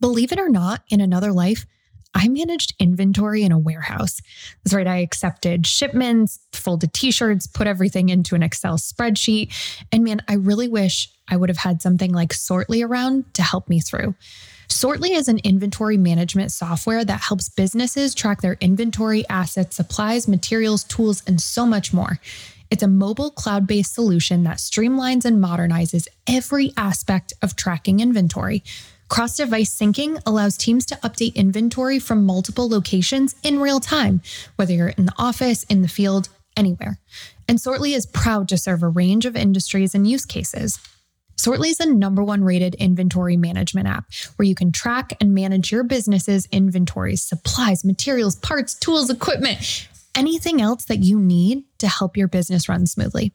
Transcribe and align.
Believe 0.00 0.32
it 0.32 0.38
or 0.38 0.48
not, 0.48 0.82
in 0.88 1.00
another 1.00 1.32
life, 1.32 1.66
I 2.14 2.28
managed 2.28 2.74
inventory 2.78 3.42
in 3.42 3.52
a 3.52 3.58
warehouse. 3.58 4.20
That's 4.64 4.74
right. 4.74 4.86
I 4.86 4.98
accepted 4.98 5.66
shipments, 5.66 6.40
folded 6.52 6.92
t 6.92 7.10
shirts, 7.10 7.46
put 7.46 7.66
everything 7.66 8.08
into 8.08 8.34
an 8.34 8.42
Excel 8.42 8.76
spreadsheet. 8.76 9.52
And 9.92 10.04
man, 10.04 10.22
I 10.26 10.34
really 10.34 10.68
wish 10.68 11.10
I 11.28 11.36
would 11.36 11.48
have 11.48 11.58
had 11.58 11.82
something 11.82 12.12
like 12.12 12.32
Sortly 12.32 12.82
around 12.82 13.32
to 13.34 13.42
help 13.42 13.68
me 13.68 13.80
through. 13.80 14.14
Sortly 14.68 15.12
is 15.12 15.28
an 15.28 15.38
inventory 15.38 15.96
management 15.96 16.52
software 16.52 17.04
that 17.04 17.20
helps 17.20 17.48
businesses 17.48 18.14
track 18.14 18.42
their 18.42 18.58
inventory, 18.60 19.26
assets, 19.28 19.76
supplies, 19.76 20.28
materials, 20.28 20.84
tools, 20.84 21.22
and 21.26 21.40
so 21.40 21.64
much 21.64 21.92
more. 21.92 22.18
It's 22.70 22.82
a 22.82 22.88
mobile 22.88 23.30
cloud 23.30 23.66
based 23.66 23.94
solution 23.94 24.42
that 24.44 24.58
streamlines 24.58 25.24
and 25.24 25.42
modernizes 25.42 26.06
every 26.26 26.72
aspect 26.76 27.32
of 27.42 27.56
tracking 27.56 28.00
inventory. 28.00 28.62
Cross 29.08 29.36
device 29.36 29.74
syncing 29.74 30.20
allows 30.26 30.56
teams 30.56 30.84
to 30.86 30.96
update 30.96 31.34
inventory 31.34 31.98
from 31.98 32.26
multiple 32.26 32.68
locations 32.68 33.34
in 33.42 33.58
real 33.58 33.80
time, 33.80 34.20
whether 34.56 34.72
you're 34.72 34.88
in 34.88 35.06
the 35.06 35.14
office, 35.16 35.64
in 35.64 35.82
the 35.82 35.88
field, 35.88 36.28
anywhere. 36.56 36.98
And 37.48 37.58
Sortly 37.58 37.94
is 37.94 38.04
proud 38.04 38.48
to 38.48 38.58
serve 38.58 38.82
a 38.82 38.88
range 38.88 39.24
of 39.24 39.34
industries 39.34 39.94
and 39.94 40.06
use 40.06 40.26
cases. 40.26 40.78
Sortly 41.36 41.70
is 41.70 41.78
the 41.78 41.86
number 41.86 42.22
one 42.22 42.44
rated 42.44 42.74
inventory 42.74 43.36
management 43.36 43.88
app 43.88 44.06
where 44.36 44.46
you 44.46 44.54
can 44.54 44.72
track 44.72 45.16
and 45.20 45.34
manage 45.34 45.70
your 45.72 45.84
business's 45.84 46.46
inventories, 46.50 47.22
supplies, 47.22 47.84
materials, 47.84 48.36
parts, 48.36 48.74
tools, 48.74 49.08
equipment, 49.08 49.88
anything 50.14 50.60
else 50.60 50.84
that 50.86 50.98
you 50.98 51.18
need 51.18 51.62
to 51.78 51.88
help 51.88 52.16
your 52.16 52.28
business 52.28 52.68
run 52.68 52.86
smoothly. 52.86 53.32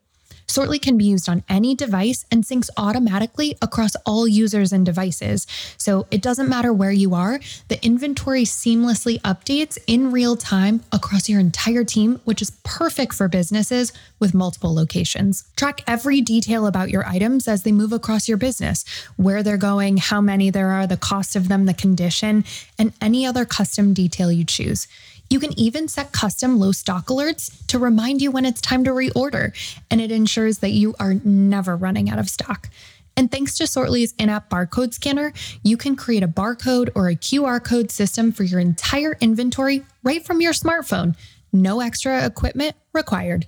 Sortly 0.47 0.79
can 0.79 0.97
be 0.97 1.05
used 1.05 1.29
on 1.29 1.43
any 1.49 1.75
device 1.75 2.25
and 2.31 2.43
syncs 2.43 2.70
automatically 2.77 3.55
across 3.61 3.95
all 4.05 4.27
users 4.27 4.71
and 4.71 4.85
devices. 4.85 5.47
So 5.77 6.07
it 6.11 6.21
doesn't 6.21 6.49
matter 6.49 6.73
where 6.73 6.91
you 6.91 7.16
are, 7.16 7.39
the 7.67 7.83
inventory 7.83 8.43
seamlessly 8.43 9.19
updates 9.21 9.77
in 9.88 10.11
real 10.11 10.35
time 10.35 10.83
across 10.91 11.30
your 11.30 11.39
entire 11.39 11.83
team, 11.83 12.21
which 12.25 12.41
is 12.41 12.52
perfect 12.64 13.14
for 13.14 13.27
businesses 13.27 13.94
with 14.19 14.33
multiple 14.33 14.73
locations. 14.73 15.45
Track 15.55 15.81
every 15.88 16.21
detail 16.21 16.67
about 16.67 16.89
your 16.89 17.08
items 17.08 17.47
as 17.47 17.64
they 17.64 17.71
move 17.71 17.94
across 17.94 18.27
your 18.27 18.38
business, 18.38 18.86
where 19.16 19.44
they're 19.44 19.58
going, 19.58 19.97
how 19.97 20.21
many 20.21 20.49
there 20.49 20.71
are, 20.71 20.88
the 20.88 20.97
cost 20.97 21.36
of 21.36 21.47
them, 21.47 21.66
the 21.66 21.73
condition, 21.73 22.44
and 22.77 22.94
any 23.02 23.25
other 23.25 23.45
custom 23.45 23.94
detail 23.94 24.31
you 24.31 24.44
choose. 24.44 24.88
You 25.29 25.39
can 25.39 25.57
even 25.57 25.88
set 25.88 26.11
custom 26.11 26.59
low 26.59 26.71
stock 26.71 27.07
alerts 27.07 27.66
to 27.67 27.79
remind 27.79 28.21
you 28.21 28.31
when 28.31 28.45
it's 28.45 28.61
time 28.61 28.83
to 28.83 28.91
reorder, 28.91 29.53
and 29.89 29.99
it 29.99 30.11
ensures 30.11 30.59
that 30.59 30.71
you 30.71 30.95
are 30.99 31.15
never 31.23 31.75
running 31.75 32.09
out 32.09 32.19
of 32.19 32.30
stock. 32.30 32.69
And 33.15 33.31
thanks 33.31 33.57
to 33.57 33.67
Sortly's 33.67 34.13
in 34.17 34.30
app 34.30 34.49
barcode 34.49 34.93
scanner, 34.93 35.33
you 35.63 35.77
can 35.77 35.95
create 35.95 36.23
a 36.23 36.27
barcode 36.27 36.89
or 36.95 37.09
a 37.09 37.15
QR 37.15 37.63
code 37.63 37.91
system 37.91 38.31
for 38.31 38.43
your 38.43 38.59
entire 38.59 39.17
inventory 39.21 39.83
right 40.03 40.25
from 40.25 40.41
your 40.41 40.53
smartphone. 40.53 41.15
No 41.52 41.80
extra 41.80 42.25
equipment 42.25 42.75
required. 42.93 43.47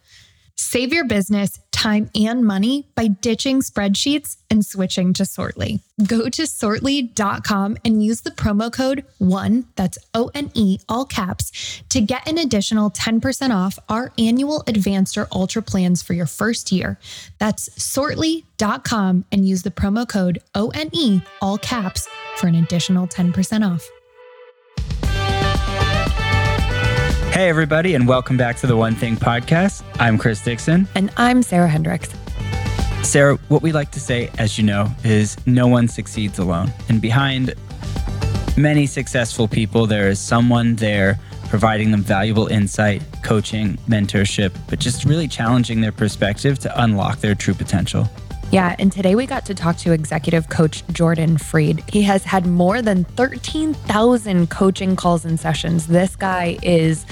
Save 0.55 0.93
your 0.93 1.05
business 1.05 1.59
time 1.75 2.09
and 2.15 2.45
money 2.45 2.87
by 2.95 3.07
ditching 3.07 3.61
spreadsheets 3.61 4.37
and 4.49 4.65
switching 4.65 5.11
to 5.13 5.23
Sortly. 5.23 5.81
Go 6.07 6.29
to 6.29 6.43
sortly.com 6.43 7.77
and 7.83 8.03
use 8.03 8.21
the 8.21 8.31
promo 8.31 8.71
code 8.71 9.03
ONE, 9.19 9.65
that's 9.75 9.97
O 10.13 10.31
N 10.33 10.51
E, 10.53 10.79
all 10.87 11.05
caps, 11.05 11.81
to 11.89 11.99
get 11.99 12.27
an 12.27 12.37
additional 12.37 12.89
10% 12.89 13.53
off 13.53 13.77
our 13.89 14.13
annual 14.17 14.63
advanced 14.67 15.17
or 15.17 15.27
ultra 15.33 15.61
plans 15.61 16.01
for 16.01 16.13
your 16.13 16.25
first 16.25 16.71
year. 16.71 16.97
That's 17.39 17.69
sortly.com 17.81 19.25
and 19.31 19.47
use 19.47 19.63
the 19.63 19.71
promo 19.71 20.07
code 20.07 20.41
O 20.55 20.69
N 20.69 20.89
E, 20.93 21.21
all 21.41 21.57
caps, 21.57 22.07
for 22.37 22.47
an 22.47 22.55
additional 22.55 23.07
10% 23.07 23.69
off. 23.69 23.89
Hey, 27.35 27.49
everybody, 27.49 27.95
and 27.95 28.07
welcome 28.07 28.37
back 28.37 28.55
to 28.59 28.65
the 28.65 28.77
One 28.77 28.95
Thing 28.95 29.17
podcast. 29.17 29.83
I'm 29.99 30.17
Chris 30.17 30.41
Dixon. 30.41 30.87
And 30.95 31.11
I'm 31.17 31.43
Sarah 31.43 31.67
Hendricks. 31.67 32.09
Sarah, 33.03 33.35
what 33.49 33.61
we 33.61 33.73
like 33.73 33.91
to 33.91 33.99
say, 33.99 34.31
as 34.37 34.57
you 34.57 34.63
know, 34.63 34.89
is 35.03 35.35
no 35.45 35.67
one 35.67 35.89
succeeds 35.89 36.39
alone. 36.39 36.71
And 36.87 37.01
behind 37.01 37.53
many 38.55 38.87
successful 38.87 39.49
people, 39.49 39.85
there 39.85 40.07
is 40.07 40.17
someone 40.17 40.77
there 40.77 41.19
providing 41.49 41.91
them 41.91 42.03
valuable 42.03 42.47
insight, 42.47 43.03
coaching, 43.21 43.75
mentorship, 43.79 44.53
but 44.69 44.79
just 44.79 45.03
really 45.03 45.27
challenging 45.27 45.81
their 45.81 45.91
perspective 45.91 46.57
to 46.59 46.83
unlock 46.83 47.19
their 47.19 47.35
true 47.35 47.53
potential. 47.53 48.09
Yeah, 48.51 48.75
and 48.79 48.91
today 48.91 49.15
we 49.15 49.25
got 49.25 49.45
to 49.47 49.55
talk 49.55 49.75
to 49.77 49.91
executive 49.91 50.49
coach 50.49 50.85
Jordan 50.87 51.37
Freed. 51.37 51.83
He 51.89 52.03
has 52.03 52.23
had 52.23 52.45
more 52.45 52.81
than 52.81 53.03
13,000 53.03 54.49
coaching 54.49 54.95
calls 54.95 55.25
and 55.25 55.39
sessions. 55.39 55.87
This 55.87 56.15
guy 56.15 56.57
is 56.61 57.05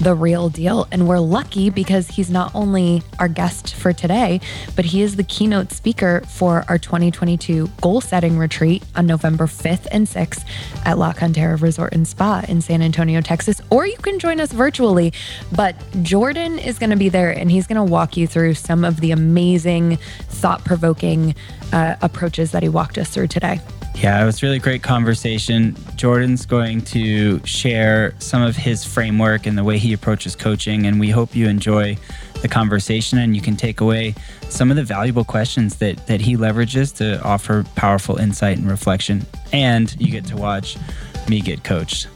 the 0.00 0.14
real 0.14 0.48
deal. 0.48 0.86
And 0.92 1.08
we're 1.08 1.18
lucky 1.18 1.70
because 1.70 2.08
he's 2.08 2.30
not 2.30 2.54
only 2.54 3.02
our 3.18 3.28
guest 3.28 3.74
for 3.74 3.92
today, 3.92 4.40
but 4.74 4.84
he 4.84 5.02
is 5.02 5.16
the 5.16 5.24
keynote 5.24 5.72
speaker 5.72 6.22
for 6.28 6.64
our 6.68 6.78
2022 6.78 7.68
goal 7.80 8.00
setting 8.00 8.38
retreat 8.38 8.84
on 8.94 9.06
November 9.06 9.46
5th 9.46 9.86
and 9.90 10.06
6th 10.06 10.44
at 10.84 10.98
La 10.98 11.12
Cantera 11.12 11.60
Resort 11.60 11.94
and 11.94 12.06
Spa 12.06 12.44
in 12.48 12.60
San 12.60 12.82
Antonio, 12.82 13.20
Texas. 13.20 13.60
Or 13.70 13.86
you 13.86 13.96
can 13.98 14.18
join 14.18 14.38
us 14.40 14.52
virtually. 14.52 15.12
But 15.52 15.76
Jordan 16.02 16.58
is 16.58 16.78
going 16.78 16.90
to 16.90 16.96
be 16.96 17.08
there 17.08 17.30
and 17.30 17.50
he's 17.50 17.66
going 17.66 17.76
to 17.76 17.90
walk 17.90 18.16
you 18.16 18.26
through 18.26 18.54
some 18.54 18.84
of 18.84 19.00
the 19.00 19.10
amazing, 19.10 19.96
thought 20.28 20.64
provoking 20.64 20.75
uh, 21.72 21.96
approaches 22.02 22.52
that 22.52 22.62
he 22.62 22.68
walked 22.68 22.98
us 22.98 23.10
through 23.10 23.28
today. 23.28 23.60
Yeah, 23.94 24.22
it 24.22 24.26
was 24.26 24.42
really 24.42 24.58
great 24.58 24.82
conversation. 24.82 25.74
Jordan's 25.96 26.44
going 26.44 26.82
to 26.82 27.44
share 27.46 28.14
some 28.18 28.42
of 28.42 28.54
his 28.54 28.84
framework 28.84 29.46
and 29.46 29.56
the 29.56 29.64
way 29.64 29.78
he 29.78 29.94
approaches 29.94 30.36
coaching, 30.36 30.86
and 30.86 31.00
we 31.00 31.08
hope 31.08 31.34
you 31.34 31.48
enjoy 31.48 31.96
the 32.42 32.48
conversation 32.48 33.18
and 33.18 33.34
you 33.34 33.40
can 33.40 33.56
take 33.56 33.80
away 33.80 34.14
some 34.50 34.70
of 34.70 34.76
the 34.76 34.84
valuable 34.84 35.24
questions 35.24 35.76
that 35.76 36.06
that 36.06 36.20
he 36.20 36.36
leverages 36.36 36.94
to 36.94 37.20
offer 37.22 37.64
powerful 37.74 38.16
insight 38.16 38.58
and 38.58 38.68
reflection. 38.68 39.24
And 39.52 39.94
you 39.98 40.10
get 40.10 40.26
to 40.26 40.36
watch 40.36 40.76
me 41.28 41.40
get 41.40 41.64
coached. 41.64 42.08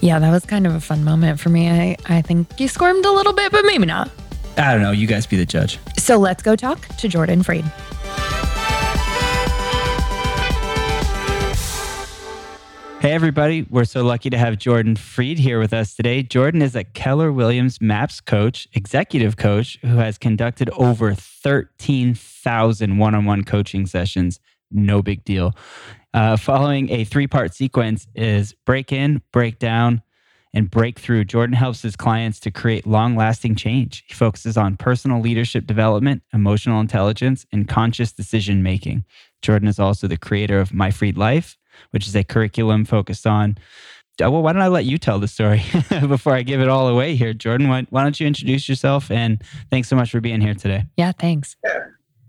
Yeah, 0.00 0.18
that 0.18 0.30
was 0.30 0.46
kind 0.46 0.66
of 0.66 0.74
a 0.74 0.80
fun 0.80 1.04
moment 1.04 1.40
for 1.40 1.48
me. 1.48 1.68
I, 1.68 1.96
I 2.08 2.22
think 2.22 2.60
you 2.60 2.68
squirmed 2.68 3.04
a 3.04 3.10
little 3.10 3.32
bit, 3.32 3.50
but 3.50 3.64
maybe 3.64 3.86
not. 3.86 4.10
I 4.56 4.72
don't 4.72 4.82
know. 4.82 4.92
You 4.92 5.06
guys 5.06 5.26
be 5.26 5.36
the 5.36 5.46
judge. 5.46 5.78
So 5.98 6.16
let's 6.16 6.42
go 6.42 6.56
talk 6.56 6.86
to 6.86 7.08
Jordan 7.08 7.42
Freed. 7.42 7.64
Hey, 13.00 13.12
everybody. 13.12 13.64
We're 13.70 13.84
so 13.84 14.02
lucky 14.02 14.28
to 14.28 14.36
have 14.36 14.58
Jordan 14.58 14.96
Freed 14.96 15.38
here 15.38 15.60
with 15.60 15.72
us 15.72 15.94
today. 15.94 16.24
Jordan 16.24 16.60
is 16.60 16.74
a 16.74 16.82
Keller 16.82 17.30
Williams 17.30 17.80
MAPS 17.80 18.20
coach, 18.20 18.66
executive 18.72 19.36
coach, 19.36 19.78
who 19.82 19.98
has 19.98 20.18
conducted 20.18 20.68
over 20.70 21.14
13,000 21.14 22.98
one 22.98 23.14
on 23.14 23.24
one 23.24 23.44
coaching 23.44 23.86
sessions. 23.86 24.40
No 24.72 25.00
big 25.00 25.22
deal. 25.24 25.54
Uh, 26.12 26.36
following 26.36 26.90
a 26.90 27.04
three 27.04 27.28
part 27.28 27.54
sequence 27.54 28.08
is 28.16 28.52
break 28.66 28.90
in, 28.90 29.22
break 29.30 29.60
down, 29.60 30.02
and 30.52 30.68
breakthrough. 30.68 31.22
Jordan 31.22 31.54
helps 31.54 31.82
his 31.82 31.94
clients 31.94 32.40
to 32.40 32.50
create 32.50 32.84
long 32.84 33.14
lasting 33.14 33.54
change. 33.54 34.02
He 34.08 34.14
focuses 34.14 34.56
on 34.56 34.76
personal 34.76 35.20
leadership 35.20 35.68
development, 35.68 36.24
emotional 36.32 36.80
intelligence, 36.80 37.46
and 37.52 37.68
conscious 37.68 38.10
decision 38.10 38.60
making. 38.64 39.04
Jordan 39.40 39.68
is 39.68 39.78
also 39.78 40.08
the 40.08 40.16
creator 40.16 40.58
of 40.58 40.74
My 40.74 40.90
Freed 40.90 41.16
Life 41.16 41.57
which 41.90 42.06
is 42.06 42.16
a 42.16 42.24
curriculum 42.24 42.84
focused 42.84 43.26
on. 43.26 43.58
Uh, 44.20 44.30
well, 44.30 44.42
why 44.42 44.52
don't 44.52 44.62
I 44.62 44.68
let 44.68 44.84
you 44.84 44.98
tell 44.98 45.18
the 45.20 45.28
story 45.28 45.62
before 46.08 46.34
I 46.34 46.42
give 46.42 46.60
it 46.60 46.68
all 46.68 46.88
away 46.88 47.14
here, 47.14 47.32
Jordan? 47.32 47.68
Why, 47.68 47.86
why 47.90 48.02
don't 48.02 48.18
you 48.18 48.26
introduce 48.26 48.68
yourself? 48.68 49.10
And 49.10 49.42
thanks 49.70 49.88
so 49.88 49.96
much 49.96 50.10
for 50.10 50.20
being 50.20 50.40
here 50.40 50.54
today. 50.54 50.84
Yeah, 50.96 51.12
thanks. 51.12 51.56
Yeah. 51.64 51.84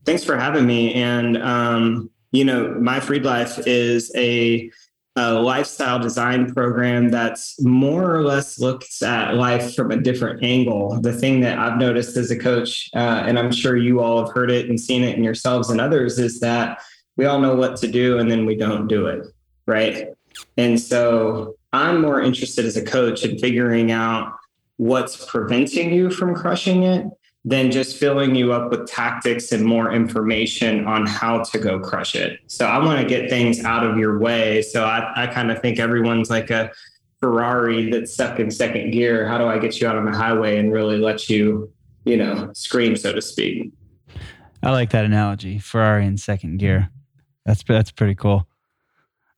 Thanks 0.05 0.23
for 0.23 0.37
having 0.37 0.67
me. 0.67 0.93
And, 0.93 1.37
um, 1.41 2.09
you 2.31 2.45
know, 2.45 2.75
My 2.79 2.99
Freed 2.99 3.25
Life 3.25 3.59
is 3.65 4.11
a, 4.15 4.69
a 5.15 5.33
lifestyle 5.33 5.97
design 5.97 6.53
program 6.53 7.09
that's 7.09 7.59
more 7.63 8.15
or 8.15 8.23
less 8.23 8.59
looks 8.59 9.01
at 9.01 9.35
life 9.35 9.75
from 9.75 9.89
a 9.89 9.97
different 9.97 10.43
angle. 10.43 11.01
The 11.01 11.13
thing 11.13 11.41
that 11.41 11.57
I've 11.57 11.79
noticed 11.79 12.17
as 12.17 12.29
a 12.29 12.37
coach, 12.37 12.89
uh, 12.95 13.23
and 13.25 13.39
I'm 13.39 13.51
sure 13.51 13.75
you 13.75 13.99
all 13.99 14.23
have 14.23 14.33
heard 14.33 14.51
it 14.51 14.69
and 14.69 14.79
seen 14.79 15.03
it 15.03 15.17
in 15.17 15.23
yourselves 15.23 15.71
and 15.71 15.81
others, 15.81 16.19
is 16.19 16.39
that 16.39 16.81
we 17.17 17.25
all 17.25 17.39
know 17.39 17.55
what 17.55 17.77
to 17.77 17.87
do 17.87 18.19
and 18.19 18.29
then 18.29 18.45
we 18.45 18.55
don't 18.55 18.87
do 18.87 19.07
it 19.07 19.25
right? 19.69 20.09
And 20.57 20.79
so 20.79 21.55
I'm 21.71 22.01
more 22.01 22.21
interested 22.21 22.65
as 22.65 22.75
a 22.75 22.83
coach 22.83 23.23
in 23.23 23.37
figuring 23.37 23.91
out 23.91 24.33
what's 24.77 25.25
preventing 25.25 25.93
you 25.93 26.09
from 26.09 26.33
crushing 26.35 26.83
it 26.83 27.05
than 27.45 27.71
just 27.71 27.97
filling 27.97 28.35
you 28.35 28.51
up 28.51 28.69
with 28.69 28.87
tactics 28.87 29.51
and 29.51 29.63
more 29.63 29.91
information 29.91 30.85
on 30.85 31.05
how 31.05 31.41
to 31.43 31.57
go 31.57 31.79
crush 31.79 32.15
it. 32.15 32.39
So 32.47 32.65
I 32.65 32.83
want 32.83 33.01
to 33.01 33.07
get 33.07 33.29
things 33.29 33.63
out 33.63 33.85
of 33.85 33.97
your 33.97 34.19
way. 34.19 34.61
So 34.61 34.83
I, 34.83 35.23
I 35.23 35.27
kind 35.27 35.49
of 35.51 35.61
think 35.61 35.79
everyone's 35.79 36.29
like 36.29 36.49
a 36.49 36.71
Ferrari 37.19 37.89
that's 37.89 38.13
stuck 38.13 38.39
in 38.39 38.51
second 38.51 38.91
gear. 38.91 39.27
How 39.27 39.37
do 39.37 39.45
I 39.45 39.57
get 39.57 39.79
you 39.79 39.87
out 39.87 39.95
on 39.95 40.05
the 40.05 40.17
highway 40.17 40.57
and 40.57 40.71
really 40.71 40.97
let 40.97 41.29
you, 41.29 41.71
you 42.03 42.17
know, 42.17 42.51
scream, 42.53 42.95
so 42.97 43.13
to 43.13 43.21
speak? 43.21 43.71
I 44.61 44.71
like 44.71 44.89
that 44.89 45.05
analogy, 45.05 45.59
Ferrari 45.59 46.05
in 46.05 46.17
second 46.17 46.57
gear. 46.57 46.89
That's 47.45 47.63
that's 47.63 47.91
pretty 47.91 48.15
cool. 48.15 48.48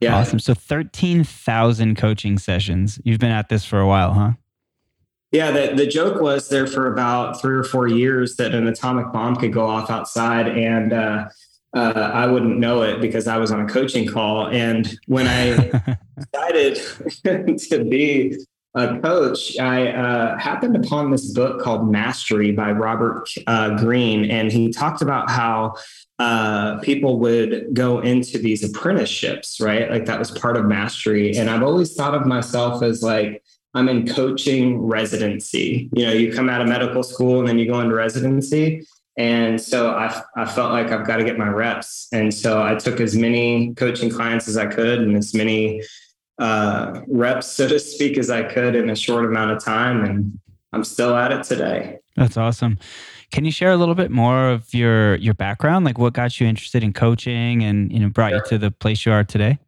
Yeah. 0.01 0.17
Awesome. 0.17 0.39
So 0.39 0.53
13,000 0.53 1.95
coaching 1.95 2.39
sessions. 2.39 2.99
You've 3.03 3.19
been 3.19 3.31
at 3.31 3.49
this 3.49 3.63
for 3.63 3.79
a 3.79 3.87
while, 3.87 4.13
huh? 4.13 4.31
Yeah, 5.31 5.51
the, 5.51 5.75
the 5.75 5.87
joke 5.87 6.19
was 6.19 6.49
there 6.49 6.67
for 6.67 6.91
about 6.91 7.39
three 7.39 7.55
or 7.55 7.63
four 7.63 7.87
years 7.87 8.35
that 8.35 8.53
an 8.53 8.67
atomic 8.67 9.13
bomb 9.13 9.37
could 9.37 9.53
go 9.53 9.65
off 9.65 9.89
outside 9.89 10.47
and 10.47 10.91
uh, 10.91 11.29
uh, 11.73 12.11
I 12.13 12.27
wouldn't 12.27 12.59
know 12.59 12.81
it 12.81 12.99
because 12.99 13.27
I 13.27 13.37
was 13.37 13.51
on 13.51 13.61
a 13.61 13.67
coaching 13.67 14.07
call. 14.07 14.47
And 14.47 14.93
when 15.07 15.27
I 15.27 15.97
decided 16.33 17.59
to 17.69 17.85
be 17.85 18.37
a 18.73 18.99
coach, 18.99 19.59
I 19.59 19.87
uh, 19.89 20.37
happened 20.37 20.77
upon 20.77 21.11
this 21.11 21.31
book 21.33 21.61
called 21.61 21.91
Mastery 21.91 22.51
by 22.51 22.71
Robert 22.71 23.27
uh, 23.47 23.75
Greene. 23.77 24.31
And 24.31 24.51
he 24.51 24.71
talked 24.71 25.01
about 25.01 25.29
how 25.29 25.75
uh, 26.19 26.79
people 26.79 27.19
would 27.19 27.73
go 27.73 27.99
into 27.99 28.37
these 28.37 28.63
apprenticeships, 28.63 29.59
right? 29.59 29.89
Like 29.89 30.05
that 30.05 30.19
was 30.19 30.31
part 30.31 30.55
of 30.55 30.65
mastery. 30.65 31.35
And 31.35 31.49
I've 31.49 31.63
always 31.63 31.95
thought 31.95 32.15
of 32.15 32.25
myself 32.25 32.81
as 32.81 33.03
like, 33.03 33.43
I'm 33.73 33.89
in 33.89 34.07
coaching 34.07 34.77
residency. 34.77 35.89
You 35.93 36.05
know, 36.05 36.13
you 36.13 36.33
come 36.33 36.49
out 36.49 36.61
of 36.61 36.67
medical 36.67 37.03
school 37.03 37.39
and 37.39 37.47
then 37.47 37.59
you 37.59 37.67
go 37.67 37.79
into 37.79 37.95
residency. 37.95 38.85
And 39.17 39.59
so 39.59 39.91
I, 39.91 40.21
I 40.37 40.45
felt 40.45 40.71
like 40.71 40.91
I've 40.91 41.05
got 41.05 41.17
to 41.17 41.23
get 41.25 41.37
my 41.37 41.47
reps. 41.47 42.07
And 42.13 42.33
so 42.33 42.63
I 42.63 42.75
took 42.75 43.01
as 43.01 43.15
many 43.15 43.73
coaching 43.75 44.09
clients 44.09 44.47
as 44.47 44.57
I 44.57 44.67
could 44.67 44.99
and 44.99 45.17
as 45.17 45.33
many 45.33 45.81
uh, 46.41 47.01
reps, 47.07 47.47
so 47.47 47.67
to 47.67 47.79
speak, 47.79 48.17
as 48.17 48.29
I 48.29 48.43
could 48.43 48.75
in 48.75 48.89
a 48.89 48.95
short 48.95 49.25
amount 49.25 49.51
of 49.51 49.63
time. 49.63 50.03
And 50.03 50.39
I'm 50.73 50.83
still 50.83 51.15
at 51.15 51.31
it 51.31 51.43
today. 51.43 51.99
That's 52.15 52.35
awesome. 52.35 52.79
Can 53.31 53.45
you 53.45 53.51
share 53.51 53.71
a 53.71 53.77
little 53.77 53.95
bit 53.95 54.11
more 54.11 54.49
of 54.49 54.73
your 54.73 55.15
your 55.15 55.33
background, 55.33 55.85
like 55.85 55.97
what 55.97 56.13
got 56.13 56.39
you 56.39 56.47
interested 56.47 56.83
in 56.83 56.91
coaching 56.91 57.63
and 57.63 57.91
you 57.91 57.99
know 57.99 58.09
brought 58.09 58.31
sure. 58.31 58.39
you 58.39 58.49
to 58.49 58.57
the 58.57 58.71
place 58.71 59.05
you 59.05 59.11
are 59.11 59.23
today? 59.23 59.59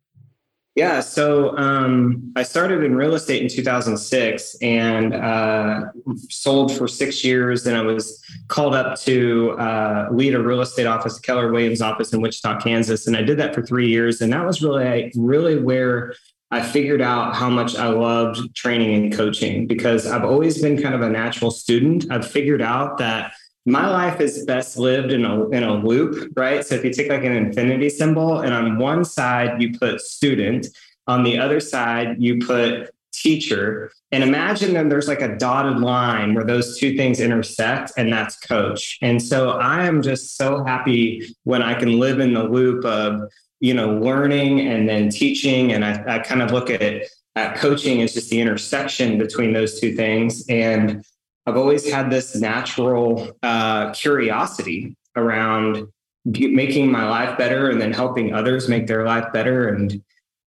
Yeah, 0.75 1.02
so 1.02 1.56
um, 1.56 2.34
I 2.36 2.42
started 2.42 2.84
in 2.84 2.96
real 2.96 3.14
estate 3.14 3.44
in 3.44 3.48
2006 3.48 4.56
and 4.64 5.14
uh, 5.14 5.81
sold 6.30 6.75
for 6.75 6.88
six 6.88 7.24
years. 7.24 7.64
Then 7.64 7.75
I 7.75 7.84
was 7.84 8.20
called 8.48 8.74
up 8.74 9.00
to 9.02 9.52
uh, 9.52 10.08
lead 10.12 10.34
a 10.34 10.42
real 10.42 10.62
estate 10.62 10.88
office, 10.88 11.20
Keller 11.20 11.52
Williams 11.52 11.80
office 11.80 12.12
in 12.12 12.22
Wichita, 12.22 12.60
Kansas, 12.60 13.06
and 13.06 13.16
I 13.16 13.22
did 13.22 13.38
that 13.38 13.54
for 13.54 13.62
three 13.62 13.88
years. 13.88 14.20
And 14.20 14.34
that 14.34 14.44
was 14.48 14.64
really, 14.64 15.12
really 15.16 15.60
where 15.60 16.16
I 16.54 16.62
figured 16.62 17.02
out 17.02 17.36
how 17.36 17.50
much 17.50 17.76
I 17.76 17.88
loved 17.88 18.56
training 18.56 18.94
and 18.94 19.12
coaching 19.12 19.66
because 19.66 20.06
I've 20.06 20.24
always 20.24 20.62
been 20.62 20.80
kind 20.80 20.94
of 20.94 21.02
a 21.02 21.10
natural 21.10 21.50
student. 21.50 22.06
I've 22.12 22.30
figured 22.30 22.62
out 22.62 23.00
that 23.00 23.34
my 23.66 23.90
life 23.90 24.22
is 24.22 24.46
best 24.46 24.78
lived 24.78 25.12
in 25.12 25.26
a 25.26 25.50
in 25.50 25.64
a 25.64 25.74
loop, 25.74 26.32
right? 26.36 26.64
So 26.64 26.76
if 26.76 26.86
you 26.86 26.94
take 26.94 27.10
like 27.10 27.24
an 27.24 27.32
infinity 27.32 27.90
symbol, 27.90 28.42
and 28.42 28.54
on 28.54 28.78
one 28.78 29.04
side 29.04 29.60
you 29.60 29.78
put 29.80 30.00
student, 30.00 30.68
on 31.08 31.24
the 31.24 31.40
other 31.40 31.60
side 31.60 32.18
you 32.22 32.40
put 32.46 32.94
teacher, 33.12 33.92
and 34.12 34.24
imagine 34.24 34.74
that 34.76 34.90
there's 34.90 35.08
like 35.08 35.22
a 35.22 35.36
dotted 35.36 35.80
line 35.80 36.36
where 36.36 36.46
those 36.46 36.78
two 36.78 36.96
things 36.96 37.20
intersect, 37.20 37.94
and 37.98 38.14
that's 38.14 38.38
coach. 38.38 39.00
And 39.02 39.20
so 39.20 39.52
I 39.52 39.86
am 39.86 40.04
just 40.04 40.38
so 40.38 40.64
happy 40.64 41.36
when 41.46 41.64
I 41.64 41.74
can 41.74 42.00
live 42.00 42.20
in 42.20 42.36
the 42.36 42.44
loop 42.44 42.86
of 42.86 43.32
you 43.63 43.74
know 43.74 43.89
learning 43.98 44.60
and 44.62 44.88
then 44.88 45.10
teaching, 45.10 45.74
and 45.74 45.83
I, 45.83 46.15
I 46.15 46.19
kind 46.19 46.42
of 46.42 46.51
look 46.51 46.69
at 46.69 47.04
at 47.36 47.56
coaching 47.56 48.01
as 48.04 48.13
just 48.13 48.30
the 48.30 48.39
intersection 48.39 49.18
between 49.18 49.54
those 49.54 49.80
two 49.80 49.95
things 49.95 50.45
and 50.48 51.04
I've 51.45 51.57
always 51.57 51.89
had 51.92 52.10
this 52.10 52.36
natural 52.36 53.38
uh, 53.44 53.92
curiosity 53.92 54.95
around 55.15 55.88
making 56.25 56.89
my 56.92 57.07
life 57.07 57.38
better 57.38 57.69
and 57.69 57.81
then 57.81 57.92
helping 57.92 58.33
others 58.33 58.69
make 58.69 58.88
their 58.88 59.06
life 59.06 59.25
better. 59.33 59.68
And 59.68 60.01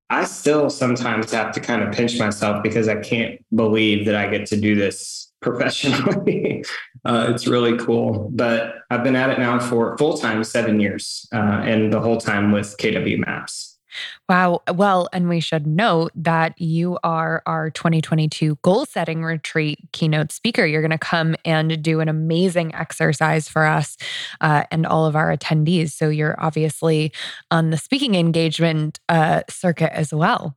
I 0.09 0.25
still 0.25 0.71
sometimes 0.71 1.31
have 1.33 1.53
to 1.53 1.61
kind 1.61 1.83
of 1.83 1.93
pinch 1.93 2.19
myself 2.19 2.63
because 2.63 2.89
I 2.89 2.97
can't 2.97 3.45
believe 3.55 4.07
that 4.07 4.15
I 4.15 4.29
get 4.29 4.47
to 4.47 4.57
do 4.57 4.75
this 4.75 5.31
professionally. 5.43 6.65
Uh, 7.07 7.27
it's 7.31 7.47
really 7.47 7.79
cool. 7.79 8.29
But 8.33 8.75
I've 8.91 9.05
been 9.05 9.17
at 9.17 9.31
it 9.31 9.39
now 9.39 9.59
for 9.59 9.97
full 9.97 10.19
time 10.19 10.43
seven 10.45 10.81
years 10.81 11.29
uh, 11.33 11.63
and 11.65 11.93
the 11.93 12.01
whole 12.01 12.19
time 12.19 12.53
with 12.53 12.77
KW 12.79 13.19
Maps. 13.19 13.77
Wow. 14.29 14.63
Well, 14.73 15.09
and 15.13 15.29
we 15.29 15.41
should 15.41 15.67
note 15.67 16.13
that 16.17 16.61
you 16.61 16.99
are 17.03 17.43
our 17.47 17.71
2022 17.71 18.59
goal 18.63 18.85
setting 18.85 19.23
retreat 19.25 19.79
keynote 19.93 20.33
speaker. 20.33 20.67
You're 20.67 20.83
going 20.83 20.91
to 20.91 20.99
come 20.99 21.35
and 21.45 21.81
do 21.83 22.01
an 22.01 22.09
amazing 22.09 22.75
exercise 22.75 23.49
for 23.49 23.65
us 23.65 23.97
uh, 24.41 24.65
and 24.71 24.87
all 24.87 25.07
of 25.07 25.17
our 25.17 25.35
attendees. 25.35 25.93
So 25.93 26.09
you're 26.09 26.37
obviously 26.39 27.13
on 27.51 27.71
the 27.71 27.79
speaking 27.79 28.15
engagement 28.15 29.01
uh, 29.09 29.43
circuit 29.49 29.93
as 29.93 30.13
well. 30.13 30.57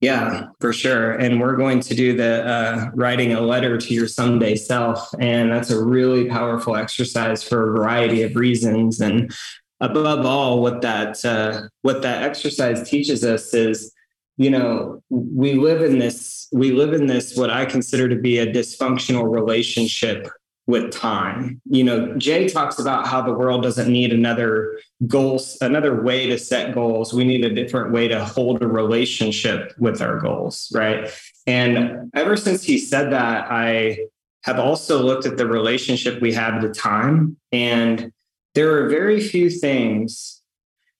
Yeah, 0.00 0.46
for 0.60 0.72
sure. 0.72 1.12
And 1.12 1.40
we're 1.40 1.56
going 1.56 1.80
to 1.80 1.94
do 1.94 2.16
the 2.16 2.46
uh, 2.46 2.90
writing 2.94 3.34
a 3.34 3.40
letter 3.40 3.76
to 3.76 3.94
your 3.94 4.08
someday 4.08 4.56
self. 4.56 5.14
And 5.20 5.52
that's 5.52 5.70
a 5.70 5.82
really 5.82 6.26
powerful 6.26 6.74
exercise 6.74 7.42
for 7.42 7.68
a 7.68 7.78
variety 7.78 8.22
of 8.22 8.34
reasons. 8.34 9.00
And 9.00 9.30
above 9.78 10.24
all, 10.24 10.62
what 10.62 10.80
that 10.80 11.22
uh, 11.24 11.62
what 11.82 12.00
that 12.00 12.22
exercise 12.22 12.88
teaches 12.88 13.24
us 13.24 13.52
is, 13.52 13.92
you 14.38 14.48
know, 14.48 15.02
we 15.10 15.54
live 15.54 15.82
in 15.82 15.98
this 15.98 16.48
we 16.50 16.72
live 16.72 16.94
in 16.94 17.06
this 17.06 17.36
what 17.36 17.50
I 17.50 17.66
consider 17.66 18.08
to 18.08 18.16
be 18.16 18.38
a 18.38 18.50
dysfunctional 18.50 19.30
relationship 19.30 20.28
with 20.70 20.92
time. 20.92 21.60
You 21.68 21.84
know, 21.84 22.16
Jay 22.16 22.48
talks 22.48 22.78
about 22.78 23.06
how 23.06 23.20
the 23.20 23.32
world 23.32 23.62
doesn't 23.62 23.90
need 23.90 24.12
another 24.12 24.78
goals, 25.06 25.58
another 25.60 26.02
way 26.02 26.26
to 26.28 26.38
set 26.38 26.74
goals. 26.74 27.12
We 27.12 27.24
need 27.24 27.44
a 27.44 27.54
different 27.54 27.92
way 27.92 28.08
to 28.08 28.24
hold 28.24 28.62
a 28.62 28.68
relationship 28.68 29.74
with 29.78 30.00
our 30.00 30.18
goals, 30.18 30.70
right? 30.74 31.10
And 31.46 32.10
ever 32.14 32.36
since 32.36 32.62
he 32.62 32.78
said 32.78 33.12
that, 33.12 33.50
I 33.50 34.06
have 34.44 34.58
also 34.58 35.02
looked 35.02 35.26
at 35.26 35.36
the 35.36 35.46
relationship 35.46 36.22
we 36.22 36.32
have 36.32 36.62
to 36.62 36.70
time 36.70 37.36
and 37.52 38.12
there 38.54 38.76
are 38.76 38.88
very 38.88 39.20
few 39.20 39.50
things 39.50 40.42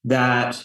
that 0.05 0.63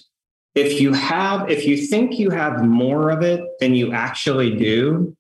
if 0.54 0.80
you 0.80 0.94
have 0.94 1.50
if 1.50 1.66
you 1.66 1.78
think 1.78 2.20
you 2.20 2.30
have 2.30 2.64
more 2.64 3.10
of 3.10 3.22
it 3.22 3.42
than 3.60 3.76
you 3.76 3.92
actually 3.92 4.56
do 4.56 5.16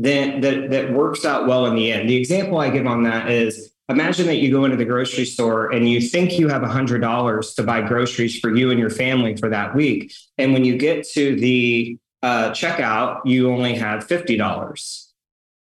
then 0.00 0.40
that 0.42 0.70
that 0.70 0.92
works 0.92 1.24
out 1.24 1.48
well 1.48 1.66
in 1.66 1.74
the 1.74 1.90
end. 1.90 2.08
The 2.08 2.16
example 2.16 2.58
i 2.58 2.70
give 2.70 2.86
on 2.86 3.02
that 3.02 3.30
is 3.30 3.72
imagine 3.88 4.26
that 4.26 4.36
you 4.36 4.50
go 4.52 4.64
into 4.64 4.76
the 4.76 4.84
grocery 4.84 5.24
store 5.24 5.72
and 5.72 5.88
you 5.88 6.00
think 6.00 6.38
you 6.38 6.48
have 6.48 6.62
$100 6.62 7.54
to 7.56 7.62
buy 7.62 7.80
groceries 7.80 8.38
for 8.38 8.54
you 8.54 8.70
and 8.70 8.78
your 8.78 8.90
family 8.90 9.34
for 9.36 9.48
that 9.48 9.74
week. 9.74 10.12
And 10.36 10.52
when 10.52 10.64
you 10.64 10.76
get 10.76 11.08
to 11.14 11.34
the 11.36 11.98
uh, 12.22 12.50
checkout 12.50 13.20
you 13.24 13.50
only 13.50 13.74
have 13.74 14.06
$50 14.06 15.07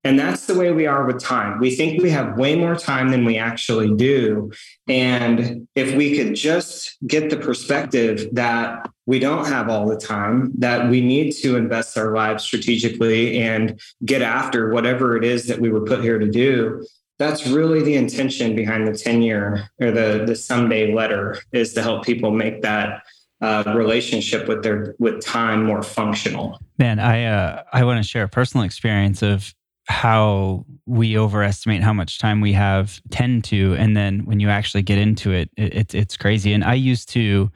and 0.04 0.18
that's 0.18 0.46
the 0.46 0.56
way 0.56 0.72
we 0.72 0.86
are 0.86 1.06
with 1.06 1.22
time. 1.22 1.60
We 1.60 1.76
think 1.76 2.02
we 2.02 2.10
have 2.12 2.38
way 2.38 2.56
more 2.56 2.76
time 2.76 3.10
than 3.10 3.26
we 3.26 3.38
actually 3.38 3.94
do. 3.96 4.52
And 4.88 5.68
if 5.76 5.96
we 5.96 6.18
could 6.18 6.36
just 6.36 6.98
get 7.06 7.30
the 7.30 7.38
perspective 7.38 8.30
that 8.34 8.90
we 9.06 9.20
don't 9.20 9.48
have 9.48 9.70
all 9.70 9.88
the 9.88 9.98
time, 9.98 10.54
that 10.60 10.90
we 10.90 11.02
need 11.02 11.32
to 11.42 11.56
invest 11.56 11.98
our 11.98 12.14
lives 12.14 12.44
strategically 12.44 13.40
and 13.42 13.80
get 14.06 14.22
after 14.22 14.72
whatever 14.72 15.18
it 15.18 15.24
is 15.24 15.48
that 15.48 15.60
we 15.60 15.70
were 15.70 15.84
put 15.84 16.02
here 16.02 16.20
to 16.20 16.30
do, 16.30 16.86
that's 17.20 17.48
really 17.48 17.82
the 17.82 17.96
intention 17.96 18.56
behind 18.56 18.88
the 18.88 18.98
10 18.98 19.22
year 19.22 19.70
or 19.82 19.92
the, 19.92 20.24
the 20.26 20.36
someday 20.36 20.94
letter 20.94 21.42
is 21.52 21.74
to 21.74 21.82
help 21.82 22.06
people 22.06 22.32
make 22.32 22.62
that 22.62 23.02
uh, 23.42 23.64
relationship 23.76 24.48
with 24.48 24.64
their 24.64 24.96
with 25.00 25.22
time 25.24 25.64
more 25.64 25.84
functional. 25.84 26.60
Man, 26.80 27.00
I 27.00 27.26
uh, 27.26 27.64
I 27.72 27.84
want 27.84 28.04
to 28.04 28.08
share 28.08 28.24
a 28.24 28.28
personal 28.28 28.66
experience 28.66 29.22
of 29.22 29.54
how 29.88 30.66
we 30.86 31.18
overestimate 31.18 31.82
how 31.82 31.94
much 31.94 32.20
time 32.20 32.42
we 32.42 32.54
have 32.54 33.02
tend 33.10 33.44
to 33.46 33.74
and 33.76 33.96
then 33.96 34.26
when 34.26 34.40
you 34.40 34.50
actually 34.50 34.82
get 34.82 34.98
into 34.98 35.32
it, 35.32 35.50
it 35.56 35.74
it's 35.74 35.94
it's 35.94 36.18
crazy. 36.18 36.54
And 36.54 36.64
i 36.64 36.74
used 36.74 37.10
to 37.10 37.52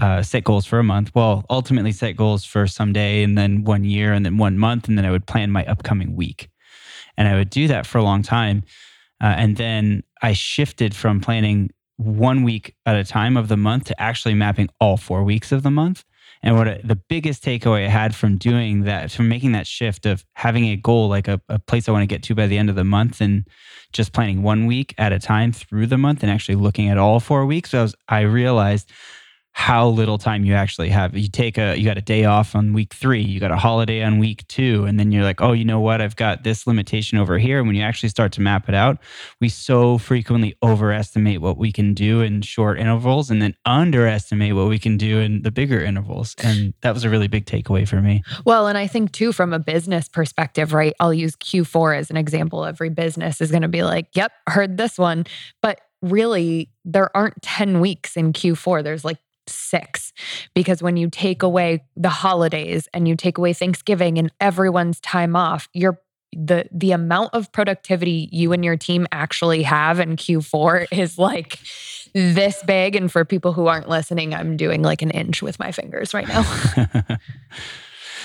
uh, 0.00 0.22
set 0.22 0.42
goals 0.42 0.64
for 0.64 0.78
a 0.78 0.84
month. 0.84 1.14
Well 1.14 1.44
ultimately 1.50 1.92
set 1.92 2.16
goals 2.16 2.44
for 2.44 2.66
some 2.66 2.92
day 2.92 3.22
and 3.22 3.36
then 3.36 3.64
one 3.64 3.84
year 3.84 4.12
and 4.12 4.24
then 4.24 4.38
one 4.38 4.58
month 4.58 4.88
and 4.88 4.96
then 4.96 5.04
i 5.04 5.10
would 5.10 5.26
plan 5.26 5.50
my 5.50 5.64
upcoming 5.66 6.14
week. 6.14 6.48
And 7.16 7.28
i 7.28 7.34
would 7.36 7.50
do 7.50 7.68
that 7.68 7.86
for 7.86 7.98
a 7.98 8.02
long 8.02 8.22
time 8.22 8.64
uh, 9.22 9.34
and 9.36 9.56
then 9.56 10.02
i 10.22 10.32
shifted 10.32 10.94
from 10.94 11.20
planning 11.20 11.70
one 11.96 12.42
week 12.42 12.74
at 12.84 12.96
a 12.96 13.04
time 13.04 13.36
of 13.36 13.48
the 13.48 13.56
month 13.56 13.84
to 13.84 14.02
actually 14.02 14.34
mapping 14.34 14.68
all 14.80 14.96
four 14.96 15.22
weeks 15.22 15.52
of 15.52 15.62
the 15.62 15.70
month 15.70 16.04
and 16.42 16.56
what 16.56 16.80
the 16.84 16.96
biggest 16.96 17.44
takeaway 17.44 17.86
I 17.86 17.88
had 17.88 18.14
from 18.14 18.36
doing 18.36 18.82
that, 18.82 19.12
from 19.12 19.28
making 19.28 19.52
that 19.52 19.66
shift 19.66 20.06
of 20.06 20.24
having 20.34 20.66
a 20.66 20.76
goal, 20.76 21.08
like 21.08 21.28
a, 21.28 21.40
a 21.48 21.58
place 21.58 21.88
I 21.88 21.92
want 21.92 22.02
to 22.02 22.06
get 22.06 22.22
to 22.24 22.34
by 22.34 22.46
the 22.46 22.58
end 22.58 22.68
of 22.68 22.76
the 22.76 22.84
month, 22.84 23.20
and 23.20 23.46
just 23.92 24.12
planning 24.12 24.42
one 24.42 24.66
week 24.66 24.94
at 24.98 25.12
a 25.12 25.18
time 25.18 25.52
through 25.52 25.86
the 25.86 25.98
month 25.98 26.22
and 26.22 26.32
actually 26.32 26.56
looking 26.56 26.88
at 26.88 26.98
all 26.98 27.20
four 27.20 27.46
weeks, 27.46 27.74
I, 27.74 27.82
was, 27.82 27.94
I 28.08 28.20
realized 28.20 28.90
how 29.54 29.86
little 29.86 30.16
time 30.16 30.44
you 30.44 30.54
actually 30.54 30.88
have. 30.88 31.16
You 31.16 31.28
take 31.28 31.58
a 31.58 31.76
you 31.76 31.84
got 31.84 31.98
a 31.98 32.02
day 32.02 32.24
off 32.24 32.56
on 32.56 32.72
week 32.72 32.94
3, 32.94 33.20
you 33.20 33.38
got 33.38 33.50
a 33.50 33.56
holiday 33.56 34.02
on 34.02 34.18
week 34.18 34.46
2 34.48 34.86
and 34.86 34.98
then 34.98 35.12
you're 35.12 35.22
like, 35.22 35.42
"Oh, 35.42 35.52
you 35.52 35.64
know 35.64 35.78
what? 35.78 36.00
I've 36.00 36.16
got 36.16 36.42
this 36.42 36.66
limitation 36.66 37.18
over 37.18 37.38
here." 37.38 37.58
And 37.58 37.66
when 37.66 37.76
you 37.76 37.82
actually 37.82 38.08
start 38.08 38.32
to 38.32 38.40
map 38.40 38.68
it 38.68 38.74
out, 38.74 38.98
we 39.40 39.50
so 39.50 39.98
frequently 39.98 40.56
overestimate 40.62 41.42
what 41.42 41.58
we 41.58 41.70
can 41.70 41.92
do 41.92 42.22
in 42.22 42.40
short 42.40 42.78
intervals 42.78 43.30
and 43.30 43.42
then 43.42 43.54
underestimate 43.66 44.54
what 44.54 44.68
we 44.68 44.78
can 44.78 44.96
do 44.96 45.20
in 45.20 45.42
the 45.42 45.50
bigger 45.50 45.80
intervals. 45.80 46.34
And 46.42 46.72
that 46.80 46.94
was 46.94 47.04
a 47.04 47.10
really 47.10 47.28
big 47.28 47.44
takeaway 47.44 47.86
for 47.86 48.00
me. 48.00 48.22
Well, 48.46 48.66
and 48.66 48.78
I 48.78 48.86
think 48.86 49.12
too 49.12 49.32
from 49.32 49.52
a 49.52 49.58
business 49.58 50.08
perspective, 50.08 50.72
right? 50.72 50.94
I'll 50.98 51.14
use 51.14 51.36
Q4 51.36 51.98
as 51.98 52.10
an 52.10 52.16
example. 52.16 52.64
Every 52.64 52.88
business 52.88 53.40
is 53.42 53.50
going 53.50 53.62
to 53.62 53.68
be 53.68 53.82
like, 53.82 54.08
"Yep, 54.14 54.32
heard 54.48 54.78
this 54.78 54.98
one." 54.98 55.26
But 55.60 55.80
really 56.00 56.68
there 56.84 57.14
aren't 57.16 57.40
10 57.42 57.80
weeks 57.80 58.16
in 58.16 58.32
Q4. 58.32 58.82
There's 58.82 59.04
like 59.04 59.18
six 59.46 60.12
because 60.54 60.82
when 60.82 60.96
you 60.96 61.08
take 61.10 61.42
away 61.42 61.84
the 61.96 62.08
holidays 62.08 62.88
and 62.94 63.08
you 63.08 63.16
take 63.16 63.38
away 63.38 63.52
Thanksgiving 63.52 64.18
and 64.18 64.32
everyone's 64.40 65.00
time 65.00 65.36
off, 65.36 65.68
you're 65.72 65.98
the 66.34 66.66
the 66.72 66.92
amount 66.92 67.34
of 67.34 67.52
productivity 67.52 68.28
you 68.32 68.52
and 68.52 68.64
your 68.64 68.76
team 68.76 69.06
actually 69.12 69.62
have 69.62 70.00
in 70.00 70.16
Q4 70.16 70.86
is 70.90 71.18
like 71.18 71.58
this 72.14 72.62
big 72.64 72.96
and 72.96 73.10
for 73.12 73.24
people 73.24 73.52
who 73.52 73.66
aren't 73.66 73.88
listening 73.88 74.34
I'm 74.34 74.56
doing 74.56 74.82
like 74.82 75.02
an 75.02 75.10
inch 75.10 75.42
with 75.42 75.58
my 75.58 75.72
fingers 75.72 76.14
right 76.14 76.28
now. 76.28 76.40
yeah, 76.76 77.16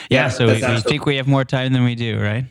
yeah, 0.09 0.29
so 0.29 0.47
we, 0.47 0.53
we 0.53 0.81
think 0.81 1.05
we 1.05 1.17
have 1.17 1.27
more 1.27 1.43
time 1.43 1.73
than 1.73 1.83
we 1.83 1.95
do, 1.95 2.19
right? 2.19 2.45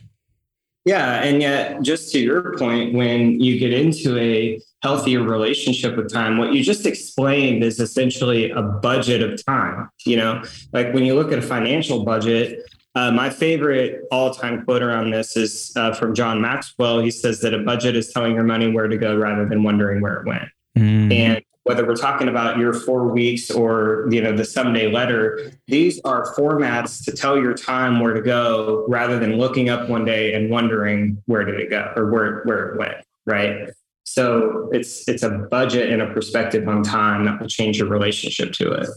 Yeah. 0.87 1.25
And 1.25 1.43
yet, 1.43 1.83
just 1.83 2.13
to 2.13 2.21
your 2.21 2.57
point, 2.57 2.95
when 2.95 3.41
you 3.41 3.59
get 3.59 3.73
into 3.73 4.17
a 4.19 4.61
healthier 4.87 5.21
relationship 5.21 5.97
with 5.97 6.13
time, 6.13 6.39
what 6.39 6.53
you 6.53 6.63
just 6.63 6.87
explained 6.87 7.65
is 7.65 7.81
essentially 7.81 8.51
a 8.51 8.63
budget 8.63 9.21
of 9.21 9.45
time. 9.45 9.89
You 10.05 10.17
know, 10.17 10.45
like 10.73 10.95
when 10.95 11.05
you 11.05 11.17
look 11.17 11.33
at 11.33 11.39
a 11.41 11.43
financial 11.43 12.05
budget, 12.05 12.63
uh, 12.95 13.11
my 13.11 13.29
favorite 13.29 14.03
all 14.13 14.33
time 14.33 14.65
quote 14.65 14.83
around 14.83 15.11
this 15.11 15.37
is 15.37 15.73
uh, 15.75 15.93
from 15.93 16.15
John 16.15 16.41
Maxwell. 16.41 17.01
He 17.01 17.11
says 17.11 17.41
that 17.41 17.53
a 17.53 17.59
budget 17.59 17.97
is 17.97 18.13
telling 18.13 18.35
your 18.35 18.45
money 18.45 18.71
where 18.71 18.87
to 18.87 18.97
go 18.97 19.17
rather 19.17 19.45
than 19.49 19.65
wondering 19.65 20.01
where 20.01 20.15
it 20.21 20.27
went. 20.27 20.49
Mm. 20.79 21.13
And 21.13 21.43
whether 21.65 21.85
we're 21.85 21.97
talking 21.97 22.29
about 22.29 22.59
your 22.59 22.73
four 22.73 23.09
weeks 23.09 23.51
or 23.51 24.07
you 24.09 24.23
know 24.23 24.33
the 24.37 24.45
someday 24.45 24.89
letter 24.89 25.51
these 25.67 26.01
are 26.05 26.33
formats 26.37 27.05
to 27.05 27.11
tell 27.11 27.37
your 27.37 27.55
time 27.55 27.99
where 27.99 28.15
to 28.15 28.23
go 28.23 28.85
rather 28.89 29.19
than 29.19 29.37
looking 29.37 29.69
up 29.69 29.89
one 29.89 30.05
day 30.05 30.35
and 30.35 30.49
wondering 30.49 31.21
where 31.27 31.45
did 31.45 31.59
it 31.59 31.69
go 31.69 31.93
or 31.97 32.09
where 32.09 32.43
where 32.45 32.69
it 32.69 32.79
went 32.79 32.99
right 33.27 33.71
so 34.07 34.69
it's 34.73 35.07
it's 35.09 35.23
a 35.23 35.31
budget 35.51 35.91
and 35.91 36.01
a 36.01 36.13
perspective 36.13 36.67
on 36.69 36.83
time 36.83 37.25
that 37.25 37.41
will 37.41 37.49
change 37.49 37.79
your 37.79 37.89
relationship 37.89 38.53
to 38.53 38.71
it 38.71 38.89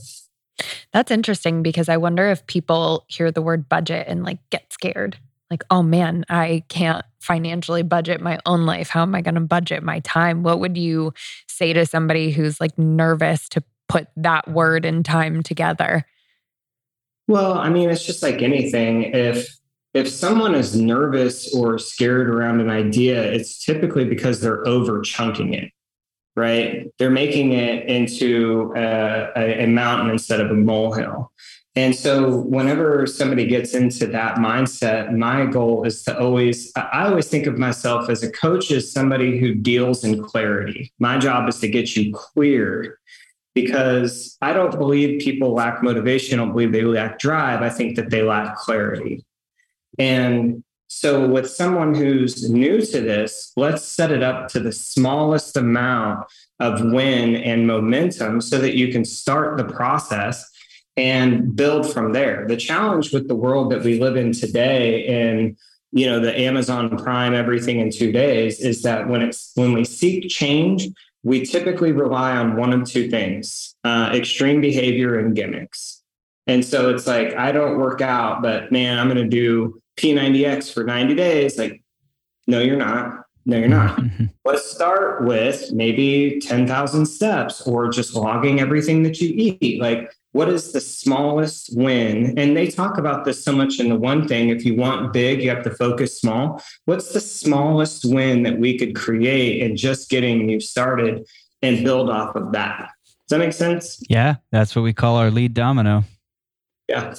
that's 0.93 1.11
interesting 1.11 1.61
because 1.61 1.89
i 1.89 1.97
wonder 1.97 2.29
if 2.29 2.45
people 2.47 3.05
hear 3.07 3.31
the 3.31 3.41
word 3.41 3.67
budget 3.67 4.07
and 4.07 4.23
like 4.23 4.39
get 4.49 4.71
scared 4.71 5.17
like, 5.49 5.63
oh 5.71 5.81
man, 5.81 6.25
I 6.29 6.63
can't 6.69 7.03
financially 7.19 7.83
budget 7.83 8.21
my 8.21 8.39
own 8.45 8.65
life. 8.65 8.89
How 8.89 9.01
am 9.01 9.15
I 9.15 9.21
going 9.21 9.35
to 9.35 9.41
budget 9.41 9.83
my 9.83 9.99
time? 10.01 10.43
What 10.43 10.59
would 10.59 10.77
you 10.77 11.13
say 11.47 11.73
to 11.73 11.85
somebody 11.85 12.31
who's 12.31 12.61
like 12.61 12.77
nervous 12.77 13.49
to 13.49 13.63
put 13.87 14.07
that 14.15 14.47
word 14.47 14.85
and 14.85 15.03
time 15.03 15.41
together? 15.41 16.05
Well, 17.27 17.53
I 17.53 17.69
mean, 17.69 17.89
it's 17.89 18.05
just 18.05 18.23
like 18.23 18.41
anything. 18.41 19.03
If 19.03 19.58
if 19.93 20.07
someone 20.07 20.55
is 20.55 20.75
nervous 20.75 21.53
or 21.53 21.77
scared 21.79 22.29
around 22.29 22.61
an 22.61 22.69
idea, 22.69 23.21
it's 23.23 23.63
typically 23.63 24.05
because 24.05 24.39
they're 24.39 24.67
over 24.67 25.01
chunking 25.01 25.53
it, 25.53 25.71
right? 26.35 26.91
They're 26.99 27.09
making 27.09 27.53
it 27.53 27.87
into 27.87 28.73
a, 28.75 29.31
a, 29.35 29.63
a 29.63 29.67
mountain 29.67 30.09
instead 30.09 30.41
of 30.41 30.51
a 30.51 30.55
molehill. 30.55 31.31
And 31.75 31.95
so, 31.95 32.35
whenever 32.41 33.05
somebody 33.05 33.45
gets 33.45 33.73
into 33.73 34.07
that 34.07 34.35
mindset, 34.37 35.15
my 35.15 35.45
goal 35.45 35.85
is 35.85 36.03
to 36.03 36.19
always, 36.19 36.71
I 36.75 37.05
always 37.05 37.27
think 37.27 37.45
of 37.45 37.57
myself 37.57 38.09
as 38.09 38.21
a 38.21 38.31
coach 38.31 38.71
as 38.71 38.91
somebody 38.91 39.39
who 39.39 39.53
deals 39.53 40.03
in 40.03 40.21
clarity. 40.23 40.91
My 40.99 41.19
job 41.19 41.47
is 41.47 41.59
to 41.59 41.67
get 41.67 41.95
you 41.95 42.11
clear 42.13 42.99
because 43.53 44.35
I 44.41 44.53
don't 44.53 44.77
believe 44.77 45.21
people 45.21 45.53
lack 45.53 45.81
motivation. 45.83 46.39
I 46.39 46.43
don't 46.43 46.51
believe 46.51 46.71
they 46.71 46.81
lack 46.81 47.19
drive. 47.19 47.61
I 47.61 47.69
think 47.69 47.95
that 47.95 48.09
they 48.09 48.23
lack 48.23 48.55
clarity. 48.57 49.23
And 49.97 50.63
so, 50.91 51.27
with 51.27 51.49
someone 51.49 51.93
who's 51.93 52.49
new 52.49 52.81
to 52.81 53.01
this, 53.01 53.51
let's 53.55 53.83
set 53.83 54.11
it 54.11 54.23
up 54.23 54.47
to 54.49 54.59
the 54.59 54.71
smallest 54.71 55.55
amount 55.55 56.25
of 56.59 56.81
win 56.83 57.35
and 57.35 57.67
momentum 57.67 58.41
so 58.41 58.57
that 58.57 58.75
you 58.75 58.91
can 58.91 59.05
start 59.05 59.57
the 59.57 59.65
process 59.65 60.43
and 60.97 61.55
build 61.55 61.91
from 61.93 62.11
there. 62.11 62.47
The 62.47 62.57
challenge 62.57 63.13
with 63.13 63.27
the 63.27 63.35
world 63.35 63.71
that 63.71 63.83
we 63.83 63.99
live 63.99 64.17
in 64.17 64.33
today 64.33 65.05
and 65.05 65.55
you 65.91 66.05
know 66.05 66.19
the 66.19 66.37
Amazon 66.37 66.97
Prime 66.97 67.33
everything 67.33 67.79
in 67.79 67.91
2 67.91 68.11
days 68.11 68.59
is 68.59 68.81
that 68.81 69.07
when 69.07 69.21
it's 69.21 69.51
when 69.55 69.73
we 69.73 69.85
seek 69.85 70.27
change, 70.27 70.87
we 71.23 71.45
typically 71.45 71.91
rely 71.91 72.35
on 72.35 72.55
one 72.55 72.73
of 72.73 72.89
two 72.89 73.09
things, 73.09 73.75
uh, 73.83 74.11
extreme 74.13 74.61
behavior 74.61 75.19
and 75.19 75.35
gimmicks. 75.35 75.98
And 76.49 76.65
so 76.65 76.89
it's 76.89 77.05
like 77.05 77.35
I 77.35 77.51
don't 77.51 77.77
work 77.77 78.01
out, 78.01 78.41
but 78.41 78.71
man, 78.71 78.97
I'm 78.97 79.07
going 79.07 79.23
to 79.23 79.29
do 79.29 79.79
P90X 79.97 80.73
for 80.73 80.83
90 80.83 81.13
days 81.13 81.57
like 81.57 81.83
no 82.47 82.59
you're 82.59 82.77
not. 82.77 83.25
No, 83.45 83.57
you're 83.57 83.67
not. 83.67 83.99
Mm-hmm. 84.09 84.25
Let's 84.45 84.69
start 84.69 85.25
with 85.25 85.71
maybe 85.71 86.39
10,000 86.39 87.05
steps 87.05 87.61
or 87.67 87.89
just 87.89 88.15
logging 88.15 88.59
everything 88.59 89.03
that 89.03 89.21
you 89.21 89.57
eat. 89.61 89.79
Like, 89.79 90.11
what 90.31 90.49
is 90.49 90.71
the 90.71 90.81
smallest 90.81 91.69
win? 91.75 92.37
And 92.37 92.57
they 92.57 92.67
talk 92.67 92.97
about 92.97 93.25
this 93.25 93.43
so 93.43 93.51
much 93.51 93.79
in 93.79 93.89
the 93.89 93.95
one 93.95 94.27
thing. 94.27 94.49
If 94.49 94.65
you 94.65 94.75
want 94.75 95.13
big, 95.13 95.43
you 95.43 95.49
have 95.49 95.63
to 95.63 95.75
focus 95.75 96.19
small. 96.19 96.61
What's 96.85 97.13
the 97.13 97.19
smallest 97.19 98.05
win 98.05 98.43
that 98.43 98.57
we 98.57 98.77
could 98.77 98.95
create 98.95 99.61
and 99.61 99.77
just 99.77 100.09
getting 100.09 100.49
you 100.49 100.59
started 100.59 101.27
and 101.61 101.83
build 101.83 102.09
off 102.09 102.35
of 102.35 102.51
that? 102.53 102.89
Does 103.05 103.37
that 103.37 103.39
make 103.39 103.53
sense? 103.53 104.01
Yeah, 104.09 104.35
that's 104.51 104.75
what 104.75 104.81
we 104.81 104.93
call 104.93 105.17
our 105.17 105.29
lead 105.29 105.53
domino. 105.53 106.03
Yeah, 106.89 107.13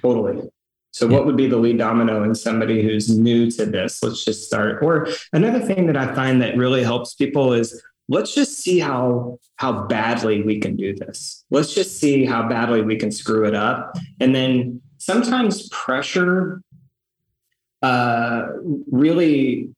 totally. 0.00 0.48
So, 0.92 1.06
yeah. 1.06 1.12
what 1.12 1.26
would 1.26 1.36
be 1.36 1.46
the 1.46 1.56
lead 1.56 1.78
domino 1.78 2.22
in 2.22 2.34
somebody 2.34 2.82
who's 2.82 3.16
new 3.16 3.50
to 3.52 3.66
this? 3.66 4.02
Let's 4.02 4.24
just 4.24 4.46
start. 4.46 4.82
Or 4.82 5.08
another 5.32 5.60
thing 5.60 5.86
that 5.88 5.96
I 5.96 6.14
find 6.14 6.40
that 6.40 6.56
really 6.56 6.82
helps 6.82 7.14
people 7.14 7.52
is 7.52 7.82
let's 8.08 8.34
just 8.34 8.58
see 8.58 8.78
how 8.78 9.38
how 9.56 9.86
badly 9.86 10.42
we 10.42 10.58
can 10.58 10.76
do 10.76 10.94
this. 10.94 11.44
Let's 11.50 11.74
just 11.74 11.98
see 11.98 12.24
how 12.24 12.48
badly 12.48 12.82
we 12.82 12.96
can 12.96 13.10
screw 13.10 13.44
it 13.44 13.54
up. 13.54 13.96
And 14.20 14.34
then 14.34 14.80
sometimes 14.98 15.68
pressure 15.68 16.62
uh, 17.82 18.46
really 18.90 19.68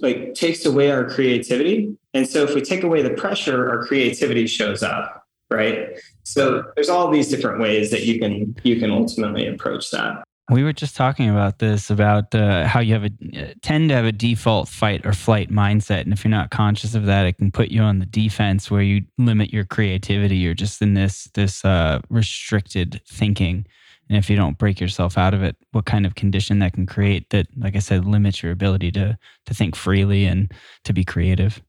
like 0.00 0.34
takes 0.34 0.64
away 0.64 0.90
our 0.90 1.08
creativity. 1.08 1.96
And 2.14 2.28
so 2.28 2.44
if 2.44 2.54
we 2.54 2.60
take 2.60 2.82
away 2.82 3.02
the 3.02 3.10
pressure, 3.10 3.70
our 3.70 3.86
creativity 3.86 4.46
shows 4.46 4.82
up, 4.82 5.21
right? 5.52 6.00
So 6.24 6.64
there's 6.74 6.88
all 6.88 7.10
these 7.10 7.28
different 7.28 7.60
ways 7.60 7.90
that 7.90 8.04
you 8.04 8.18
can 8.18 8.56
you 8.62 8.78
can 8.78 8.90
ultimately 8.90 9.46
approach 9.46 9.90
that. 9.90 10.24
We 10.50 10.64
were 10.64 10.72
just 10.72 10.96
talking 10.96 11.30
about 11.30 11.60
this 11.60 11.88
about 11.88 12.34
uh, 12.34 12.66
how 12.66 12.80
you 12.80 12.94
have 12.94 13.04
a 13.04 13.54
tend 13.62 13.88
to 13.90 13.94
have 13.94 14.04
a 14.04 14.12
default 14.12 14.68
fight 14.68 15.06
or 15.06 15.12
flight 15.12 15.50
mindset, 15.50 16.02
and 16.02 16.12
if 16.12 16.24
you're 16.24 16.30
not 16.30 16.50
conscious 16.50 16.94
of 16.94 17.06
that, 17.06 17.26
it 17.26 17.38
can 17.38 17.52
put 17.52 17.68
you 17.68 17.80
on 17.80 18.00
the 18.00 18.06
defense 18.06 18.70
where 18.70 18.82
you 18.82 19.04
limit 19.18 19.52
your 19.52 19.64
creativity. 19.64 20.36
You're 20.36 20.54
just 20.54 20.82
in 20.82 20.94
this 20.94 21.24
this 21.34 21.64
uh, 21.64 22.00
restricted 22.10 23.00
thinking, 23.08 23.66
and 24.08 24.18
if 24.18 24.28
you 24.28 24.36
don't 24.36 24.58
break 24.58 24.80
yourself 24.80 25.16
out 25.16 25.32
of 25.32 25.42
it, 25.42 25.56
what 25.70 25.86
kind 25.86 26.04
of 26.04 26.16
condition 26.16 26.58
that 26.58 26.72
can 26.72 26.86
create 26.86 27.30
that, 27.30 27.46
like 27.56 27.76
I 27.76 27.80
said, 27.80 28.04
limits 28.04 28.42
your 28.42 28.52
ability 28.52 28.90
to 28.92 29.16
to 29.46 29.54
think 29.54 29.76
freely 29.76 30.26
and 30.26 30.52
to 30.84 30.92
be 30.92 31.04
creative. 31.04 31.62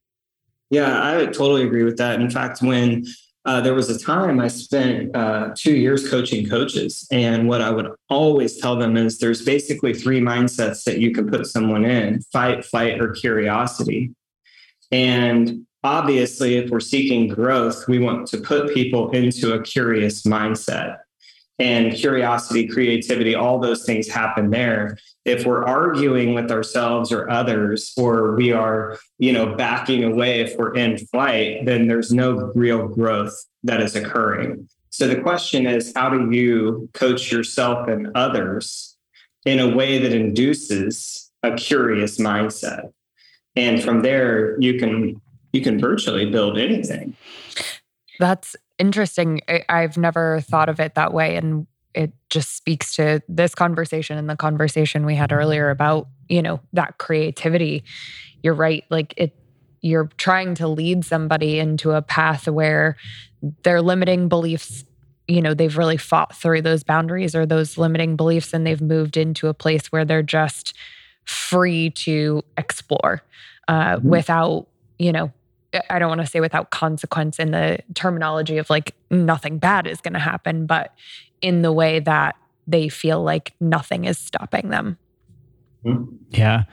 Yeah, 0.71 0.99
I 1.03 1.25
totally 1.27 1.63
agree 1.63 1.83
with 1.83 1.97
that. 1.97 2.19
In 2.19 2.31
fact, 2.31 2.63
when 2.63 3.05
uh, 3.45 3.59
there 3.59 3.73
was 3.73 3.89
a 3.89 3.99
time 3.99 4.39
I 4.39 4.47
spent 4.47 5.15
uh, 5.15 5.53
two 5.55 5.75
years 5.75 6.09
coaching 6.09 6.47
coaches. 6.47 7.07
And 7.11 7.47
what 7.47 7.61
I 7.61 7.69
would 7.69 7.91
always 8.09 8.57
tell 8.57 8.77
them 8.77 8.95
is 8.95 9.19
there's 9.19 9.43
basically 9.43 9.93
three 9.93 10.21
mindsets 10.21 10.83
that 10.85 10.99
you 10.99 11.11
can 11.11 11.29
put 11.29 11.47
someone 11.47 11.83
in 11.83 12.21
fight, 12.21 12.63
flight, 12.63 13.01
or 13.01 13.11
curiosity. 13.11 14.15
And 14.91 15.65
obviously, 15.83 16.55
if 16.55 16.69
we're 16.69 16.79
seeking 16.79 17.27
growth, 17.27 17.87
we 17.87 17.99
want 17.99 18.27
to 18.27 18.37
put 18.37 18.73
people 18.73 19.11
into 19.11 19.53
a 19.53 19.61
curious 19.61 20.23
mindset 20.23 20.99
and 21.59 21.93
curiosity, 21.93 22.67
creativity, 22.67 23.35
all 23.35 23.59
those 23.59 23.85
things 23.85 24.07
happen 24.07 24.49
there. 24.49 24.97
If 25.25 25.45
we're 25.45 25.63
arguing 25.63 26.33
with 26.33 26.51
ourselves 26.51 27.11
or 27.11 27.29
others, 27.29 27.93
or 27.95 28.35
we 28.35 28.51
are, 28.51 28.97
you 29.19 29.31
know, 29.31 29.55
backing 29.55 30.03
away 30.03 30.41
if 30.41 30.57
we're 30.57 30.73
in 30.75 30.97
flight, 30.97 31.65
then 31.65 31.87
there's 31.87 32.11
no 32.11 32.51
real 32.55 32.87
growth 32.87 33.33
that 33.63 33.81
is 33.81 33.95
occurring. 33.95 34.67
So 34.89 35.07
the 35.07 35.21
question 35.21 35.65
is, 35.65 35.93
how 35.95 36.09
do 36.09 36.31
you 36.31 36.89
coach 36.93 37.31
yourself 37.31 37.87
and 37.87 38.09
others 38.15 38.97
in 39.45 39.59
a 39.59 39.75
way 39.75 39.99
that 39.99 40.13
induces 40.13 41.31
a 41.41 41.55
curious 41.55 42.17
mindset? 42.17 42.91
And 43.55 43.81
from 43.81 44.01
there, 44.01 44.59
you 44.59 44.79
can 44.79 45.21
you 45.51 45.61
can 45.61 45.79
virtually 45.79 46.29
build 46.29 46.57
anything. 46.57 47.15
That's 48.19 48.55
interesting. 48.83 49.39
I've 49.69 49.97
never 49.97 50.41
thought 50.41 50.67
of 50.67 50.81
it 50.81 50.95
that 50.95 51.13
way. 51.13 51.37
And 51.37 51.65
it 51.95 52.11
just 52.29 52.57
speaks 52.57 52.97
to 52.97 53.21
this 53.29 53.55
conversation 53.55 54.17
and 54.17 54.29
the 54.29 54.35
conversation 54.35 55.05
we 55.05 55.15
had 55.15 55.31
earlier 55.31 55.69
about, 55.69 56.09
you 56.27 56.41
know, 56.41 56.59
that 56.73 56.97
creativity. 56.97 57.85
You're 58.41 58.53
right. 58.53 58.83
Like 58.89 59.13
it, 59.15 59.37
you're 59.79 60.09
trying 60.17 60.55
to 60.55 60.67
lead 60.67 61.05
somebody 61.05 61.59
into 61.59 61.91
a 61.91 62.01
path 62.01 62.45
where 62.49 62.97
their 63.63 63.81
limiting 63.81 64.27
beliefs 64.27 64.83
you 65.25 65.41
know 65.41 65.53
they've 65.53 65.77
really 65.77 65.95
fought 65.95 66.35
through 66.35 66.61
those 66.61 66.83
boundaries 66.83 67.33
or 67.33 67.45
those 67.45 67.77
limiting 67.77 68.17
beliefs 68.17 68.53
and 68.53 68.67
they've 68.67 68.81
moved 68.81 69.15
into 69.15 69.47
a 69.47 69.53
place 69.53 69.89
where 69.89 70.03
they're 70.03 70.21
just 70.21 70.75
free 71.23 71.89
to 71.89 72.43
explore 72.57 73.21
uh, 73.69 73.95
mm-hmm. 73.95 74.09
without 74.09 74.67
you 74.99 75.13
know 75.13 75.31
i 75.89 75.99
don't 75.99 76.09
want 76.09 76.21
to 76.21 76.27
say 76.27 76.39
without 76.39 76.69
consequence 76.69 77.39
in 77.39 77.51
the 77.51 77.79
terminology 77.93 78.57
of 78.57 78.69
like 78.69 78.95
nothing 79.09 79.57
bad 79.57 79.87
is 79.87 80.01
going 80.01 80.13
to 80.13 80.19
happen 80.19 80.65
but 80.65 80.93
in 81.41 81.61
the 81.61 81.71
way 81.71 81.99
that 81.99 82.35
they 82.67 82.89
feel 82.89 83.21
like 83.21 83.53
nothing 83.59 84.05
is 84.05 84.17
stopping 84.17 84.69
them 84.69 84.97
mm-hmm. 85.85 86.15
yeah 86.29 86.63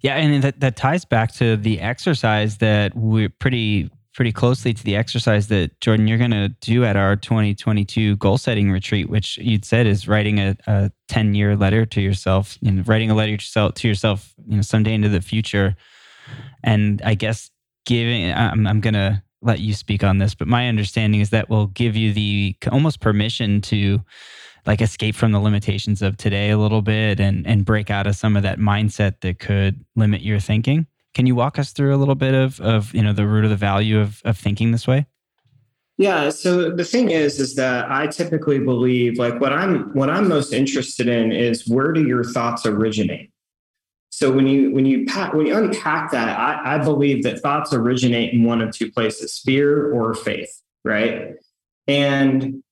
yeah 0.00 0.14
and 0.16 0.42
that, 0.42 0.60
that 0.60 0.76
ties 0.76 1.04
back 1.04 1.32
to 1.32 1.56
the 1.56 1.80
exercise 1.80 2.58
that 2.58 2.94
we're 2.96 3.28
pretty 3.28 3.90
pretty 4.18 4.32
closely 4.32 4.74
to 4.74 4.82
the 4.82 4.96
exercise 4.96 5.46
that 5.46 5.80
Jordan 5.80 6.08
you're 6.08 6.18
going 6.18 6.32
to 6.32 6.48
do 6.60 6.84
at 6.84 6.96
our 6.96 7.14
2022 7.14 8.16
goal 8.16 8.36
setting 8.36 8.68
retreat, 8.68 9.08
which 9.08 9.38
you'd 9.38 9.64
said 9.64 9.86
is 9.86 10.08
writing 10.08 10.40
a, 10.40 10.56
a 10.66 10.90
10 11.06 11.36
year 11.36 11.54
letter 11.54 11.86
to 11.86 12.00
yourself, 12.00 12.58
you 12.60 12.72
know, 12.72 12.82
writing 12.82 13.12
a 13.12 13.14
letter 13.14 13.36
to 13.36 13.44
yourself, 13.44 13.74
to 13.74 13.86
yourself, 13.86 14.34
you 14.44 14.56
know, 14.56 14.62
someday 14.62 14.92
into 14.92 15.08
the 15.08 15.20
future. 15.20 15.76
And 16.64 17.00
I 17.04 17.14
guess 17.14 17.52
giving, 17.88 18.30
I'm, 18.30 18.66
I'm 18.66 18.80
going 18.80 18.94
to 18.94 19.22
let 19.40 19.60
you 19.60 19.72
speak 19.72 20.04
on 20.04 20.18
this, 20.18 20.34
but 20.34 20.46
my 20.46 20.68
understanding 20.68 21.20
is 21.20 21.30
that 21.30 21.48
will 21.48 21.68
give 21.68 21.96
you 21.96 22.12
the 22.12 22.54
almost 22.70 23.00
permission 23.00 23.60
to 23.62 24.00
like 24.66 24.82
escape 24.82 25.14
from 25.14 25.32
the 25.32 25.40
limitations 25.40 26.02
of 26.02 26.18
today 26.18 26.50
a 26.50 26.58
little 26.58 26.82
bit 26.82 27.18
and 27.18 27.46
and 27.46 27.64
break 27.64 27.90
out 27.90 28.06
of 28.06 28.14
some 28.14 28.36
of 28.36 28.42
that 28.42 28.58
mindset 28.58 29.20
that 29.22 29.38
could 29.38 29.82
limit 29.96 30.20
your 30.20 30.38
thinking. 30.38 30.86
Can 31.14 31.24
you 31.24 31.34
walk 31.34 31.58
us 31.58 31.72
through 31.72 31.94
a 31.94 31.96
little 31.96 32.14
bit 32.14 32.34
of 32.34 32.60
of 32.60 32.92
you 32.94 33.02
know 33.02 33.14
the 33.14 33.26
root 33.26 33.44
of 33.44 33.50
the 33.50 33.56
value 33.56 33.98
of 33.98 34.20
of 34.24 34.36
thinking 34.36 34.72
this 34.72 34.86
way? 34.86 35.06
Yeah. 35.96 36.30
So 36.30 36.70
the 36.70 36.84
thing 36.84 37.10
is, 37.10 37.40
is 37.40 37.54
that 37.54 37.90
I 37.90 38.06
typically 38.08 38.58
believe 38.58 39.18
like 39.18 39.40
what 39.40 39.52
I'm 39.52 39.94
what 39.94 40.10
I'm 40.10 40.28
most 40.28 40.52
interested 40.52 41.08
in 41.08 41.32
is 41.32 41.66
where 41.66 41.92
do 41.92 42.06
your 42.06 42.24
thoughts 42.24 42.66
originate? 42.66 43.30
So 44.18 44.32
when 44.32 44.48
you 44.48 44.72
when 44.72 44.84
you 44.84 45.06
pack, 45.06 45.32
when 45.32 45.46
you 45.46 45.56
unpack 45.56 46.10
that, 46.10 46.36
I, 46.36 46.74
I 46.74 46.78
believe 46.78 47.22
that 47.22 47.38
thoughts 47.38 47.72
originate 47.72 48.34
in 48.34 48.42
one 48.42 48.60
of 48.60 48.74
two 48.74 48.90
places: 48.90 49.38
fear 49.38 49.92
or 49.92 50.12
faith, 50.12 50.50
right? 50.84 51.36
And 51.86 52.64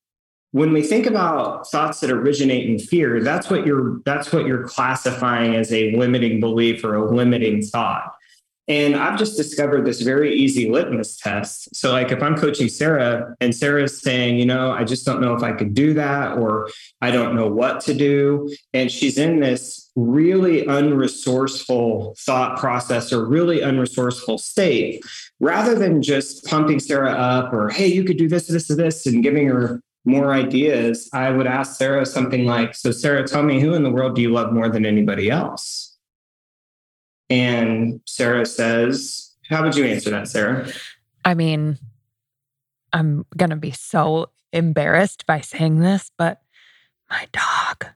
when 0.50 0.73
we 0.73 0.83
think 0.83 1.07
about 1.07 1.69
thoughts 1.69 2.00
that 2.00 2.11
originate 2.11 2.69
in 2.69 2.81
fear, 2.81 3.23
that's 3.23 3.49
what 3.49 3.65
you're 3.65 4.00
that's 4.05 4.33
what 4.33 4.45
you're 4.45 4.67
classifying 4.67 5.55
as 5.55 5.73
a 5.73 5.95
limiting 5.95 6.41
belief 6.41 6.83
or 6.83 6.97
a 6.97 7.09
limiting 7.09 7.62
thought. 7.62 8.12
And 8.67 8.97
I've 8.97 9.17
just 9.17 9.37
discovered 9.37 9.87
this 9.87 10.00
very 10.00 10.35
easy 10.35 10.69
litmus 10.69 11.17
test. 11.17 11.76
So, 11.76 11.93
like, 11.93 12.11
if 12.11 12.25
I'm 12.25 12.37
coaching 12.37 12.69
Sarah 12.69 13.37
and 13.41 13.55
Sarah's 13.55 14.03
saying, 14.03 14.41
you 14.41 14.47
know, 14.47 14.73
I 14.73 14.83
just 14.83 15.07
don't 15.07 15.21
know 15.21 15.35
if 15.35 15.45
I 15.45 15.53
could 15.53 15.75
do 15.75 15.95
that, 15.95 16.38
or 16.38 16.71
I 17.00 17.12
don't 17.12 17.37
know 17.37 17.47
what 17.47 17.83
to 17.83 17.95
do. 17.95 18.53
And 18.75 18.91
she's 18.91 19.17
in 19.17 19.38
this 19.38 19.86
really 19.97 20.62
unresourceful 20.67 22.19
thought 22.19 22.59
process 22.59 23.12
or 23.12 23.26
really 23.26 23.61
unresourceful 23.61 24.38
state, 24.38 25.03
rather 25.41 25.75
than 25.75 26.03
just 26.03 26.45
pumping 26.45 26.79
Sarah 26.79 27.12
up 27.12 27.53
or, 27.53 27.71
hey, 27.71 27.87
you 27.87 28.05
could 28.05 28.19
do 28.19 28.29
this, 28.29 28.47
this, 28.47 28.71
or 28.71 28.76
this, 28.76 29.07
and 29.07 29.23
giving 29.23 29.49
her 29.49 29.81
more 30.05 30.33
ideas, 30.33 31.11
I 31.12 31.31
would 31.31 31.47
ask 31.47 31.76
Sarah 31.76 32.07
something 32.07 32.45
like, 32.45 32.75
So, 32.75 32.93
Sarah, 32.93 33.26
tell 33.26 33.43
me 33.43 33.61
who 33.61 33.75
in 33.75 33.83
the 33.83 33.91
world 33.91 34.15
do 34.15 34.23
you 34.23 34.31
love 34.31 34.53
more 34.53 34.69
than 34.69 34.87
anybody 34.87 35.31
else? 35.31 35.97
And 37.29 38.00
Sarah 38.07 38.47
says, 38.47 39.35
How 39.49 39.65
would 39.65 39.75
you 39.75 39.85
answer 39.85 40.11
that, 40.11 40.29
Sarah? 40.29 40.69
I 41.25 41.35
mean, 41.35 41.79
I'm 42.93 43.26
going 43.37 43.50
to 43.50 43.57
be 43.57 43.73
so 43.73 44.31
embarrassed 44.53 45.26
by 45.26 45.41
saying 45.41 45.81
this, 45.81 46.11
but 46.17 46.41
my 47.11 47.26
dog. 47.33 47.96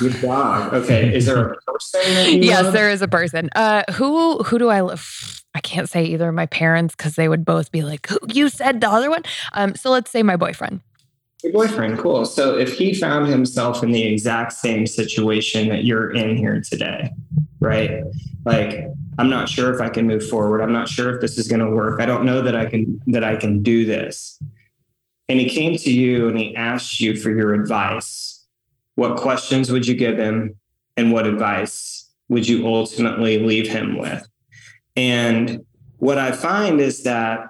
Your 0.00 0.10
dog. 0.20 0.74
Okay. 0.74 1.14
Is 1.14 1.26
there 1.26 1.52
a 1.52 1.56
person? 1.62 2.42
yes, 2.42 2.64
love? 2.64 2.72
there 2.72 2.90
is 2.90 3.02
a 3.02 3.08
person. 3.08 3.50
Uh, 3.54 3.84
who 3.92 4.38
who 4.38 4.58
do 4.58 4.68
I 4.68 4.80
love? 4.80 5.42
I 5.54 5.60
can't 5.60 5.88
say 5.88 6.04
either 6.04 6.28
of 6.28 6.34
my 6.34 6.46
parents 6.46 6.96
because 6.96 7.14
they 7.14 7.28
would 7.28 7.44
both 7.44 7.70
be 7.70 7.82
like, 7.82 8.08
"Who 8.08 8.18
you 8.28 8.48
said 8.48 8.80
the 8.80 8.90
other 8.90 9.10
one?" 9.10 9.22
Um, 9.52 9.74
so 9.74 9.90
let's 9.90 10.10
say 10.10 10.22
my 10.22 10.36
boyfriend. 10.36 10.80
Your 11.44 11.52
boyfriend, 11.52 11.98
cool. 11.98 12.24
So 12.24 12.56
if 12.56 12.76
he 12.76 12.94
found 12.94 13.28
himself 13.28 13.82
in 13.82 13.92
the 13.92 14.02
exact 14.02 14.54
same 14.54 14.86
situation 14.86 15.68
that 15.68 15.84
you're 15.84 16.10
in 16.10 16.38
here 16.38 16.62
today, 16.62 17.10
right? 17.60 18.02
Like, 18.46 18.86
I'm 19.18 19.28
not 19.28 19.48
sure 19.48 19.72
if 19.72 19.80
I 19.80 19.90
can 19.90 20.06
move 20.06 20.26
forward. 20.26 20.62
I'm 20.62 20.72
not 20.72 20.88
sure 20.88 21.14
if 21.14 21.20
this 21.20 21.36
is 21.36 21.46
going 21.46 21.60
to 21.60 21.70
work. 21.70 22.00
I 22.00 22.06
don't 22.06 22.24
know 22.24 22.40
that 22.42 22.56
I 22.56 22.64
can 22.66 23.00
that 23.08 23.24
I 23.24 23.36
can 23.36 23.62
do 23.62 23.84
this. 23.84 24.38
And 25.28 25.38
he 25.38 25.48
came 25.48 25.76
to 25.76 25.92
you 25.92 26.28
and 26.28 26.38
he 26.38 26.56
asked 26.56 27.00
you 27.00 27.16
for 27.16 27.30
your 27.30 27.54
advice. 27.54 28.33
What 28.94 29.16
questions 29.16 29.70
would 29.72 29.86
you 29.86 29.94
give 29.94 30.18
him 30.18 30.56
and 30.96 31.12
what 31.12 31.26
advice 31.26 32.10
would 32.28 32.48
you 32.48 32.66
ultimately 32.66 33.38
leave 33.38 33.68
him 33.68 33.98
with? 33.98 34.26
And 34.96 35.64
what 35.98 36.18
I 36.18 36.32
find 36.32 36.80
is 36.80 37.02
that 37.02 37.46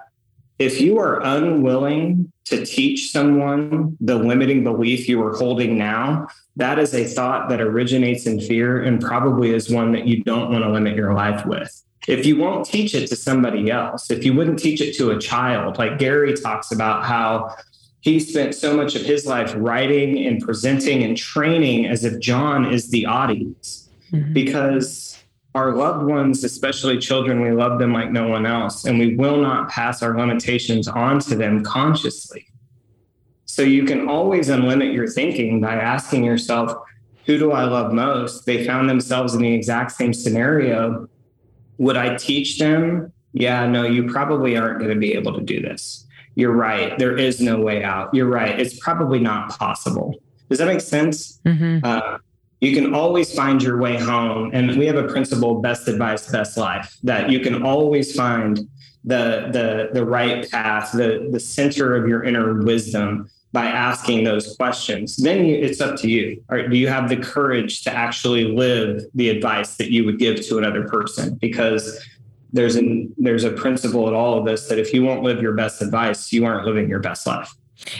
if 0.57 0.79
you 0.79 0.97
are 0.99 1.21
unwilling 1.21 2.31
to 2.45 2.65
teach 2.65 3.11
someone 3.11 3.97
the 3.99 4.15
limiting 4.15 4.63
belief 4.63 5.09
you 5.09 5.21
are 5.23 5.35
holding 5.35 5.77
now, 5.77 6.27
that 6.55 6.79
is 6.79 6.93
a 6.93 7.03
thought 7.03 7.49
that 7.49 7.59
originates 7.59 8.25
in 8.25 8.39
fear 8.39 8.83
and 8.83 9.01
probably 9.01 9.51
is 9.51 9.69
one 9.69 9.91
that 9.91 10.07
you 10.07 10.23
don't 10.23 10.51
want 10.51 10.63
to 10.63 10.71
limit 10.71 10.95
your 10.95 11.13
life 11.13 11.45
with. 11.45 11.83
If 12.07 12.25
you 12.25 12.37
won't 12.37 12.65
teach 12.65 12.93
it 12.93 13.07
to 13.07 13.15
somebody 13.15 13.71
else, 13.71 14.11
if 14.11 14.23
you 14.23 14.33
wouldn't 14.33 14.59
teach 14.59 14.79
it 14.79 14.95
to 14.97 15.09
a 15.11 15.19
child, 15.19 15.77
like 15.77 15.97
Gary 15.97 16.33
talks 16.33 16.71
about 16.71 17.03
how 17.03 17.55
he 18.05 18.19
spent 18.19 18.53
so 18.53 18.77
much 18.77 18.93
of 18.93 19.01
his 19.01 19.25
life 19.25 19.51
writing 19.57 20.27
and 20.27 20.39
presenting 20.39 21.01
and 21.01 21.17
training 21.17 21.87
as 21.87 22.05
if 22.05 22.19
John 22.19 22.71
is 22.71 22.91
the 22.91 23.07
audience, 23.07 23.89
mm-hmm. 24.11 24.31
because 24.31 25.17
our 25.55 25.73
loved 25.75 26.05
ones, 26.05 26.43
especially 26.43 26.99
children, 26.99 27.41
we 27.41 27.49
love 27.49 27.79
them 27.79 27.93
like 27.93 28.11
no 28.11 28.27
one 28.27 28.45
else, 28.45 28.85
and 28.85 28.99
we 28.99 29.15
will 29.15 29.37
not 29.37 29.69
pass 29.69 30.03
our 30.03 30.15
limitations 30.15 30.87
on 30.87 31.19
to 31.21 31.35
them 31.35 31.63
consciously. 31.63 32.45
So 33.45 33.63
you 33.63 33.85
can 33.85 34.07
always 34.07 34.49
unlimit 34.49 34.93
your 34.93 35.07
thinking 35.07 35.59
by 35.59 35.73
asking 35.73 36.25
yourself, 36.25 36.77
who 37.25 37.39
do 37.39 37.53
I 37.53 37.63
love 37.63 37.91
most? 37.91 38.45
They 38.45 38.67
found 38.67 38.87
themselves 38.87 39.33
in 39.33 39.41
the 39.41 39.51
exact 39.51 39.93
same 39.93 40.13
scenario. 40.13 41.09
Would 41.79 41.97
I 41.97 42.17
teach 42.17 42.59
them? 42.59 43.11
Yeah, 43.33 43.65
no, 43.65 43.83
you 43.83 44.11
probably 44.11 44.55
aren't 44.57 44.77
going 44.77 44.91
to 44.91 44.99
be 44.99 45.13
able 45.13 45.33
to 45.33 45.41
do 45.41 45.59
this. 45.59 46.04
You're 46.35 46.53
right. 46.53 46.97
There 46.99 47.17
is 47.17 47.41
no 47.41 47.59
way 47.59 47.83
out. 47.83 48.13
You're 48.13 48.27
right. 48.27 48.59
It's 48.59 48.77
probably 48.79 49.19
not 49.19 49.57
possible. 49.57 50.15
Does 50.49 50.59
that 50.59 50.67
make 50.67 50.81
sense? 50.81 51.39
Mm-hmm. 51.45 51.79
Uh, 51.83 52.17
you 52.61 52.73
can 52.73 52.93
always 52.93 53.33
find 53.33 53.61
your 53.61 53.77
way 53.77 53.97
home. 53.97 54.51
And 54.53 54.77
we 54.77 54.85
have 54.85 54.97
a 54.97 55.07
principle, 55.07 55.61
best 55.61 55.87
advice, 55.87 56.29
best 56.29 56.57
life, 56.57 56.97
that 57.03 57.29
you 57.29 57.39
can 57.39 57.63
always 57.63 58.15
find 58.15 58.59
the 59.03 59.49
the 59.51 59.89
the 59.93 60.03
right 60.03 60.49
path, 60.49 60.91
the 60.91 61.29
the 61.31 61.39
center 61.39 61.95
of 61.95 62.07
your 62.07 62.23
inner 62.23 62.61
wisdom 62.63 63.29
by 63.51 63.65
asking 63.65 64.25
those 64.25 64.55
questions. 64.57 65.15
Then 65.15 65.45
you, 65.45 65.55
it's 65.55 65.79
up 65.79 65.95
to 66.01 66.09
you. 66.09 66.43
Right? 66.49 66.69
Do 66.69 66.75
you 66.75 66.87
have 66.87 67.07
the 67.07 67.17
courage 67.17 67.83
to 67.83 67.91
actually 67.91 68.45
live 68.45 69.03
the 69.13 69.29
advice 69.29 69.77
that 69.77 69.91
you 69.91 70.03
would 70.05 70.19
give 70.19 70.45
to 70.47 70.57
another 70.57 70.87
person? 70.87 71.35
Because 71.35 72.03
there's 72.53 72.75
an 72.75 73.13
there's 73.17 73.43
a 73.43 73.51
principle 73.51 74.07
in 74.07 74.13
all 74.13 74.37
of 74.37 74.45
this 74.45 74.67
that 74.67 74.79
if 74.79 74.93
you 74.93 75.03
won't 75.03 75.23
live 75.23 75.41
your 75.41 75.53
best 75.53 75.81
advice, 75.81 76.31
you 76.31 76.45
aren't 76.45 76.65
living 76.65 76.89
your 76.89 76.99
best 76.99 77.27
life. 77.27 77.53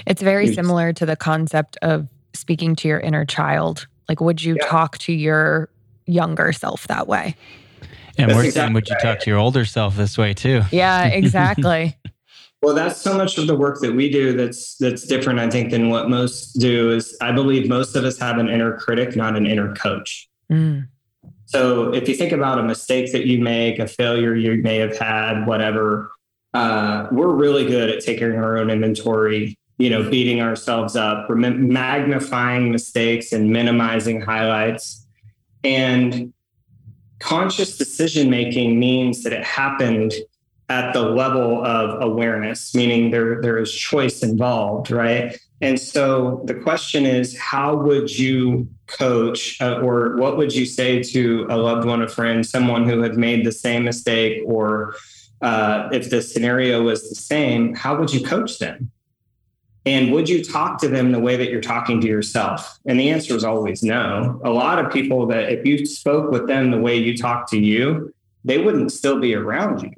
It's 0.08 0.22
very 0.22 0.54
similar 0.54 0.94
to 0.94 1.06
the 1.06 1.16
concept 1.16 1.78
of 1.82 2.08
speaking 2.34 2.76
to 2.78 2.88
your 2.88 3.00
inner 3.00 3.26
child 3.26 3.88
like, 4.10 4.22
would 4.22 4.44
you 4.44 4.58
yeah. 4.60 4.68
talk 4.68 4.98
to 5.00 5.14
your 5.14 5.70
younger 6.06 6.52
self 6.52 6.88
that 6.88 7.08
way? 7.08 7.36
And 8.18 8.32
we're 8.32 8.50
saying, 8.50 8.74
would 8.74 8.88
you 8.88 8.96
talk 9.02 9.20
to 9.22 9.30
your 9.30 9.40
older 9.40 9.66
self 9.66 9.98
this 9.98 10.18
way 10.18 10.34
too? 10.34 10.62
Yeah, 10.72 11.06
exactly. 11.06 11.98
well, 12.62 12.74
that's 12.74 13.02
so 13.02 13.18
much 13.18 13.38
of 13.38 13.48
the 13.48 13.56
work 13.56 13.82
that 13.82 13.94
we 13.94 14.10
do 14.10 14.34
that's 14.34 14.78
that's 14.78 15.06
different, 15.06 15.40
I 15.40 15.50
think, 15.50 15.72
than 15.72 15.90
what 15.90 16.10
most 16.10 16.54
do. 16.54 16.92
Is 16.92 17.18
I 17.22 17.32
believe 17.32 17.68
most 17.68 17.96
of 17.96 18.06
us 18.06 18.18
have 18.20 18.38
an 18.38 18.50
inner 18.50 18.78
critic, 18.78 19.16
not 19.16 19.36
an 19.36 19.46
inner 19.46 19.74
coach. 19.76 20.30
Mm. 20.52 20.88
So 21.56 21.94
if 21.94 22.10
you 22.10 22.16
think 22.16 22.34
about 22.34 22.60
a 22.60 22.64
mistake 22.64 23.14
that 23.14 23.28
you 23.28 23.40
make, 23.40 23.80
a 23.80 23.88
failure 23.88 24.36
you 24.36 24.62
may 24.62 24.78
have 24.78 24.98
had, 24.98 25.46
whatever, 25.46 26.12
uh, 26.54 27.08
we're 27.12 27.34
really 27.34 27.66
good 27.66 27.90
at 27.90 28.04
taking 28.04 28.34
our 28.34 28.58
own 28.58 28.70
inventory 28.70 29.58
you 29.78 29.90
know, 29.90 30.10
beating 30.10 30.42
ourselves 30.42 30.96
up, 30.96 31.30
magnifying 31.30 32.72
mistakes 32.72 33.34
and 33.34 33.50
minimizing 33.50 34.22
highlights. 34.22 35.06
And 35.64 36.34
conscious 37.20 37.78
decision 37.78 38.30
making 38.30 38.80
means 38.80 39.24
that 39.24 39.34
it 39.34 39.44
happened 39.44 40.14
at 40.70 40.94
the 40.94 41.02
level 41.02 41.64
of 41.64 42.02
awareness, 42.02 42.74
meaning 42.74 43.12
there, 43.12 43.42
there 43.42 43.58
is 43.58 43.72
choice 43.72 44.24
involved, 44.24 44.92
right? 44.92 45.38
And 45.66 45.80
so 45.80 46.44
the 46.46 46.54
question 46.54 47.08
is, 47.08 47.36
how 47.40 47.76
would 47.76 48.16
you 48.16 48.68
coach, 48.86 49.60
uh, 49.60 49.80
or 49.80 50.16
what 50.18 50.38
would 50.38 50.54
you 50.54 50.64
say 50.64 51.02
to 51.02 51.48
a 51.50 51.58
loved 51.58 51.88
one, 51.88 52.04
a 52.04 52.08
friend, 52.08 52.46
someone 52.46 52.88
who 52.88 53.02
had 53.02 53.18
made 53.18 53.44
the 53.48 53.52
same 53.52 53.84
mistake, 53.84 54.44
or 54.46 54.94
uh, 55.42 55.90
if 55.92 56.12
the 56.12 56.22
scenario 56.22 56.84
was 56.84 57.10
the 57.10 57.16
same, 57.16 57.74
how 57.74 57.98
would 57.98 58.14
you 58.14 58.24
coach 58.24 58.60
them? 58.60 58.92
And 59.88 60.12
would 60.14 60.30
you 60.30 60.44
talk 60.44 60.80
to 60.82 60.88
them 60.88 61.12
the 61.12 61.20
way 61.20 61.36
that 61.36 61.50
you're 61.50 61.62
talking 61.62 62.00
to 62.02 62.08
yourself? 62.08 62.78
And 62.86 63.00
the 63.00 63.10
answer 63.10 63.36
is 63.36 63.44
always 63.44 63.82
no. 63.82 64.40
A 64.46 64.52
lot 64.52 64.78
of 64.78 64.94
people 64.94 65.26
that 65.28 65.52
if 65.52 65.66
you 65.66 65.84
spoke 65.88 66.30
with 66.30 66.48
them 66.48 66.70
the 66.70 66.80
way 66.80 66.96
you 66.96 67.18
talk 67.18 67.50
to 67.50 67.58
you, 67.58 68.14
they 68.44 68.60
wouldn't 68.60 68.92
still 68.92 69.20
be 69.20 69.34
around 69.34 69.82
you. 69.82 69.92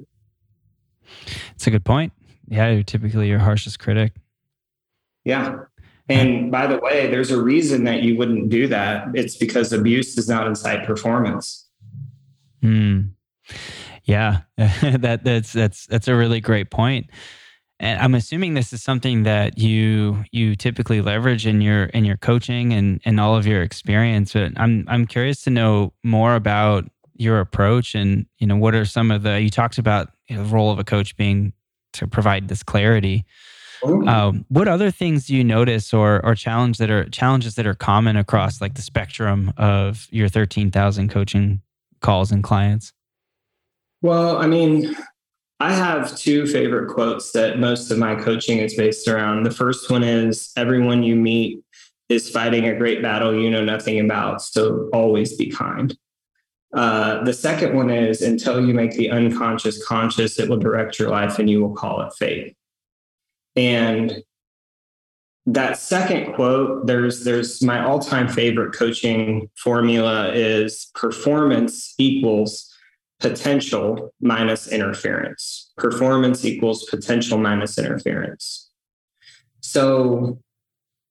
It's 1.54 1.66
a 1.66 1.70
good 1.70 1.84
point. 1.84 2.14
Yeah, 2.46 2.70
you're 2.70 2.82
typically 2.82 3.28
your 3.28 3.40
harshest 3.40 3.78
critic. 3.78 4.14
Yeah. 5.28 5.56
And 6.08 6.50
by 6.50 6.66
the 6.66 6.78
way, 6.78 7.10
there's 7.10 7.30
a 7.30 7.40
reason 7.40 7.84
that 7.84 8.02
you 8.02 8.16
wouldn't 8.16 8.48
do 8.48 8.66
that. 8.68 9.08
It's 9.12 9.36
because 9.36 9.74
abuse 9.74 10.16
is 10.16 10.26
not 10.26 10.46
inside 10.46 10.86
performance. 10.86 11.68
Hmm. 12.62 13.08
Yeah, 14.04 14.40
that 14.56 15.20
that's 15.22 15.52
that's 15.52 15.86
that's 15.86 16.08
a 16.08 16.16
really 16.16 16.40
great 16.40 16.70
point. 16.70 17.10
And 17.78 18.00
I'm 18.00 18.14
assuming 18.14 18.54
this 18.54 18.72
is 18.72 18.82
something 18.82 19.24
that 19.24 19.58
you 19.58 20.24
you 20.32 20.56
typically 20.56 21.02
leverage 21.02 21.46
in 21.46 21.60
your 21.60 21.84
in 21.84 22.06
your 22.06 22.16
coaching 22.16 22.72
and 22.72 23.02
and 23.04 23.20
all 23.20 23.36
of 23.36 23.46
your 23.46 23.62
experience. 23.62 24.32
But 24.32 24.52
I'm 24.56 24.86
I'm 24.88 25.06
curious 25.06 25.42
to 25.42 25.50
know 25.50 25.92
more 26.02 26.36
about 26.36 26.86
your 27.16 27.38
approach 27.40 27.94
and 27.94 28.24
you 28.38 28.46
know 28.46 28.56
what 28.56 28.74
are 28.74 28.86
some 28.86 29.10
of 29.10 29.24
the 29.24 29.42
you 29.42 29.50
talked 29.50 29.76
about 29.76 30.08
you 30.28 30.36
know, 30.36 30.44
the 30.44 30.48
role 30.48 30.70
of 30.70 30.78
a 30.78 30.84
coach 30.84 31.14
being 31.18 31.52
to 31.92 32.06
provide 32.06 32.48
this 32.48 32.62
clarity. 32.62 33.26
Um, 33.84 34.44
what 34.48 34.68
other 34.68 34.90
things 34.90 35.26
do 35.26 35.36
you 35.36 35.44
notice 35.44 35.94
or 35.94 36.24
or 36.24 36.34
challenge 36.34 36.78
that 36.78 36.90
are 36.90 37.08
challenges 37.10 37.54
that 37.56 37.66
are 37.66 37.74
common 37.74 38.16
across 38.16 38.60
like 38.60 38.74
the 38.74 38.82
spectrum 38.82 39.52
of 39.56 40.06
your 40.10 40.28
thirteen 40.28 40.70
thousand 40.70 41.10
coaching 41.10 41.62
calls 42.00 42.32
and 42.32 42.42
clients? 42.42 42.92
Well, 44.02 44.38
I 44.38 44.46
mean, 44.46 44.96
I 45.60 45.72
have 45.72 46.16
two 46.16 46.46
favorite 46.46 46.88
quotes 46.92 47.32
that 47.32 47.58
most 47.58 47.90
of 47.90 47.98
my 47.98 48.14
coaching 48.14 48.58
is 48.58 48.74
based 48.74 49.08
around. 49.08 49.42
The 49.42 49.50
first 49.50 49.90
one 49.90 50.04
is 50.04 50.52
everyone 50.56 51.02
you 51.02 51.16
meet 51.16 51.58
is 52.08 52.30
fighting 52.30 52.66
a 52.66 52.76
great 52.76 53.02
battle 53.02 53.34
you 53.34 53.50
know 53.50 53.64
nothing 53.64 54.00
about, 54.00 54.40
so 54.40 54.88
always 54.92 55.36
be 55.36 55.50
kind. 55.50 55.96
Uh, 56.74 57.24
the 57.24 57.32
second 57.32 57.74
one 57.74 57.90
is 57.90 58.22
until 58.22 58.64
you 58.64 58.74
make 58.74 58.92
the 58.92 59.10
unconscious 59.10 59.84
conscious, 59.86 60.38
it 60.38 60.48
will 60.48 60.58
direct 60.58 60.98
your 60.98 61.08
life 61.08 61.38
and 61.38 61.48
you 61.48 61.60
will 61.60 61.74
call 61.74 62.02
it 62.02 62.12
fate. 62.14 62.56
And 63.58 64.22
that 65.46 65.78
second 65.78 66.34
quote, 66.34 66.86
there's 66.86 67.24
there's 67.24 67.60
my 67.60 67.84
all-time 67.84 68.28
favorite 68.28 68.72
coaching 68.72 69.50
formula 69.56 70.28
is 70.32 70.90
performance 70.94 71.94
equals 71.98 72.72
potential 73.18 74.14
minus 74.20 74.68
interference. 74.68 75.72
Performance 75.76 76.44
equals 76.44 76.84
potential 76.84 77.36
minus 77.36 77.78
interference. 77.78 78.70
So 79.60 80.38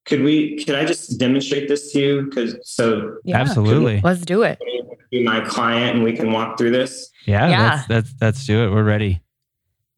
could 0.06 0.22
we 0.22 0.64
could 0.64 0.74
I 0.74 0.86
just 0.86 1.18
demonstrate 1.18 1.68
this 1.68 1.92
to 1.92 2.00
you? 2.00 2.22
Because 2.22 2.56
so 2.62 3.18
yeah, 3.24 3.38
absolutely. 3.38 4.00
Let's 4.02 4.22
do 4.22 4.42
it. 4.42 4.58
Be 5.10 5.22
my 5.22 5.40
client 5.40 5.96
and 5.96 6.04
we 6.04 6.14
can 6.14 6.32
walk 6.32 6.56
through 6.56 6.70
this. 6.70 7.10
Yeah, 7.26 7.48
yeah. 7.48 7.70
Let's, 7.70 7.90
let's 7.90 8.14
let's 8.22 8.46
do 8.46 8.64
it. 8.64 8.70
We're 8.70 8.84
ready. 8.84 9.20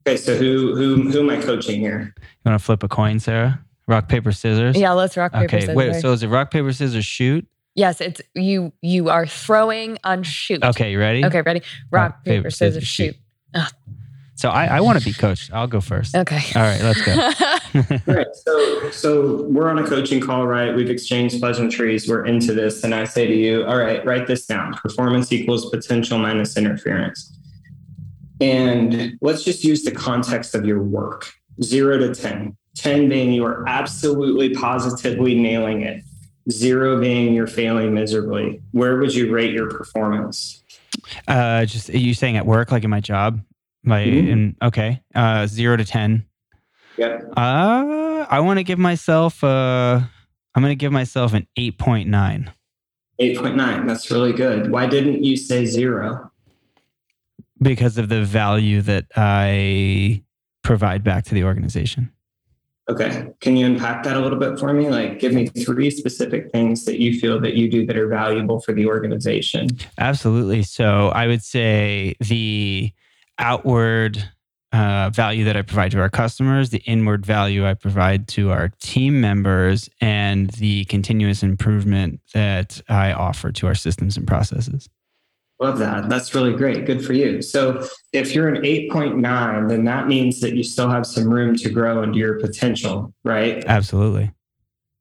Okay, 0.07 0.17
so 0.17 0.35
who 0.35 0.75
who 0.75 1.09
who 1.11 1.19
am 1.19 1.29
I 1.29 1.41
coaching 1.41 1.79
here? 1.79 2.13
You 2.17 2.23
want 2.45 2.59
to 2.59 2.65
flip 2.65 2.83
a 2.83 2.87
coin, 2.87 3.19
Sarah? 3.19 3.63
Rock, 3.87 4.07
paper, 4.07 4.31
scissors. 4.31 4.77
Yeah, 4.77 4.91
let's 4.91 5.17
rock, 5.17 5.31
paper, 5.33 5.45
okay, 5.45 5.59
scissors. 5.61 5.77
Okay, 5.77 5.91
wait, 5.91 6.01
so 6.01 6.11
is 6.11 6.23
it 6.23 6.27
rock, 6.27 6.51
paper, 6.51 6.71
scissors, 6.71 7.05
shoot? 7.05 7.47
Yes, 7.75 8.01
it's 8.01 8.21
you. 8.33 8.73
You 8.81 9.09
are 9.09 9.25
throwing 9.25 9.97
on 10.03 10.23
shoot. 10.23 10.63
Okay, 10.63 10.91
you 10.91 10.99
ready? 10.99 11.25
Okay, 11.25 11.41
ready. 11.41 11.61
Rock, 11.91 12.13
Rock 12.13 12.23
paper, 12.25 12.37
paper, 12.43 12.51
scissors, 12.51 12.87
shoot. 12.87 13.15
shoot. 13.55 13.65
So 14.41 14.49
I, 14.49 14.65
I 14.65 14.81
want 14.81 14.97
to 14.97 15.05
be 15.05 15.13
coached. 15.13 15.53
I'll 15.53 15.67
go 15.67 15.79
first. 15.79 16.15
Okay. 16.15 16.41
All 16.55 16.63
right, 16.63 16.81
let's 16.81 17.01
go. 17.03 17.11
All 18.11 18.15
right. 18.15 18.27
So 18.33 18.89
so 18.89 19.43
we're 19.43 19.69
on 19.69 19.77
a 19.77 19.87
coaching 19.87 20.19
call, 20.19 20.47
right? 20.47 20.75
We've 20.75 20.89
exchanged 20.89 21.39
pleasantries. 21.39 22.09
We're 22.09 22.25
into 22.25 22.55
this, 22.55 22.83
and 22.83 22.95
I 22.95 23.03
say 23.03 23.27
to 23.27 23.35
you, 23.35 23.63
all 23.65 23.77
right, 23.77 24.03
write 24.03 24.25
this 24.25 24.47
down. 24.47 24.73
Performance 24.73 25.31
equals 25.31 25.69
potential 25.69 26.17
minus 26.17 26.57
interference. 26.57 27.37
And 28.41 29.17
let's 29.21 29.43
just 29.43 29.63
use 29.63 29.83
the 29.83 29.91
context 29.91 30.55
of 30.55 30.65
your 30.65 30.81
work. 30.81 31.31
Zero 31.61 31.97
to 31.97 32.13
10. 32.13 32.57
10 32.75 33.09
being 33.09 33.33
you 33.33 33.45
are 33.45 33.67
absolutely 33.67 34.53
positively 34.55 35.37
nailing 35.37 35.81
it 35.81 36.03
zero 36.49 36.99
being 36.99 37.33
you're 37.33 37.47
failing 37.47 37.93
miserably, 37.93 38.61
where 38.71 38.97
would 38.97 39.13
you 39.13 39.31
rate 39.31 39.53
your 39.53 39.69
performance? 39.69 40.63
Uh, 41.27 41.65
just 41.65 41.89
you 41.89 42.13
saying 42.13 42.37
at 42.37 42.45
work, 42.45 42.71
like 42.71 42.83
in 42.83 42.89
my 42.89 42.99
job, 42.99 43.41
my 43.83 44.03
mm-hmm. 44.03 44.27
in 44.27 44.55
okay, 44.61 45.01
uh, 45.15 45.45
zero 45.47 45.77
to 45.77 45.85
ten. 45.85 46.25
Yeah. 46.97 47.21
Uh, 47.37 48.25
I 48.29 48.39
want 48.39 48.59
to 48.59 48.63
give 48.63 48.79
myself. 48.79 49.43
Uh, 49.43 50.01
I'm 50.53 50.61
going 50.61 50.71
to 50.71 50.75
give 50.75 50.91
myself 50.91 51.33
an 51.33 51.47
eight 51.57 51.77
point 51.77 52.09
nine. 52.09 52.51
Eight 53.19 53.37
point 53.37 53.55
nine. 53.55 53.87
That's 53.87 54.09
really 54.11 54.33
good. 54.33 54.71
Why 54.71 54.87
didn't 54.87 55.23
you 55.23 55.37
say 55.37 55.65
zero? 55.65 56.30
Because 57.61 57.97
of 57.97 58.09
the 58.09 58.23
value 58.23 58.81
that 58.81 59.05
I 59.15 60.23
provide 60.63 61.03
back 61.03 61.25
to 61.25 61.33
the 61.33 61.43
organization. 61.43 62.11
Okay. 62.89 63.27
Can 63.39 63.55
you 63.55 63.65
unpack 63.65 64.03
that 64.03 64.17
a 64.17 64.19
little 64.19 64.39
bit 64.39 64.59
for 64.59 64.73
me? 64.73 64.89
Like, 64.89 65.19
give 65.19 65.33
me 65.33 65.47
three 65.47 65.91
specific 65.91 66.51
things 66.51 66.85
that 66.85 66.99
you 66.99 67.19
feel 67.19 67.39
that 67.39 67.53
you 67.53 67.69
do 67.69 67.85
that 67.85 67.95
are 67.95 68.07
valuable 68.07 68.59
for 68.59 68.73
the 68.73 68.85
organization. 68.85 69.69
Absolutely. 69.97 70.63
So, 70.63 71.09
I 71.09 71.27
would 71.27 71.43
say 71.43 72.15
the 72.19 72.91
outward 73.37 74.29
uh, 74.73 75.09
value 75.13 75.45
that 75.45 75.57
I 75.57 75.61
provide 75.61 75.91
to 75.91 75.99
our 75.99 76.09
customers, 76.09 76.69
the 76.69 76.79
inward 76.79 77.25
value 77.25 77.67
I 77.67 77.73
provide 77.75 78.27
to 78.29 78.51
our 78.51 78.69
team 78.79 79.21
members, 79.21 79.89
and 79.99 80.49
the 80.51 80.85
continuous 80.85 81.43
improvement 81.43 82.21
that 82.33 82.81
I 82.89 83.13
offer 83.13 83.51
to 83.51 83.67
our 83.67 83.75
systems 83.75 84.17
and 84.17 84.27
processes. 84.27 84.89
Love 85.61 85.77
that. 85.77 86.09
That's 86.09 86.33
really 86.33 86.53
great. 86.53 86.87
Good 86.87 87.05
for 87.05 87.13
you. 87.13 87.39
So 87.43 87.87
if 88.13 88.33
you're 88.33 88.49
an 88.49 88.63
8.9, 88.63 89.69
then 89.69 89.83
that 89.85 90.07
means 90.07 90.39
that 90.39 90.55
you 90.55 90.63
still 90.63 90.89
have 90.89 91.05
some 91.05 91.31
room 91.31 91.55
to 91.57 91.69
grow 91.69 92.01
into 92.01 92.17
your 92.17 92.39
potential, 92.39 93.13
right? 93.23 93.63
Absolutely. 93.67 94.31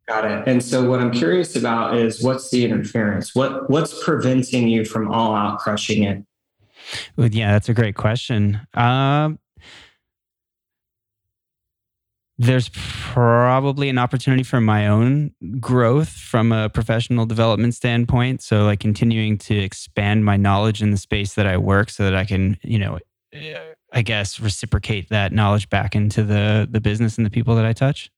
Got 0.07 0.27
it. 0.27 0.47
And 0.47 0.63
so 0.63 0.87
what 0.87 1.01
I'm 1.01 1.13
curious 1.13 1.57
about 1.57 1.97
is 1.97 2.23
what's 2.23 2.51
the 2.51 2.67
interference? 2.67 3.35
What 3.35 3.71
what's 3.71 4.05
preventing 4.05 4.69
you 4.69 4.85
from 4.85 5.11
all 5.11 5.35
out 5.35 5.61
crushing 5.61 6.03
it? 6.03 6.23
Well, 7.17 7.29
yeah, 7.29 7.53
that's 7.53 7.71
a 7.71 7.75
great 7.75 7.95
question. 7.95 8.61
Um, 8.75 9.39
there's 12.41 12.71
probably 12.73 13.91
an 13.91 13.99
opportunity 13.99 14.43
for 14.43 14.63
my 14.63 14.89
own 14.89 15.31
growth 15.61 16.09
from 16.09 16.53
a 16.53 16.71
professional 16.71 17.27
development 17.27 17.75
standpoint. 17.75 18.41
So, 18.41 18.65
like 18.65 18.81
continuing 18.81 19.37
to 19.39 19.55
expand 19.55 20.25
my 20.25 20.39
knowledge 20.39 20.81
in 20.81 20.91
the 20.91 20.97
space 20.97 21.35
that 21.35 21.47
I 21.47 21.59
work 21.59 21.91
so 21.91 22.03
that 22.05 22.15
I 22.15 22.25
can, 22.25 22.57
you 22.63 22.79
know, 22.79 22.99
eh, 23.35 23.59
I 23.93 24.01
guess 24.01 24.41
reciprocate 24.41 25.11
that 25.11 25.33
knowledge 25.33 25.69
back 25.69 25.95
into 25.95 26.23
the 26.23 26.67
the 26.69 26.81
business 26.81 27.19
and 27.19 27.27
the 27.27 27.31
people 27.31 27.57
that 27.57 27.67
I 27.67 27.75
touch. 27.75 28.11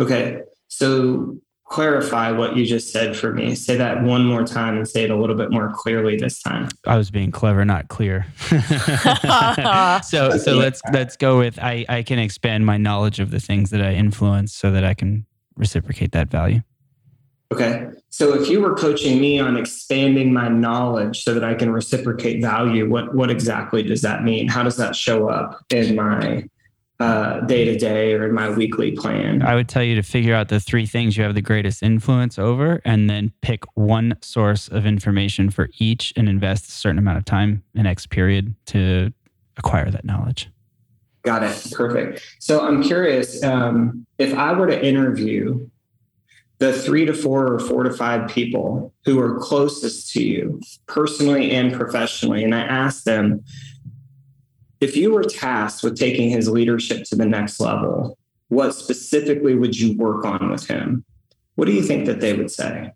Okay. 0.00 0.42
So, 0.68 1.38
clarify 1.68 2.30
what 2.30 2.56
you 2.56 2.64
just 2.64 2.92
said 2.92 3.16
for 3.16 3.32
me. 3.32 3.54
Say 3.54 3.76
that 3.76 4.02
one 4.02 4.24
more 4.24 4.44
time 4.44 4.76
and 4.76 4.88
say 4.88 5.04
it 5.04 5.10
a 5.10 5.16
little 5.16 5.36
bit 5.36 5.50
more 5.50 5.72
clearly 5.74 6.16
this 6.16 6.40
time. 6.40 6.68
I 6.86 6.96
was 6.96 7.10
being 7.10 7.30
clever, 7.30 7.64
not 7.64 7.88
clear. 7.88 8.26
so 10.02 10.38
so 10.38 10.54
let's 10.54 10.80
let's 10.92 11.16
go 11.16 11.38
with 11.38 11.58
I 11.58 11.84
I 11.88 12.02
can 12.02 12.18
expand 12.18 12.66
my 12.66 12.76
knowledge 12.76 13.20
of 13.20 13.30
the 13.30 13.40
things 13.40 13.70
that 13.70 13.82
I 13.82 13.94
influence 13.94 14.54
so 14.54 14.70
that 14.70 14.84
I 14.84 14.94
can 14.94 15.26
reciprocate 15.56 16.12
that 16.12 16.30
value. 16.30 16.60
Okay. 17.52 17.88
So 18.08 18.34
if 18.34 18.48
you 18.48 18.60
were 18.60 18.74
coaching 18.74 19.20
me 19.20 19.38
on 19.38 19.56
expanding 19.56 20.32
my 20.32 20.48
knowledge 20.48 21.22
so 21.22 21.32
that 21.34 21.44
I 21.44 21.54
can 21.54 21.70
reciprocate 21.70 22.40
value, 22.40 22.88
what 22.88 23.14
what 23.14 23.30
exactly 23.30 23.82
does 23.82 24.02
that 24.02 24.24
mean? 24.24 24.48
How 24.48 24.62
does 24.62 24.76
that 24.76 24.96
show 24.96 25.28
up 25.28 25.64
in 25.70 25.96
my 25.96 26.44
day 26.98 27.64
to 27.64 27.76
day 27.76 28.14
or 28.14 28.26
in 28.26 28.34
my 28.34 28.48
weekly 28.48 28.92
plan. 28.92 29.42
I 29.42 29.54
would 29.54 29.68
tell 29.68 29.82
you 29.82 29.94
to 29.96 30.02
figure 30.02 30.34
out 30.34 30.48
the 30.48 30.60
three 30.60 30.86
things 30.86 31.16
you 31.16 31.24
have 31.24 31.34
the 31.34 31.42
greatest 31.42 31.82
influence 31.82 32.38
over 32.38 32.80
and 32.84 33.10
then 33.10 33.32
pick 33.42 33.64
one 33.76 34.16
source 34.22 34.68
of 34.68 34.86
information 34.86 35.50
for 35.50 35.68
each 35.78 36.12
and 36.16 36.28
invest 36.28 36.68
a 36.68 36.72
certain 36.72 36.98
amount 36.98 37.18
of 37.18 37.24
time 37.24 37.62
in 37.74 37.86
X 37.86 38.06
period 38.06 38.54
to 38.66 39.12
acquire 39.56 39.90
that 39.90 40.04
knowledge. 40.04 40.48
Got 41.22 41.42
it. 41.42 41.72
Perfect. 41.72 42.22
So 42.38 42.66
I'm 42.66 42.82
curious 42.82 43.42
um, 43.42 44.06
if 44.18 44.32
I 44.32 44.52
were 44.52 44.68
to 44.68 44.84
interview 44.84 45.68
the 46.58 46.72
three 46.72 47.04
to 47.04 47.12
four 47.12 47.52
or 47.52 47.58
four 47.58 47.82
to 47.82 47.92
five 47.92 48.30
people 48.30 48.94
who 49.04 49.20
are 49.20 49.38
closest 49.38 50.12
to 50.12 50.22
you 50.22 50.60
personally 50.86 51.50
and 51.50 51.72
professionally, 51.72 52.44
and 52.44 52.54
I 52.54 52.60
ask 52.60 53.04
them, 53.04 53.44
if 54.86 54.96
you 54.96 55.12
were 55.12 55.24
tasked 55.24 55.82
with 55.82 55.98
taking 55.98 56.30
his 56.30 56.48
leadership 56.48 57.02
to 57.06 57.16
the 57.16 57.26
next 57.26 57.58
level, 57.58 58.16
what 58.48 58.72
specifically 58.72 59.56
would 59.56 59.76
you 59.76 59.96
work 59.96 60.24
on 60.24 60.48
with 60.48 60.64
him? 60.68 61.04
What 61.56 61.64
do 61.64 61.72
you 61.72 61.82
think 61.82 62.06
that 62.06 62.20
they 62.20 62.34
would 62.34 62.52
say? 62.52 62.92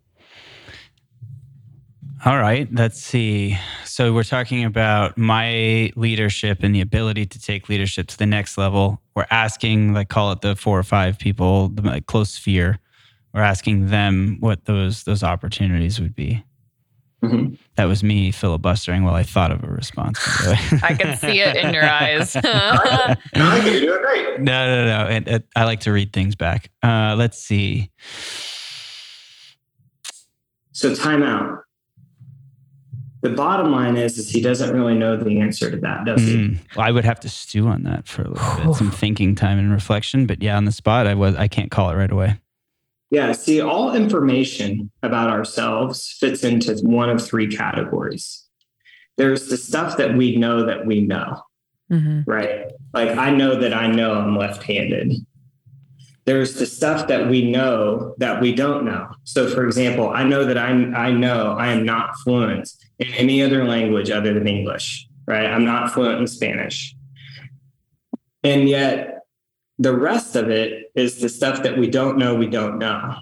All 2.23 2.37
right, 2.37 2.73
let's 2.73 3.01
see. 3.01 3.57
So 3.83 4.13
we're 4.13 4.23
talking 4.23 4.63
about 4.63 5.17
my 5.17 5.91
leadership 5.97 6.59
and 6.61 6.73
the 6.73 6.79
ability 6.79 7.25
to 7.25 7.39
take 7.41 7.67
leadership 7.67 8.07
to 8.07 8.17
the 8.17 8.27
next 8.27 8.57
level. 8.57 9.01
We're 9.13 9.27
asking, 9.29 9.93
like, 9.93 10.07
call 10.07 10.31
it 10.31 10.39
the 10.39 10.55
four 10.55 10.79
or 10.79 10.83
five 10.83 11.19
people, 11.19 11.69
the 11.69 11.81
like, 11.81 12.05
close 12.05 12.29
sphere. 12.29 12.79
We're 13.33 13.41
asking 13.41 13.87
them 13.87 14.37
what 14.39 14.65
those 14.65 15.03
those 15.03 15.23
opportunities 15.23 15.99
would 15.99 16.15
be. 16.15 16.43
Mm-hmm. 17.23 17.55
That 17.75 17.85
was 17.85 18.03
me 18.03 18.31
filibustering 18.31 19.03
while 19.03 19.13
I 19.13 19.23
thought 19.23 19.51
of 19.51 19.63
a 19.63 19.67
response. 19.67 20.19
I 20.83 20.95
can 20.95 21.17
see 21.17 21.39
it 21.39 21.55
in 21.55 21.73
your 21.73 21.83
eyes. 21.83 22.35
no, 23.35 23.55
you're 23.63 23.79
doing 23.79 24.01
great. 24.01 24.41
No, 24.41 24.65
no, 24.65 24.85
no. 24.85 25.15
It, 25.15 25.27
it, 25.27 25.47
I 25.55 25.65
like 25.65 25.81
to 25.81 25.91
read 25.91 26.13
things 26.13 26.35
back. 26.35 26.71
Uh, 26.81 27.15
let's 27.17 27.37
see. 27.37 27.91
So 30.71 30.93
timeout 30.93 31.61
the 33.21 33.29
bottom 33.29 33.71
line 33.71 33.97
is, 33.97 34.17
is 34.17 34.29
he 34.29 34.41
doesn't 34.41 34.75
really 34.75 34.95
know 34.95 35.15
the 35.15 35.39
answer 35.39 35.69
to 35.69 35.77
that, 35.77 36.05
does 36.05 36.21
he? 36.21 36.35
Mm, 36.35 36.59
well, 36.75 36.87
I 36.87 36.91
would 36.91 37.05
have 37.05 37.19
to 37.21 37.29
stew 37.29 37.67
on 37.67 37.83
that 37.83 38.07
for 38.07 38.23
a 38.23 38.29
little 38.29 38.65
bit, 38.65 38.75
some 38.77 38.91
thinking 38.91 39.35
time 39.35 39.59
and 39.59 39.71
reflection. 39.71 40.25
But 40.25 40.41
yeah, 40.41 40.57
on 40.57 40.65
the 40.65 40.71
spot, 40.71 41.07
I 41.07 41.13
was 41.13 41.35
I 41.35 41.47
can't 41.47 41.69
call 41.69 41.91
it 41.91 41.95
right 41.95 42.11
away. 42.11 42.39
Yeah, 43.11 43.33
see, 43.33 43.61
all 43.61 43.93
information 43.93 44.89
about 45.03 45.29
ourselves 45.29 46.15
fits 46.19 46.43
into 46.43 46.75
one 46.77 47.09
of 47.09 47.23
three 47.23 47.47
categories. 47.47 48.45
There's 49.17 49.47
the 49.49 49.57
stuff 49.57 49.97
that 49.97 50.15
we 50.15 50.37
know 50.37 50.65
that 50.65 50.85
we 50.85 51.01
know, 51.01 51.43
mm-hmm. 51.91 52.21
right? 52.25 52.71
Like 52.93 53.17
I 53.17 53.31
know 53.31 53.55
that 53.59 53.73
I 53.73 53.87
know 53.87 54.15
I'm 54.15 54.37
left-handed 54.37 55.13
there's 56.25 56.55
the 56.55 56.65
stuff 56.65 57.07
that 57.07 57.29
we 57.29 57.49
know 57.51 58.13
that 58.17 58.41
we 58.41 58.53
don't 58.53 58.85
know. 58.85 59.09
So, 59.23 59.49
for 59.49 59.65
example, 59.65 60.09
I 60.09 60.23
know 60.23 60.45
that 60.45 60.57
I, 60.57 60.69
I 60.69 61.11
know 61.11 61.53
I 61.53 61.71
am 61.71 61.83
not 61.83 62.15
fluent 62.17 62.69
in 62.99 63.11
any 63.15 63.41
other 63.41 63.65
language 63.65 64.11
other 64.11 64.33
than 64.33 64.47
English, 64.47 65.07
right? 65.25 65.47
I'm 65.47 65.65
not 65.65 65.91
fluent 65.91 66.19
in 66.19 66.27
Spanish. 66.27 66.95
And 68.43 68.69
yet, 68.69 69.20
the 69.81 69.97
rest 69.97 70.35
of 70.35 70.49
it 70.49 70.91
is 70.95 71.19
the 71.21 71.27
stuff 71.27 71.63
that 71.63 71.75
we 71.75 71.89
don't 71.89 72.17
know, 72.17 72.35
we 72.35 72.47
don't 72.47 72.77
know. 72.77 73.15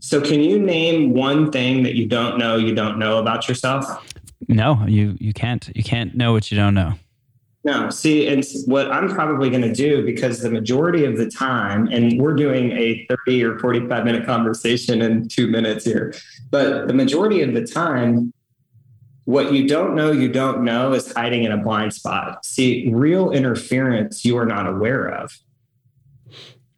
So, 0.00 0.20
can 0.20 0.40
you 0.40 0.58
name 0.58 1.14
one 1.14 1.50
thing 1.50 1.82
that 1.82 1.94
you 1.94 2.06
don't 2.06 2.38
know, 2.38 2.56
you 2.56 2.74
don't 2.74 2.98
know 2.98 3.18
about 3.18 3.48
yourself? 3.48 3.86
No, 4.46 4.84
you 4.86 5.16
you 5.18 5.32
can't. 5.32 5.70
You 5.74 5.82
can't 5.82 6.14
know 6.14 6.32
what 6.32 6.50
you 6.50 6.56
don't 6.56 6.74
know. 6.74 6.94
No, 7.64 7.90
see, 7.90 8.28
and 8.28 8.44
what 8.66 8.90
I'm 8.92 9.08
probably 9.08 9.50
going 9.50 9.62
to 9.62 9.74
do 9.74 10.04
because 10.04 10.40
the 10.40 10.50
majority 10.50 11.04
of 11.04 11.16
the 11.16 11.28
time, 11.28 11.88
and 11.90 12.20
we're 12.20 12.34
doing 12.34 12.72
a 12.72 13.06
30 13.26 13.44
or 13.44 13.58
45 13.58 14.04
minute 14.04 14.24
conversation 14.24 15.02
in 15.02 15.28
two 15.28 15.48
minutes 15.48 15.84
here, 15.84 16.14
but 16.50 16.86
the 16.86 16.94
majority 16.94 17.42
of 17.42 17.54
the 17.54 17.66
time, 17.66 18.32
what 19.28 19.52
you 19.52 19.68
don't 19.68 19.94
know, 19.94 20.10
you 20.10 20.26
don't 20.26 20.64
know 20.64 20.94
is 20.94 21.12
hiding 21.12 21.44
in 21.44 21.52
a 21.52 21.58
blind 21.58 21.92
spot. 21.92 22.46
See, 22.46 22.88
real 22.90 23.30
interference 23.30 24.24
you 24.24 24.38
are 24.38 24.46
not 24.46 24.66
aware 24.66 25.06
of. 25.06 25.38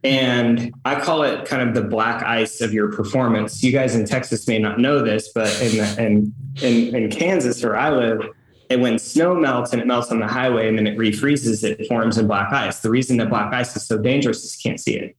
And 0.02 0.74
I 0.84 1.00
call 1.00 1.22
it 1.22 1.44
kind 1.44 1.68
of 1.68 1.76
the 1.76 1.88
black 1.88 2.24
ice 2.24 2.60
of 2.60 2.72
your 2.72 2.90
performance. 2.90 3.62
You 3.62 3.70
guys 3.70 3.94
in 3.94 4.04
Texas 4.04 4.48
may 4.48 4.58
not 4.58 4.80
know 4.80 5.00
this, 5.00 5.30
but 5.32 5.48
in, 5.62 6.04
in, 6.04 6.34
in, 6.60 6.96
in 6.96 7.10
Kansas, 7.12 7.62
where 7.62 7.76
I 7.76 7.90
live, 7.90 8.20
and 8.68 8.82
when 8.82 8.98
snow 8.98 9.36
melts 9.36 9.72
and 9.72 9.80
it 9.80 9.86
melts 9.86 10.10
on 10.10 10.18
the 10.18 10.26
highway 10.26 10.66
and 10.68 10.76
then 10.76 10.88
it 10.88 10.98
refreezes, 10.98 11.62
it 11.62 11.86
forms 11.86 12.18
in 12.18 12.26
black 12.26 12.52
ice. 12.52 12.80
The 12.80 12.90
reason 12.90 13.18
that 13.18 13.30
black 13.30 13.54
ice 13.54 13.76
is 13.76 13.86
so 13.86 13.96
dangerous 13.96 14.42
is 14.42 14.58
you 14.58 14.68
can't 14.68 14.80
see 14.80 14.96
it. 14.96 15.16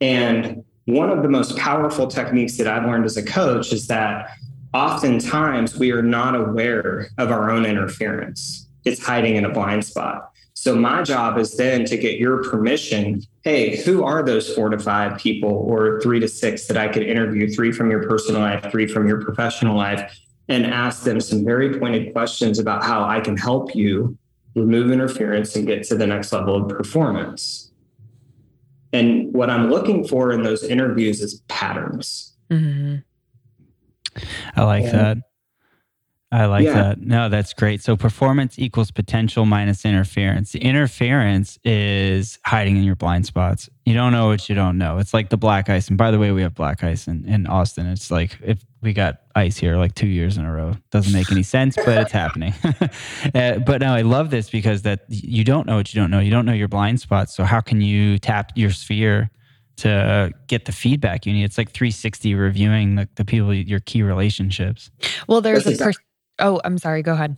And 0.00 0.64
one 0.86 1.10
of 1.10 1.22
the 1.22 1.28
most 1.28 1.54
powerful 1.58 2.06
techniques 2.06 2.56
that 2.56 2.66
I've 2.66 2.86
learned 2.86 3.04
as 3.04 3.18
a 3.18 3.22
coach 3.22 3.74
is 3.74 3.88
that 3.88 4.30
oftentimes 4.74 5.76
we 5.76 5.92
are 5.92 6.02
not 6.02 6.34
aware 6.34 7.08
of 7.18 7.30
our 7.30 7.50
own 7.50 7.64
interference. 7.64 8.68
It's 8.84 9.04
hiding 9.04 9.36
in 9.36 9.44
a 9.44 9.52
blind 9.52 9.84
spot. 9.84 10.30
So 10.54 10.76
my 10.76 11.02
job 11.02 11.38
is 11.38 11.56
then 11.56 11.84
to 11.86 11.96
get 11.96 12.18
your 12.18 12.44
permission. 12.44 13.22
Hey, 13.42 13.82
who 13.82 14.04
are 14.04 14.22
those 14.22 14.54
four 14.54 14.68
to 14.68 14.78
five 14.78 15.18
people 15.18 15.50
or 15.50 16.00
three 16.00 16.20
to 16.20 16.28
six 16.28 16.66
that 16.66 16.76
I 16.76 16.88
could 16.88 17.02
interview? 17.02 17.48
Three 17.48 17.72
from 17.72 17.90
your 17.90 18.06
personal 18.06 18.42
life, 18.42 18.70
three 18.70 18.86
from 18.86 19.08
your 19.08 19.20
professional 19.22 19.76
life 19.76 20.12
and 20.48 20.66
ask 20.66 21.04
them 21.04 21.20
some 21.20 21.44
very 21.44 21.78
pointed 21.78 22.12
questions 22.12 22.58
about 22.58 22.84
how 22.84 23.04
I 23.04 23.20
can 23.20 23.36
help 23.36 23.74
you 23.74 24.16
remove 24.54 24.90
interference 24.90 25.56
and 25.56 25.66
get 25.66 25.84
to 25.84 25.94
the 25.94 26.06
next 26.06 26.32
level 26.32 26.56
of 26.56 26.68
performance. 26.68 27.72
And 28.92 29.32
what 29.32 29.48
I'm 29.48 29.70
looking 29.70 30.06
for 30.06 30.32
in 30.32 30.42
those 30.42 30.62
interviews 30.62 31.22
is 31.22 31.40
patterns. 31.48 32.36
Mm-hmm. 32.50 32.96
I 34.56 34.64
like 34.64 34.84
that. 34.84 35.18
I 36.32 36.46
like 36.46 36.64
yeah. 36.64 36.72
that. 36.72 37.00
No, 37.00 37.28
that's 37.28 37.52
great. 37.52 37.82
So 37.82 37.94
performance 37.94 38.58
equals 38.58 38.90
potential 38.90 39.44
minus 39.44 39.84
interference. 39.84 40.54
Interference 40.54 41.58
is 41.62 42.38
hiding 42.46 42.78
in 42.78 42.84
your 42.84 42.96
blind 42.96 43.26
spots. 43.26 43.68
You 43.84 43.92
don't 43.92 44.12
know 44.12 44.28
what 44.28 44.48
you 44.48 44.54
don't 44.54 44.78
know. 44.78 44.96
It's 44.96 45.12
like 45.12 45.28
the 45.28 45.36
black 45.36 45.68
ice. 45.68 45.88
And 45.88 45.98
by 45.98 46.10
the 46.10 46.18
way, 46.18 46.32
we 46.32 46.40
have 46.40 46.54
black 46.54 46.82
ice 46.82 47.06
in, 47.06 47.28
in 47.28 47.46
Austin. 47.46 47.86
It's 47.86 48.10
like 48.10 48.38
if 48.42 48.64
we 48.80 48.94
got 48.94 49.20
ice 49.34 49.58
here 49.58 49.76
like 49.76 49.94
two 49.94 50.06
years 50.06 50.38
in 50.38 50.46
a 50.46 50.52
row. 50.52 50.74
Doesn't 50.90 51.12
make 51.12 51.30
any 51.30 51.42
sense, 51.42 51.76
but 51.76 51.98
it's 51.98 52.12
happening. 52.12 52.54
uh, 53.34 53.58
but 53.58 53.82
now 53.82 53.94
I 53.94 54.00
love 54.00 54.30
this 54.30 54.48
because 54.48 54.82
that 54.82 55.04
you 55.08 55.44
don't 55.44 55.66
know 55.66 55.76
what 55.76 55.92
you 55.94 56.00
don't 56.00 56.10
know. 56.10 56.18
You 56.18 56.30
don't 56.30 56.46
know 56.46 56.52
your 56.52 56.68
blind 56.68 57.00
spots. 57.00 57.34
So 57.34 57.44
how 57.44 57.60
can 57.60 57.82
you 57.82 58.18
tap 58.18 58.52
your 58.54 58.70
sphere 58.70 59.30
to 59.82 60.32
get 60.48 60.64
the 60.64 60.72
feedback 60.72 61.26
you 61.26 61.32
need? 61.32 61.44
It's 61.44 61.58
like 61.58 61.70
360 61.70 62.34
reviewing 62.34 62.96
the, 62.96 63.08
the 63.14 63.24
people, 63.24 63.54
your 63.54 63.80
key 63.80 64.02
relationships. 64.02 64.90
Well, 65.28 65.40
there's 65.40 65.64
That's 65.64 65.80
a 65.80 65.84
person 65.84 66.02
Oh, 66.38 66.60
I'm 66.64 66.78
sorry. 66.78 67.02
Go 67.02 67.12
ahead. 67.12 67.36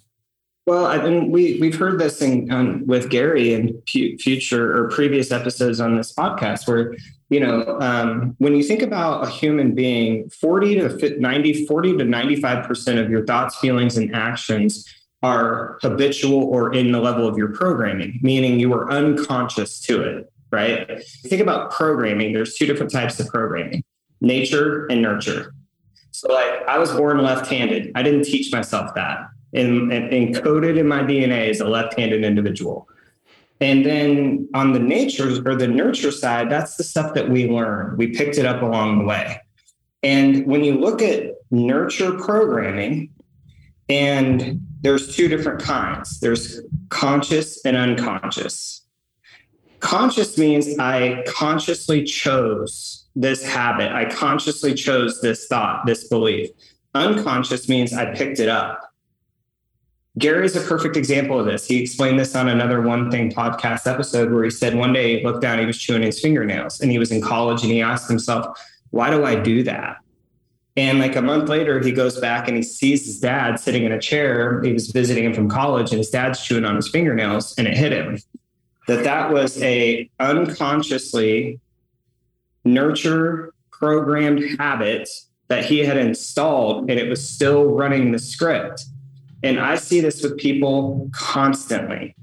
Well, 0.66 0.86
I 0.86 0.96
mean, 1.02 1.30
we 1.30 1.58
we've 1.60 1.76
heard 1.76 2.00
this 2.00 2.22
in, 2.22 2.50
um, 2.50 2.86
with 2.86 3.10
Gary 3.10 3.52
in 3.52 3.82
future 3.86 4.76
or 4.76 4.88
previous 4.88 5.30
episodes 5.30 5.78
on 5.78 5.96
this 5.96 6.12
podcast, 6.12 6.66
where 6.66 6.94
you 7.28 7.38
know 7.38 7.78
um, 7.80 8.34
when 8.38 8.56
you 8.56 8.62
think 8.62 8.80
about 8.80 9.26
a 9.26 9.30
human 9.30 9.74
being, 9.74 10.30
forty 10.30 10.74
to 10.76 11.20
90, 11.20 11.66
40 11.66 11.98
to 11.98 12.04
ninety 12.04 12.36
five 12.36 12.66
percent 12.66 12.98
of 12.98 13.10
your 13.10 13.26
thoughts, 13.26 13.58
feelings, 13.58 13.98
and 13.98 14.14
actions 14.14 14.88
are 15.22 15.78
habitual 15.82 16.44
or 16.44 16.74
in 16.74 16.92
the 16.92 17.00
level 17.00 17.28
of 17.28 17.36
your 17.36 17.48
programming, 17.48 18.18
meaning 18.22 18.58
you 18.58 18.72
are 18.72 18.90
unconscious 18.90 19.80
to 19.80 20.02
it. 20.02 20.32
Right? 20.54 21.02
Think 21.24 21.42
about 21.42 21.70
programming. 21.72 22.32
There's 22.32 22.54
two 22.54 22.66
different 22.66 22.92
types 22.92 23.18
of 23.20 23.26
programming: 23.26 23.82
nature 24.20 24.86
and 24.86 25.02
nurture. 25.02 25.52
So 26.12 26.32
like 26.32 26.66
I 26.68 26.78
was 26.78 26.92
born 26.92 27.20
left-handed. 27.22 27.92
I 27.94 28.02
didn't 28.02 28.24
teach 28.24 28.52
myself 28.52 28.94
that. 28.94 29.18
And, 29.52 29.90
encoded 29.90 30.78
in 30.78 30.88
my 30.88 31.00
DNA 31.00 31.48
as 31.50 31.60
a 31.60 31.66
left-handed 31.66 32.24
individual. 32.24 32.88
And 33.60 33.86
then 33.86 34.48
on 34.52 34.72
the 34.72 34.80
nature 34.80 35.28
or 35.46 35.54
the 35.54 35.68
nurture 35.68 36.10
side, 36.10 36.50
that's 36.50 36.76
the 36.76 36.84
stuff 36.84 37.14
that 37.14 37.30
we 37.30 37.48
learn. 37.48 37.96
We 37.96 38.08
picked 38.08 38.36
it 38.36 38.46
up 38.46 38.62
along 38.62 38.98
the 38.98 39.04
way. 39.04 39.40
And 40.02 40.44
when 40.46 40.64
you 40.64 40.74
look 40.74 41.00
at 41.02 41.32
nurture 41.50 42.12
programming, 42.18 43.10
and 43.88 44.60
there's 44.80 45.14
two 45.14 45.28
different 45.28 45.60
kinds 45.60 46.20
there's 46.20 46.60
conscious 46.88 47.64
and 47.64 47.76
unconscious. 47.76 48.83
Conscious 49.84 50.38
means 50.38 50.78
I 50.78 51.22
consciously 51.26 52.04
chose 52.04 53.04
this 53.14 53.44
habit. 53.44 53.92
I 53.92 54.06
consciously 54.06 54.72
chose 54.72 55.20
this 55.20 55.46
thought, 55.46 55.84
this 55.84 56.08
belief. 56.08 56.48
Unconscious 56.94 57.68
means 57.68 57.92
I 57.92 58.14
picked 58.14 58.40
it 58.40 58.48
up. 58.48 58.80
Gary's 60.16 60.56
a 60.56 60.62
perfect 60.62 60.96
example 60.96 61.38
of 61.38 61.44
this. 61.44 61.66
He 61.66 61.82
explained 61.82 62.18
this 62.18 62.34
on 62.34 62.48
another 62.48 62.80
One 62.80 63.10
Thing 63.10 63.30
podcast 63.30 63.86
episode 63.86 64.32
where 64.32 64.44
he 64.44 64.50
said 64.50 64.74
one 64.74 64.94
day 64.94 65.18
he 65.18 65.24
looked 65.24 65.42
down, 65.42 65.58
he 65.58 65.66
was 65.66 65.78
chewing 65.78 66.00
his 66.00 66.18
fingernails 66.18 66.80
and 66.80 66.90
he 66.90 66.98
was 66.98 67.12
in 67.12 67.20
college 67.20 67.62
and 67.62 67.70
he 67.70 67.82
asked 67.82 68.08
himself, 68.08 68.58
Why 68.88 69.10
do 69.10 69.26
I 69.26 69.34
do 69.34 69.62
that? 69.64 69.98
And 70.78 70.98
like 70.98 71.14
a 71.14 71.22
month 71.22 71.50
later, 71.50 71.78
he 71.78 71.92
goes 71.92 72.18
back 72.18 72.48
and 72.48 72.56
he 72.56 72.62
sees 72.62 73.04
his 73.04 73.20
dad 73.20 73.60
sitting 73.60 73.84
in 73.84 73.92
a 73.92 74.00
chair. 74.00 74.62
He 74.62 74.72
was 74.72 74.90
visiting 74.90 75.24
him 75.24 75.34
from 75.34 75.50
college 75.50 75.90
and 75.90 75.98
his 75.98 76.08
dad's 76.08 76.42
chewing 76.42 76.64
on 76.64 76.74
his 76.74 76.88
fingernails 76.88 77.54
and 77.58 77.68
it 77.68 77.76
hit 77.76 77.92
him 77.92 78.18
that 78.86 79.04
that 79.04 79.32
was 79.32 79.60
a 79.62 80.08
unconsciously 80.20 81.60
nurture 82.64 83.52
programmed 83.70 84.58
habit 84.58 85.08
that 85.48 85.64
he 85.64 85.80
had 85.80 85.96
installed 85.96 86.90
and 86.90 86.98
it 86.98 87.08
was 87.08 87.28
still 87.28 87.66
running 87.66 88.12
the 88.12 88.18
script. 88.18 88.84
And 89.42 89.60
I 89.60 89.76
see 89.76 90.00
this 90.00 90.22
with 90.22 90.38
people 90.38 91.10
constantly. 91.12 92.16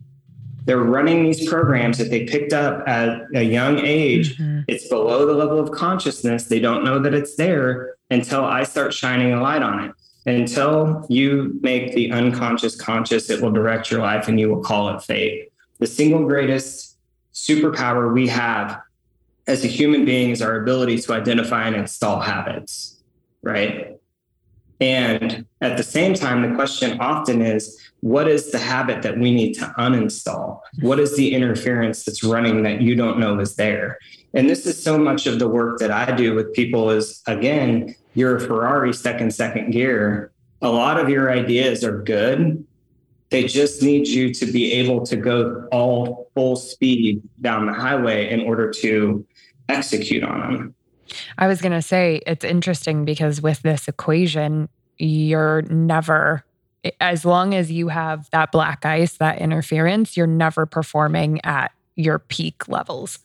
They're 0.66 0.78
running 0.78 1.24
these 1.24 1.48
programs 1.48 1.98
that 1.98 2.10
they 2.10 2.26
picked 2.26 2.54
up 2.54 2.88
at 2.88 3.28
a 3.36 3.44
young 3.44 3.80
age. 3.80 4.38
Mm-hmm. 4.38 4.62
It's 4.68 4.88
below 4.88 5.26
the 5.26 5.34
level 5.34 5.60
of 5.60 5.72
consciousness. 5.72 6.46
They 6.46 6.60
don't 6.60 6.84
know 6.84 7.00
that 7.00 7.14
it's 7.14 7.36
there 7.36 7.96
until 8.10 8.44
I 8.46 8.64
start 8.64 8.94
shining 8.94 9.34
a 9.34 9.42
light 9.42 9.64
on 9.64 9.86
it. 9.86 9.96
Until 10.28 11.06
you 11.10 11.60
make 11.62 11.94
the 11.94 12.12
unconscious 12.12 12.76
conscious, 12.76 13.32
it 13.32 13.42
will 13.42 13.52
direct 13.52 13.90
your 13.90 14.02
life 14.02 14.28
and 14.28 14.40
you 14.40 14.50
will 14.50 14.64
call 14.64 14.96
it 14.96 15.02
fate. 15.02 15.51
The 15.82 15.88
single 15.88 16.26
greatest 16.28 17.00
superpower 17.34 18.14
we 18.14 18.28
have 18.28 18.80
as 19.48 19.66
a 19.66 19.68
human 19.68 20.06
being 20.06 20.30
is 20.30 20.40
our 20.40 20.62
ability 20.62 21.00
to 21.00 21.14
identify 21.14 21.66
and 21.66 21.76
install 21.76 22.20
habits, 22.20 23.02
right? 23.42 23.98
And 24.80 25.46
at 25.60 25.78
the 25.78 25.84
same 25.84 26.14
time, 26.14 26.48
the 26.48 26.56
question 26.56 27.00
often 27.00 27.42
is 27.42 27.80
what 28.02 28.28
is 28.28 28.52
the 28.52 28.60
habit 28.60 29.02
that 29.02 29.18
we 29.18 29.34
need 29.34 29.54
to 29.54 29.74
uninstall? 29.80 30.60
What 30.82 31.00
is 31.00 31.18
the 31.18 31.34
interference 31.34 32.06
that's 32.06 32.24
running 32.24 32.62
that 32.62 32.82
you 32.82 32.96
don't 32.96 33.18
know 33.18 33.40
is 33.40 33.56
there? 33.56 33.98
And 34.36 34.48
this 34.48 34.68
is 34.68 34.82
so 34.82 35.00
much 35.00 35.26
of 35.26 35.40
the 35.40 35.48
work 35.48 35.80
that 35.80 35.90
I 35.90 36.16
do 36.16 36.36
with 36.36 36.54
people 36.54 36.92
is 36.92 37.24
again, 37.26 37.96
you're 38.14 38.36
a 38.36 38.40
Ferrari 38.40 38.94
stuck 38.94 39.20
in 39.20 39.32
second 39.32 39.72
gear. 39.72 40.32
A 40.62 40.70
lot 40.70 41.00
of 41.00 41.10
your 41.10 41.32
ideas 41.32 41.84
are 41.84 42.04
good. 42.04 42.64
They 43.32 43.46
just 43.46 43.82
need 43.82 44.08
you 44.08 44.34
to 44.34 44.46
be 44.46 44.74
able 44.74 45.06
to 45.06 45.16
go 45.16 45.68
all 45.72 46.30
full 46.36 46.58
speed 46.58 47.22
down 47.40 47.66
the 47.66 47.74
highway 47.74 48.30
in 48.30 48.42
order 48.42 48.70
to 48.82 49.26
execute 49.70 50.24
on 50.24 50.40
them. 50.40 50.76
I 51.38 51.48
was 51.48 51.62
going 51.62 51.72
to 51.72 51.82
say 51.82 52.22
it's 52.28 52.44
interesting 52.44 53.06
because 53.06 53.42
with 53.42 53.62
this 53.62 53.88
equation, 53.88 54.70
you're 54.98 55.62
never, 55.64 56.44
as 57.00 57.26
long 57.26 57.54
as 57.56 57.72
you 57.72 57.88
have 57.88 58.30
that 58.32 58.52
black 58.52 58.86
ice, 58.86 59.18
that 59.18 59.40
interference, 59.40 60.16
you're 60.18 60.28
never 60.28 60.66
performing 60.66 61.40
at 61.46 61.72
your 61.96 62.20
peak 62.20 62.68
levels. 62.68 63.20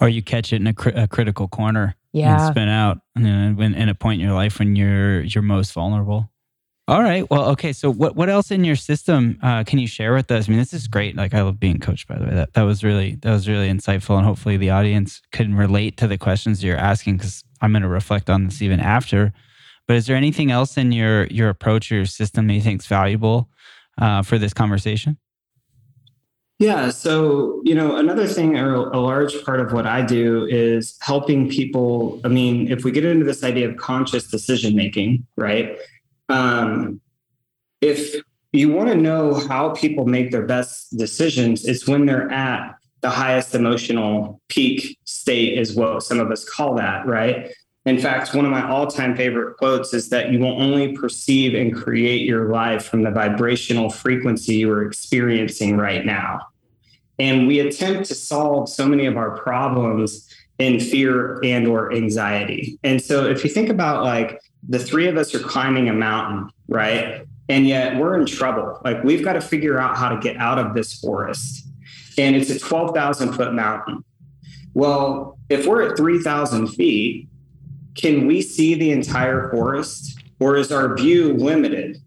Or 0.00 0.08
you 0.08 0.22
catch 0.22 0.52
it 0.52 0.56
in 0.56 0.66
a, 0.66 0.74
cr- 0.74 0.90
a 0.90 1.06
critical 1.06 1.46
corner 1.46 1.94
yeah. 2.12 2.46
and 2.46 2.52
spin 2.52 2.68
out 2.68 3.00
and 3.14 3.56
when, 3.56 3.74
in 3.74 3.88
a 3.88 3.94
point 3.94 4.20
in 4.20 4.26
your 4.26 4.34
life 4.34 4.58
when 4.58 4.74
you're 4.74 5.22
you're 5.22 5.42
most 5.42 5.72
vulnerable. 5.72 6.31
All 6.92 7.02
right. 7.02 7.24
Well, 7.30 7.48
okay. 7.52 7.72
So, 7.72 7.90
what 7.90 8.16
what 8.16 8.28
else 8.28 8.50
in 8.50 8.64
your 8.64 8.76
system 8.76 9.38
uh, 9.42 9.64
can 9.64 9.78
you 9.78 9.86
share 9.86 10.12
with 10.12 10.30
us? 10.30 10.46
I 10.46 10.50
mean, 10.50 10.58
this 10.58 10.74
is 10.74 10.86
great. 10.86 11.16
Like, 11.16 11.32
I 11.32 11.40
love 11.40 11.58
being 11.58 11.78
coached. 11.78 12.06
By 12.06 12.18
the 12.18 12.26
way, 12.26 12.34
that 12.34 12.52
that 12.52 12.64
was 12.64 12.84
really 12.84 13.14
that 13.22 13.32
was 13.32 13.48
really 13.48 13.70
insightful, 13.70 14.18
and 14.18 14.26
hopefully, 14.26 14.58
the 14.58 14.68
audience 14.68 15.22
can 15.32 15.54
relate 15.54 15.96
to 15.96 16.06
the 16.06 16.18
questions 16.18 16.62
you're 16.62 16.76
asking 16.76 17.16
because 17.16 17.44
I'm 17.62 17.72
going 17.72 17.80
to 17.80 17.88
reflect 17.88 18.28
on 18.28 18.44
this 18.44 18.60
even 18.60 18.78
after. 18.78 19.32
But 19.88 19.96
is 19.96 20.06
there 20.06 20.16
anything 20.16 20.50
else 20.50 20.76
in 20.76 20.92
your 20.92 21.24
your 21.28 21.48
approach 21.48 21.90
or 21.90 21.94
your 21.94 22.04
system 22.04 22.46
that 22.48 22.52
you 22.52 22.60
think 22.60 22.82
is 22.82 22.86
valuable 22.86 23.48
uh, 23.96 24.20
for 24.20 24.36
this 24.36 24.52
conversation? 24.52 25.16
Yeah. 26.58 26.90
So, 26.90 27.62
you 27.64 27.74
know, 27.74 27.96
another 27.96 28.26
thing, 28.26 28.58
or 28.58 28.90
a 28.90 29.00
large 29.00 29.42
part 29.46 29.60
of 29.60 29.72
what 29.72 29.86
I 29.86 30.02
do 30.02 30.44
is 30.44 30.98
helping 31.00 31.48
people. 31.48 32.20
I 32.22 32.28
mean, 32.28 32.70
if 32.70 32.84
we 32.84 32.90
get 32.90 33.06
into 33.06 33.24
this 33.24 33.42
idea 33.42 33.70
of 33.70 33.78
conscious 33.78 34.28
decision 34.28 34.76
making, 34.76 35.26
right? 35.38 35.78
Um, 36.32 37.00
if 37.80 38.22
you 38.52 38.70
want 38.70 38.88
to 38.88 38.94
know 38.94 39.34
how 39.34 39.70
people 39.70 40.06
make 40.06 40.30
their 40.30 40.46
best 40.46 40.96
decisions, 40.96 41.66
it's 41.66 41.86
when 41.86 42.06
they're 42.06 42.30
at 42.30 42.74
the 43.02 43.10
highest 43.10 43.54
emotional 43.54 44.40
peak 44.48 44.98
state, 45.04 45.58
is 45.58 45.74
what 45.74 46.02
some 46.02 46.20
of 46.20 46.30
us 46.30 46.44
call 46.48 46.74
that, 46.76 47.06
right? 47.06 47.52
In 47.84 47.98
fact, 47.98 48.34
one 48.34 48.44
of 48.44 48.50
my 48.50 48.66
all 48.66 48.86
time 48.86 49.16
favorite 49.16 49.56
quotes 49.56 49.92
is 49.92 50.08
that 50.10 50.30
you 50.30 50.38
will 50.38 50.60
only 50.62 50.96
perceive 50.96 51.54
and 51.54 51.74
create 51.74 52.22
your 52.22 52.50
life 52.50 52.84
from 52.84 53.02
the 53.02 53.10
vibrational 53.10 53.90
frequency 53.90 54.54
you 54.54 54.70
are 54.70 54.86
experiencing 54.86 55.76
right 55.76 56.06
now. 56.06 56.40
And 57.18 57.46
we 57.48 57.58
attempt 57.58 58.06
to 58.06 58.14
solve 58.14 58.68
so 58.68 58.86
many 58.86 59.06
of 59.06 59.16
our 59.16 59.36
problems 59.36 60.28
in 60.58 60.78
fear 60.78 61.40
and 61.42 61.66
or 61.66 61.92
anxiety. 61.92 62.78
And 62.84 63.02
so 63.02 63.26
if 63.26 63.42
you 63.42 63.50
think 63.50 63.68
about 63.68 64.04
like 64.04 64.40
the 64.68 64.78
three 64.78 65.08
of 65.08 65.16
us 65.16 65.34
are 65.34 65.40
climbing 65.40 65.88
a 65.88 65.92
mountain, 65.92 66.50
right? 66.68 67.26
And 67.48 67.66
yet 67.66 67.96
we're 67.96 68.18
in 68.18 68.26
trouble. 68.26 68.80
Like 68.84 69.02
we've 69.04 69.24
got 69.24 69.34
to 69.34 69.40
figure 69.40 69.78
out 69.78 69.96
how 69.96 70.08
to 70.08 70.18
get 70.18 70.36
out 70.36 70.58
of 70.58 70.74
this 70.74 70.94
forest. 70.94 71.68
And 72.18 72.36
it's 72.36 72.50
a 72.50 72.58
12,000 72.58 73.32
foot 73.32 73.52
mountain. 73.52 74.04
Well, 74.74 75.38
if 75.48 75.66
we're 75.66 75.90
at 75.90 75.96
3,000 75.96 76.68
feet, 76.68 77.28
can 77.94 78.26
we 78.26 78.40
see 78.40 78.74
the 78.74 78.90
entire 78.90 79.50
forest 79.50 80.18
or 80.40 80.56
is 80.56 80.72
our 80.72 80.94
view 80.96 81.34
limited? 81.34 81.98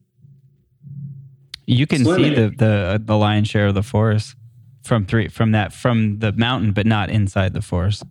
You 1.68 1.88
can 1.88 2.06
see 2.06 2.34
the, 2.34 2.54
the 2.56 3.02
the 3.04 3.18
lion's 3.18 3.48
share 3.48 3.68
of 3.68 3.74
the 3.74 3.82
forest 3.82 4.36
from 4.84 5.06
three 5.06 5.30
from 5.30 5.52
that 5.52 5.74
from 5.74 6.20
the 6.20 6.32
mountain, 6.32 6.74
but 6.74 6.86
not 6.86 7.10
inside 7.10 7.54
the 7.54 7.62
forest. 7.62 8.04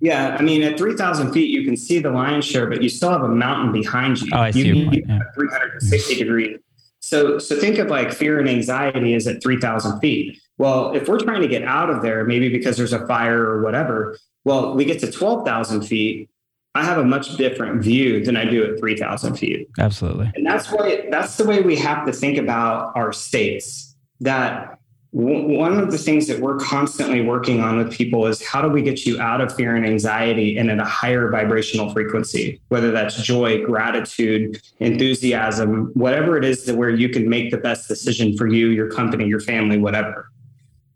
Yeah, 0.00 0.36
I 0.38 0.42
mean, 0.42 0.62
at 0.62 0.78
3,000 0.78 1.32
feet, 1.32 1.50
you 1.50 1.64
can 1.64 1.76
see 1.76 1.98
the 1.98 2.10
lion's 2.10 2.44
share, 2.44 2.66
but 2.66 2.82
you 2.82 2.88
still 2.88 3.10
have 3.10 3.22
a 3.22 3.28
mountain 3.28 3.72
behind 3.72 4.20
you. 4.20 4.30
Oh, 4.32 4.38
I 4.38 4.50
see 4.52 4.68
you. 4.68 4.90
Yeah. 4.90 5.20
360 5.34 6.14
degrees. 6.14 6.58
So, 7.00 7.38
so 7.38 7.56
think 7.56 7.78
of 7.78 7.88
like 7.88 8.12
fear 8.12 8.38
and 8.38 8.48
anxiety 8.48 9.14
is 9.14 9.26
at 9.26 9.42
3,000 9.42 10.00
feet. 10.00 10.38
Well, 10.58 10.94
if 10.94 11.08
we're 11.08 11.20
trying 11.20 11.42
to 11.42 11.48
get 11.48 11.62
out 11.62 11.90
of 11.90 12.02
there, 12.02 12.24
maybe 12.24 12.48
because 12.48 12.76
there's 12.76 12.92
a 12.92 13.06
fire 13.06 13.42
or 13.42 13.62
whatever, 13.62 14.18
well, 14.44 14.74
we 14.74 14.84
get 14.84 15.00
to 15.00 15.10
12,000 15.10 15.82
feet. 15.82 16.30
I 16.74 16.84
have 16.84 16.98
a 16.98 17.04
much 17.04 17.36
different 17.36 17.82
view 17.82 18.24
than 18.24 18.36
I 18.36 18.44
do 18.44 18.64
at 18.64 18.78
3,000 18.78 19.36
feet. 19.36 19.68
Absolutely. 19.78 20.30
And 20.34 20.46
that's 20.46 20.70
why 20.70 21.06
that's 21.10 21.36
the 21.36 21.44
way 21.44 21.60
we 21.60 21.76
have 21.76 22.06
to 22.06 22.12
think 22.12 22.38
about 22.38 22.92
our 22.94 23.12
states. 23.12 23.96
That 24.20 24.78
one 25.10 25.78
of 25.78 25.90
the 25.90 25.96
things 25.96 26.26
that 26.26 26.38
we're 26.40 26.58
constantly 26.58 27.22
working 27.22 27.60
on 27.60 27.78
with 27.78 27.90
people 27.90 28.26
is 28.26 28.46
how 28.46 28.60
do 28.60 28.68
we 28.68 28.82
get 28.82 29.06
you 29.06 29.18
out 29.18 29.40
of 29.40 29.54
fear 29.54 29.74
and 29.74 29.86
anxiety 29.86 30.58
and 30.58 30.70
at 30.70 30.78
a 30.78 30.84
higher 30.84 31.30
vibrational 31.30 31.90
frequency? 31.94 32.60
Whether 32.68 32.90
that's 32.90 33.16
joy 33.22 33.64
gratitude 33.64 34.60
enthusiasm 34.80 35.92
whatever 35.94 36.36
it 36.36 36.44
is 36.44 36.66
that 36.66 36.76
where 36.76 36.90
you 36.90 37.08
can 37.08 37.28
make 37.28 37.50
the 37.50 37.56
best 37.56 37.88
decision 37.88 38.36
for 38.36 38.46
you 38.46 38.68
your 38.68 38.90
company 38.90 39.26
your 39.26 39.40
family 39.40 39.78
whatever. 39.78 40.30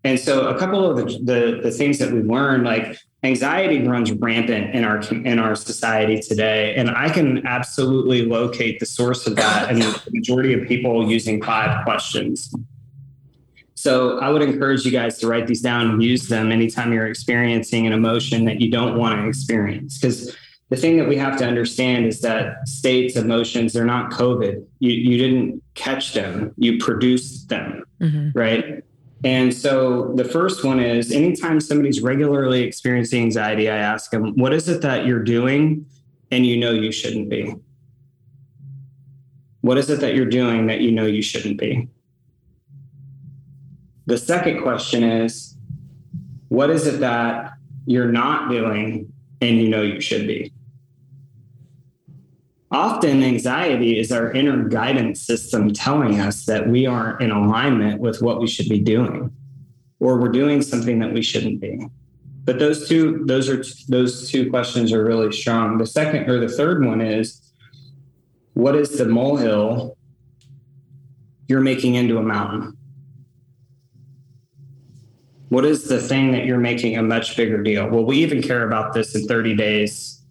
And 0.04 0.18
so 0.18 0.48
a 0.48 0.58
couple 0.58 0.90
of 0.90 0.96
the, 0.96 1.04
the, 1.04 1.60
the 1.62 1.70
things 1.70 1.98
that 1.98 2.12
we've 2.12 2.26
learned 2.26 2.64
like 2.64 2.98
anxiety 3.22 3.86
runs 3.86 4.12
rampant 4.12 4.74
in 4.74 4.84
our 4.84 5.00
in 5.10 5.38
our 5.38 5.54
society 5.54 6.20
today. 6.20 6.74
And 6.74 6.90
i 6.90 7.08
can 7.08 7.46
absolutely 7.46 8.26
locate 8.26 8.78
the 8.78 8.86
source 8.86 9.26
of 9.26 9.36
that 9.36 9.70
and 9.70 9.80
the 9.80 10.02
majority 10.12 10.52
of 10.52 10.68
people 10.68 11.10
using 11.10 11.42
five 11.42 11.82
questions 11.84 12.54
so 13.82 14.20
I 14.20 14.30
would 14.30 14.42
encourage 14.42 14.84
you 14.84 14.92
guys 14.92 15.18
to 15.18 15.26
write 15.26 15.48
these 15.48 15.60
down 15.60 15.90
and 15.90 16.00
use 16.00 16.28
them 16.28 16.52
anytime 16.52 16.92
you're 16.92 17.08
experiencing 17.08 17.84
an 17.84 17.92
emotion 17.92 18.44
that 18.44 18.60
you 18.60 18.70
don't 18.70 18.96
want 18.96 19.20
to 19.20 19.26
experience. 19.26 19.98
Because 19.98 20.36
the 20.68 20.76
thing 20.76 20.98
that 20.98 21.08
we 21.08 21.16
have 21.16 21.36
to 21.38 21.44
understand 21.44 22.06
is 22.06 22.20
that 22.20 22.68
states, 22.68 23.16
emotions, 23.16 23.72
they're 23.72 23.84
not 23.84 24.12
COVID. 24.12 24.64
You, 24.78 24.92
you 24.92 25.18
didn't 25.18 25.64
catch 25.74 26.12
them, 26.12 26.54
you 26.56 26.78
produced 26.78 27.48
them, 27.48 27.82
mm-hmm. 28.00 28.38
right? 28.38 28.84
And 29.24 29.52
so 29.52 30.12
the 30.14 30.26
first 30.26 30.62
one 30.62 30.78
is 30.78 31.10
anytime 31.10 31.60
somebody's 31.60 32.00
regularly 32.00 32.62
experiencing 32.62 33.24
anxiety, 33.24 33.68
I 33.68 33.78
ask 33.78 34.12
them, 34.12 34.36
what 34.36 34.52
is 34.52 34.68
it 34.68 34.82
that 34.82 35.06
you're 35.06 35.24
doing 35.24 35.86
and 36.30 36.46
you 36.46 36.56
know 36.56 36.70
you 36.70 36.92
shouldn't 36.92 37.28
be? 37.28 37.52
What 39.62 39.76
is 39.76 39.90
it 39.90 39.98
that 39.98 40.14
you're 40.14 40.26
doing 40.26 40.68
that 40.68 40.82
you 40.82 40.92
know 40.92 41.06
you 41.06 41.22
shouldn't 41.22 41.58
be? 41.58 41.88
The 44.12 44.18
second 44.18 44.60
question 44.60 45.04
is 45.04 45.56
what 46.50 46.68
is 46.68 46.86
it 46.86 47.00
that 47.00 47.54
you're 47.86 48.12
not 48.12 48.50
doing 48.50 49.10
and 49.40 49.56
you 49.56 49.70
know 49.70 49.80
you 49.80 50.02
should 50.02 50.26
be? 50.26 50.52
Often, 52.70 53.22
anxiety 53.22 53.98
is 53.98 54.12
our 54.12 54.30
inner 54.30 54.68
guidance 54.68 55.22
system 55.22 55.72
telling 55.72 56.20
us 56.20 56.44
that 56.44 56.68
we 56.68 56.84
aren't 56.84 57.22
in 57.22 57.30
alignment 57.30 58.02
with 58.02 58.20
what 58.20 58.38
we 58.38 58.46
should 58.46 58.68
be 58.68 58.80
doing, 58.80 59.34
or 59.98 60.18
we're 60.18 60.28
doing 60.28 60.60
something 60.60 60.98
that 60.98 61.14
we 61.14 61.22
shouldn't 61.22 61.62
be. 61.62 61.86
But 62.44 62.58
those 62.58 62.86
two, 62.86 63.24
those 63.24 63.48
are 63.48 63.64
those 63.88 64.30
two 64.30 64.50
questions 64.50 64.92
are 64.92 65.02
really 65.02 65.32
strong. 65.32 65.78
The 65.78 65.86
second 65.86 66.28
or 66.28 66.38
the 66.38 66.54
third 66.54 66.84
one 66.84 67.00
is, 67.00 67.40
what 68.52 68.76
is 68.76 68.98
the 68.98 69.06
molehill 69.06 69.96
you're 71.48 71.62
making 71.62 71.94
into 71.94 72.18
a 72.18 72.22
mountain? 72.22 72.76
What 75.52 75.66
is 75.66 75.84
the 75.84 76.00
thing 76.00 76.32
that 76.32 76.46
you're 76.46 76.56
making 76.56 76.96
a 76.96 77.02
much 77.02 77.36
bigger 77.36 77.62
deal? 77.62 77.86
Well, 77.86 78.06
we 78.06 78.16
even 78.22 78.40
care 78.40 78.66
about 78.66 78.94
this 78.94 79.14
in 79.14 79.26
30 79.26 79.54
days, 79.54 80.22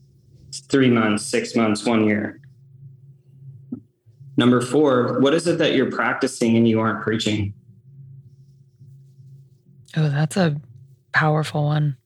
three 0.67 0.89
months, 0.89 1.23
six 1.23 1.55
months, 1.55 1.85
one 1.85 2.07
year. 2.07 2.41
Number 4.35 4.61
four, 4.61 5.19
what 5.19 5.35
is 5.35 5.45
it 5.45 5.59
that 5.59 5.75
you're 5.75 5.91
practicing 5.91 6.57
and 6.57 6.67
you 6.67 6.79
aren't 6.79 7.03
preaching? 7.03 7.53
Oh, 9.95 10.09
that's 10.09 10.37
a 10.37 10.59
powerful 11.13 11.65
one. 11.65 11.97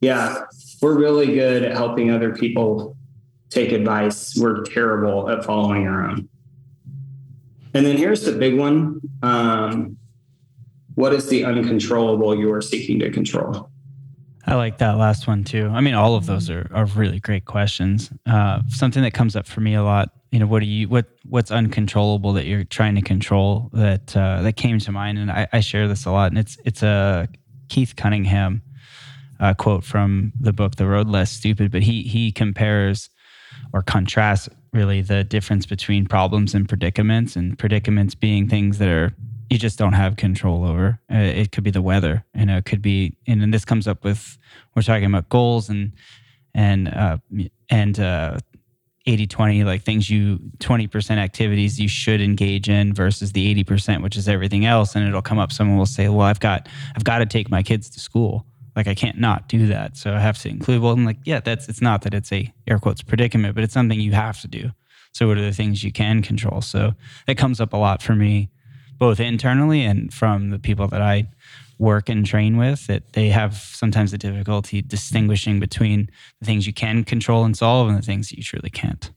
Yeah, 0.00 0.46
we're 0.82 0.98
really 0.98 1.26
good 1.26 1.62
at 1.62 1.76
helping 1.76 2.10
other 2.10 2.34
people 2.34 2.96
take 3.50 3.70
advice. 3.70 4.36
We're 4.36 4.64
terrible 4.64 5.30
at 5.30 5.44
following 5.44 5.86
our 5.86 6.10
own. 6.10 6.28
And 7.72 7.86
then 7.86 7.96
here's 7.96 8.24
the 8.24 8.32
big 8.32 8.58
one 8.58 9.00
um, 9.22 9.96
what 10.94 11.12
is 11.12 11.28
the 11.28 11.44
uncontrollable 11.44 12.36
you 12.36 12.52
are 12.52 12.62
seeking 12.62 12.98
to 13.00 13.10
control? 13.10 13.70
I 14.46 14.54
like 14.54 14.78
that 14.78 14.96
last 14.96 15.28
one 15.28 15.44
too. 15.44 15.68
I 15.72 15.80
mean, 15.80 15.94
all 15.94 16.16
of 16.16 16.26
those 16.26 16.50
are, 16.50 16.68
are 16.74 16.86
really 16.86 17.20
great 17.20 17.44
questions. 17.44 18.10
Uh, 18.26 18.60
something 18.68 19.02
that 19.02 19.12
comes 19.12 19.36
up 19.36 19.46
for 19.46 19.60
me 19.60 19.74
a 19.74 19.82
lot 19.82 20.10
you 20.30 20.38
know 20.38 20.46
what 20.46 20.60
do 20.60 20.66
you 20.66 20.88
what 20.88 21.06
what's 21.28 21.50
uncontrollable 21.50 22.32
that 22.32 22.46
you're 22.46 22.64
trying 22.64 22.94
to 22.94 23.02
control 23.02 23.68
that 23.72 24.16
uh, 24.16 24.42
that 24.42 24.56
came 24.56 24.78
to 24.78 24.92
mind 24.92 25.18
and 25.18 25.30
I, 25.30 25.48
I 25.52 25.60
share 25.60 25.88
this 25.88 26.06
a 26.06 26.10
lot 26.10 26.30
and 26.30 26.38
it's 26.38 26.56
it's 26.64 26.82
a 26.82 27.28
keith 27.68 27.96
cunningham 27.96 28.62
uh, 29.40 29.54
quote 29.54 29.84
from 29.84 30.32
the 30.38 30.52
book 30.52 30.76
the 30.76 30.86
road 30.86 31.08
less 31.08 31.32
stupid 31.32 31.72
but 31.72 31.82
he 31.82 32.02
he 32.02 32.30
compares 32.30 33.10
or 33.72 33.82
contrasts 33.82 34.48
really 34.72 35.00
the 35.00 35.24
difference 35.24 35.66
between 35.66 36.06
problems 36.06 36.54
and 36.54 36.68
predicaments 36.68 37.34
and 37.34 37.58
predicaments 37.58 38.14
being 38.14 38.48
things 38.48 38.78
that 38.78 38.88
are 38.88 39.12
you 39.50 39.58
just 39.58 39.78
don't 39.78 39.92
have 39.92 40.16
control 40.16 40.64
over. 40.64 41.00
Uh, 41.12 41.16
it 41.16 41.52
could 41.52 41.64
be 41.64 41.70
the 41.70 41.82
weather 41.82 42.24
you 42.34 42.46
know 42.46 42.56
it 42.56 42.64
could 42.64 42.80
be 42.80 43.16
and, 43.26 43.42
and 43.42 43.52
this 43.52 43.64
comes 43.64 43.86
up 43.86 44.04
with 44.04 44.38
we're 44.74 44.82
talking 44.82 45.04
about 45.04 45.28
goals 45.28 45.68
and 45.68 45.92
and 46.54 46.88
uh, 46.88 47.18
and 47.68 48.00
uh, 48.00 48.38
80 49.06 49.26
20 49.26 49.64
like 49.64 49.82
things 49.82 50.08
you 50.08 50.38
20% 50.58 51.16
activities 51.16 51.78
you 51.78 51.88
should 51.88 52.20
engage 52.20 52.68
in 52.68 52.94
versus 52.94 53.32
the 53.32 53.62
80% 53.62 54.02
which 54.02 54.16
is 54.16 54.28
everything 54.28 54.66
else 54.66 54.94
and 54.94 55.06
it'll 55.06 55.22
come 55.22 55.38
up. 55.38 55.52
Someone 55.52 55.76
will 55.76 55.86
say 55.86 56.08
well 56.08 56.26
i've 56.26 56.40
got 56.40 56.68
i've 56.96 57.04
got 57.04 57.18
to 57.18 57.26
take 57.26 57.50
my 57.50 57.62
kids 57.62 57.90
to 57.90 58.00
school. 58.00 58.46
Like 58.76 58.86
i 58.86 58.94
can't 58.94 59.18
not 59.18 59.48
do 59.48 59.66
that 59.66 59.96
so 59.96 60.14
i 60.14 60.20
have 60.20 60.38
to 60.38 60.48
include 60.48 60.80
well 60.80 60.92
i'm 60.92 61.04
like 61.04 61.18
yeah 61.24 61.40
that's 61.40 61.68
it's 61.68 61.82
not 61.82 62.02
that 62.02 62.14
it's 62.14 62.32
a 62.32 62.50
air 62.68 62.78
quotes 62.78 63.02
predicament 63.02 63.54
but 63.56 63.64
it's 63.64 63.74
something 63.74 64.00
you 64.00 64.12
have 64.12 64.40
to 64.42 64.48
do. 64.48 64.70
So 65.12 65.26
what 65.26 65.38
are 65.38 65.42
the 65.42 65.52
things 65.52 65.82
you 65.82 65.90
can 65.90 66.22
control? 66.22 66.60
So 66.60 66.92
it 67.26 67.36
comes 67.36 67.60
up 67.60 67.72
a 67.72 67.76
lot 67.76 68.00
for 68.00 68.14
me 68.14 68.48
both 69.00 69.18
internally 69.18 69.84
and 69.84 70.14
from 70.14 70.50
the 70.50 70.58
people 70.60 70.86
that 70.86 71.02
i 71.02 71.26
work 71.80 72.10
and 72.10 72.26
train 72.26 72.58
with 72.58 72.86
that 72.86 73.14
they 73.14 73.30
have 73.30 73.56
sometimes 73.56 74.10
the 74.10 74.18
difficulty 74.18 74.82
distinguishing 74.82 75.58
between 75.58 76.10
the 76.38 76.46
things 76.46 76.66
you 76.66 76.74
can 76.74 77.02
control 77.02 77.44
and 77.44 77.56
solve 77.56 77.88
and 77.88 77.96
the 77.96 78.02
things 78.02 78.28
that 78.28 78.36
you 78.36 78.44
truly 78.44 78.68
can't. 78.68 79.10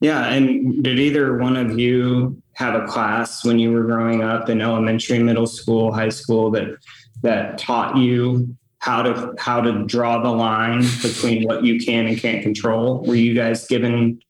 Yeah. 0.00 0.26
And 0.26 0.82
did 0.82 0.98
either 0.98 1.38
one 1.38 1.56
of 1.56 1.78
you 1.78 2.42
have 2.54 2.74
a 2.74 2.86
class 2.86 3.44
when 3.44 3.58
you 3.58 3.70
were 3.72 3.84
growing 3.84 4.22
up 4.22 4.48
in 4.50 4.60
elementary, 4.60 5.20
middle 5.20 5.46
school, 5.46 5.92
high 5.92 6.10
school 6.10 6.50
that 6.50 6.76
that 7.22 7.56
taught 7.56 7.96
you 7.96 8.54
how 8.78 9.02
to 9.02 9.34
how 9.38 9.60
to 9.60 9.84
draw 9.84 10.20
the 10.20 10.30
line 10.30 10.84
between 11.02 11.44
what 11.44 11.64
you 11.64 11.78
can 11.78 12.06
and 12.06 12.18
can't 12.18 12.42
control? 12.42 13.04
Were 13.04 13.14
you 13.14 13.32
guys 13.32 13.66
given 13.68 14.20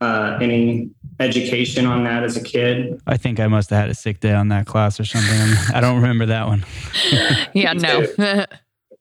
uh, 0.00 0.38
any 0.40 0.90
education 1.20 1.86
on 1.86 2.04
that 2.04 2.22
as 2.22 2.36
a 2.36 2.42
kid? 2.42 3.00
I 3.06 3.16
think 3.16 3.40
I 3.40 3.46
must 3.46 3.70
have 3.70 3.80
had 3.80 3.90
a 3.90 3.94
sick 3.94 4.20
day 4.20 4.32
on 4.32 4.48
that 4.48 4.66
class 4.66 5.00
or 5.00 5.04
something. 5.04 5.74
I 5.74 5.80
don't 5.80 5.96
remember 5.96 6.26
that 6.26 6.46
one. 6.46 6.64
yeah, 7.54 7.72
no. 7.72 8.06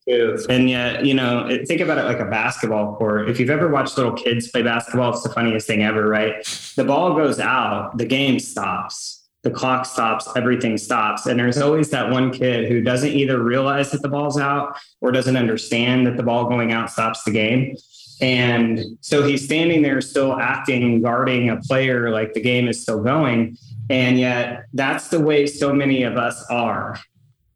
and 0.08 0.70
yet, 0.70 1.06
you 1.06 1.14
know, 1.14 1.50
think 1.66 1.82
about 1.82 1.98
it 1.98 2.06
like 2.06 2.20
a 2.20 2.26
basketball 2.26 2.96
court. 2.96 3.30
If 3.30 3.40
you've 3.40 3.50
ever 3.50 3.70
watched 3.70 3.98
little 3.98 4.14
kids 4.14 4.50
play 4.50 4.62
basketball, 4.62 5.12
it's 5.12 5.24
the 5.24 5.30
funniest 5.30 5.68
thing 5.68 5.84
ever, 5.84 6.08
right? 6.08 6.46
The 6.76 6.84
ball 6.84 7.16
goes 7.16 7.40
out, 7.40 7.98
the 7.98 8.06
game 8.06 8.40
stops. 8.40 9.24
The 9.42 9.52
clock 9.52 9.86
stops, 9.86 10.28
everything 10.36 10.76
stops. 10.76 11.28
And 11.28 11.40
there's 11.40 11.60
always 11.60 11.92
that 11.92 12.10
one 12.10 12.32
kid 12.32 12.68
who 12.68 12.82
doesn't 12.82 13.12
either 13.12 13.44
realize 13.44 13.92
that 13.92 14.02
the 14.02 14.10
ball's 14.10 14.40
out 14.40 14.76
or 15.02 15.12
doesn't 15.12 15.38
understand 15.38 16.08
that 16.08 16.18
the 16.18 16.24
ball 16.24 16.50
going 16.50 16.72
out 16.72 16.90
stops 16.90 17.24
the 17.24 17.32
game. 17.32 17.76
And 18.22 18.98
so 19.02 19.24
he's 19.24 19.44
standing 19.44 19.82
there 19.82 20.02
still 20.02 20.38
acting, 20.40 21.02
guarding 21.02 21.50
a 21.50 21.58
player 21.58 22.10
like 22.10 22.34
the 22.34 22.42
game 22.42 22.68
is 22.68 22.82
still 22.82 23.02
going. 23.02 23.58
And 23.90 24.18
yet 24.18 24.66
that's 24.74 25.10
the 25.10 25.20
way 25.20 25.46
so 25.46 25.74
many 25.74 26.04
of 26.04 26.18
us 26.18 26.44
are. 26.50 26.98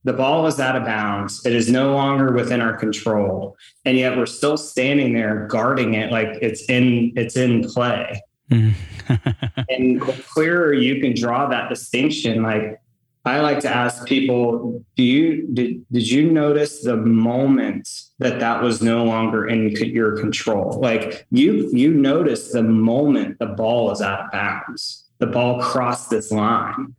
The 0.04 0.14
ball 0.14 0.48
is 0.48 0.60
out 0.60 0.76
of 0.76 0.86
bounds. 0.86 1.46
It 1.46 1.54
is 1.54 1.70
no 1.70 1.94
longer 1.94 2.32
within 2.32 2.62
our 2.62 2.76
control. 2.76 3.58
And 3.86 3.98
yet 3.98 4.18
we're 4.18 4.26
still 4.26 4.58
standing 4.58 5.14
there 5.14 5.48
guarding 5.48 5.94
it 5.96 6.12
like 6.12 6.38
it's 6.42 6.70
in 6.70 7.14
it's 7.16 7.36
in 7.36 7.64
play. 7.64 8.22
Mm. 8.50 8.74
and 9.70 10.02
the 10.02 10.24
clearer 10.30 10.74
you 10.74 11.02
can 11.02 11.14
draw 11.14 11.48
that 11.50 11.70
distinction, 11.70 12.44
like 12.44 12.80
I 13.26 13.42
like 13.42 13.60
to 13.60 13.70
ask 13.70 14.06
people, 14.06 14.84
do 14.96 15.04
you 15.04 15.48
did, 15.54 15.86
did 15.92 16.10
you 16.10 16.32
notice 16.32 16.82
the 16.84 16.96
moment 16.96 17.90
that 18.20 18.40
that 18.40 18.64
was 18.64 18.82
no 18.82 19.04
longer 19.04 19.48
in 19.48 19.72
your 19.72 20.18
control? 20.18 20.80
Like 20.82 21.28
you 21.30 21.70
you 21.74 21.94
notice 21.94 22.52
the 22.52 22.64
moment 22.64 23.40
the 23.40 23.48
ball 23.48 23.92
is 23.92 24.02
out 24.02 24.26
of 24.26 24.32
bounds, 24.32 25.06
the 25.20 25.28
ball 25.28 25.62
crossed 25.62 26.10
this 26.10 26.32
line. 26.32 26.96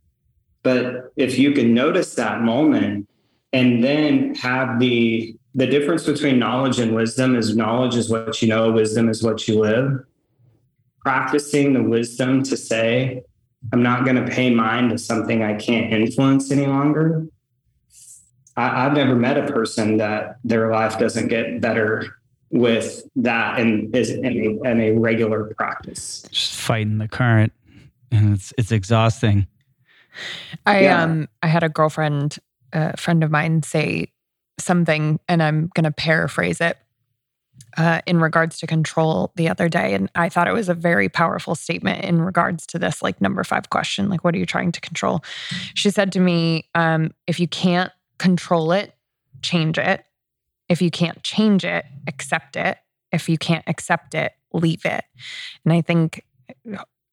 But 0.63 1.11
if 1.15 1.39
you 1.39 1.53
can 1.53 1.73
notice 1.73 2.13
that 2.15 2.41
moment 2.41 3.09
and 3.51 3.83
then 3.83 4.35
have 4.35 4.79
the 4.79 5.35
the 5.55 5.67
difference 5.67 6.05
between 6.05 6.39
knowledge 6.39 6.79
and 6.79 6.95
wisdom 6.95 7.35
is 7.35 7.55
knowledge 7.55 7.95
is 7.95 8.09
what 8.09 8.41
you 8.41 8.47
know, 8.47 8.71
wisdom 8.71 9.09
is 9.09 9.23
what 9.23 9.47
you 9.47 9.59
live. 9.59 10.03
Practicing 11.01 11.73
the 11.73 11.83
wisdom 11.83 12.43
to 12.43 12.55
say, 12.55 13.23
I'm 13.71 13.83
not 13.83 14.03
going 14.03 14.15
to 14.17 14.29
pay 14.29 14.53
mind 14.53 14.91
to 14.91 14.97
something 14.97 15.43
I 15.43 15.53
can't 15.53 15.93
influence 15.93 16.51
any 16.51 16.65
longer. 16.65 17.25
I, 18.57 18.83
have 18.83 18.93
never 18.93 19.15
met 19.15 19.37
a 19.37 19.51
person 19.51 19.97
that 19.97 20.37
their 20.43 20.71
life 20.71 20.99
doesn't 20.99 21.27
get 21.29 21.61
better 21.61 22.17
with 22.49 23.03
that 23.15 23.59
and 23.59 23.95
is 23.95 24.09
in 24.09 24.25
a, 24.25 24.69
in 24.69 24.81
a 24.81 24.91
regular 24.91 25.53
practice. 25.55 26.25
Just 26.31 26.55
fighting 26.55 26.97
the 26.97 27.07
current, 27.07 27.53
and 28.11 28.35
it's 28.35 28.53
it's 28.57 28.71
exhausting. 28.71 29.47
I 30.65 30.83
yeah. 30.83 31.03
um 31.03 31.29
I 31.41 31.47
had 31.47 31.63
a 31.63 31.69
girlfriend, 31.69 32.39
a 32.73 32.97
friend 32.97 33.23
of 33.23 33.31
mine, 33.31 33.63
say 33.63 34.11
something, 34.59 35.19
and 35.29 35.41
I'm 35.41 35.69
going 35.73 35.85
to 35.85 35.91
paraphrase 35.91 36.59
it 36.59 36.77
uh, 37.77 38.01
in 38.05 38.19
regards 38.19 38.59
to 38.59 38.67
control 38.67 39.31
the 39.35 39.49
other 39.49 39.69
day. 39.69 39.93
And 39.93 40.09
I 40.15 40.29
thought 40.29 40.47
it 40.47 40.53
was 40.53 40.69
a 40.69 40.73
very 40.73 41.09
powerful 41.09 41.55
statement 41.55 42.03
in 42.03 42.21
regards 42.21 42.65
to 42.67 42.79
this, 42.79 43.01
like, 43.01 43.21
number 43.21 43.43
five 43.43 43.69
question 43.69 44.09
like, 44.09 44.23
what 44.23 44.35
are 44.35 44.37
you 44.37 44.45
trying 44.45 44.71
to 44.71 44.81
control? 44.81 45.23
She 45.73 45.89
said 45.89 46.11
to 46.13 46.19
me, 46.19 46.69
um, 46.75 47.11
if 47.27 47.39
you 47.39 47.47
can't 47.47 47.91
control 48.17 48.71
it, 48.71 48.93
change 49.41 49.77
it. 49.77 50.03
If 50.69 50.81
you 50.81 50.91
can't 50.91 51.21
change 51.23 51.65
it, 51.65 51.85
accept 52.07 52.55
it. 52.55 52.77
If 53.11 53.27
you 53.27 53.37
can't 53.37 53.65
accept 53.67 54.15
it, 54.15 54.33
leave 54.53 54.85
it. 54.85 55.03
And 55.65 55.73
I 55.73 55.81
think 55.81 56.23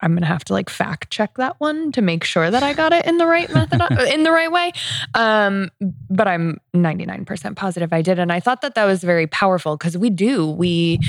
I'm 0.01 0.13
gonna 0.13 0.25
have 0.25 0.45
to 0.45 0.53
like 0.53 0.69
fact 0.69 1.09
check 1.09 1.35
that 1.35 1.59
one 1.59 1.91
to 1.93 2.01
make 2.01 2.23
sure 2.23 2.49
that 2.49 2.63
I 2.63 2.73
got 2.73 2.93
it 2.93 3.05
in 3.05 3.17
the 3.17 3.25
right 3.25 3.51
method, 3.53 3.81
in 4.13 4.23
the 4.23 4.31
right 4.31 4.51
way. 4.51 4.71
Um, 5.13 5.69
but 6.09 6.27
I'm 6.27 6.59
99% 6.75 7.55
positive 7.55 7.91
I 7.93 8.01
did, 8.01 8.19
and 8.19 8.31
I 8.31 8.39
thought 8.39 8.61
that 8.61 8.75
that 8.75 8.85
was 8.85 9.03
very 9.03 9.27
powerful 9.27 9.77
because 9.77 9.97
we 9.97 10.09
do 10.09 10.49
we 10.49 10.99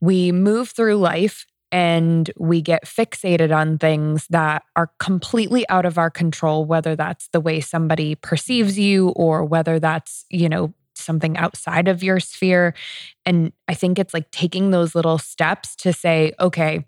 we 0.00 0.32
move 0.32 0.70
through 0.70 0.96
life 0.96 1.46
and 1.70 2.30
we 2.38 2.60
get 2.60 2.84
fixated 2.84 3.56
on 3.56 3.78
things 3.78 4.26
that 4.28 4.62
are 4.76 4.90
completely 4.98 5.66
out 5.70 5.86
of 5.86 5.96
our 5.96 6.10
control 6.10 6.64
whether 6.64 6.94
that's 6.94 7.28
the 7.28 7.40
way 7.40 7.60
somebody 7.60 8.14
perceives 8.14 8.78
you 8.78 9.08
or 9.10 9.44
whether 9.44 9.80
that's 9.80 10.26
you 10.28 10.48
know 10.48 10.72
something 10.94 11.36
outside 11.38 11.88
of 11.88 12.02
your 12.02 12.20
sphere 12.20 12.74
and 13.24 13.52
i 13.66 13.74
think 13.74 13.98
it's 13.98 14.12
like 14.12 14.30
taking 14.30 14.70
those 14.70 14.94
little 14.94 15.18
steps 15.18 15.74
to 15.74 15.92
say 15.92 16.32
okay 16.38 16.84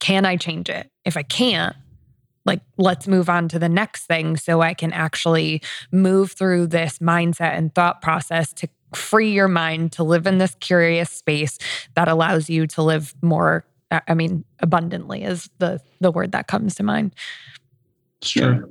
can 0.00 0.24
I 0.24 0.36
change 0.36 0.68
it? 0.68 0.90
If 1.04 1.16
I 1.16 1.22
can't, 1.22 1.76
like 2.44 2.60
let's 2.76 3.06
move 3.06 3.28
on 3.28 3.48
to 3.48 3.58
the 3.58 3.68
next 3.68 4.06
thing 4.06 4.36
so 4.36 4.60
I 4.60 4.74
can 4.74 4.92
actually 4.92 5.62
move 5.92 6.32
through 6.32 6.68
this 6.68 6.98
mindset 6.98 7.56
and 7.56 7.74
thought 7.74 8.00
process 8.02 8.52
to 8.54 8.68
free 8.94 9.30
your 9.30 9.48
mind 9.48 9.92
to 9.92 10.02
live 10.02 10.26
in 10.26 10.38
this 10.38 10.56
curious 10.60 11.10
space 11.10 11.58
that 11.94 12.08
allows 12.08 12.48
you 12.48 12.66
to 12.66 12.82
live 12.82 13.14
more 13.20 13.66
I 13.90 14.14
mean 14.14 14.44
abundantly 14.60 15.22
is 15.22 15.50
the 15.58 15.80
the 16.00 16.10
word 16.10 16.32
that 16.32 16.46
comes 16.46 16.74
to 16.76 16.82
mind. 16.82 17.14
Sure. 18.22 18.68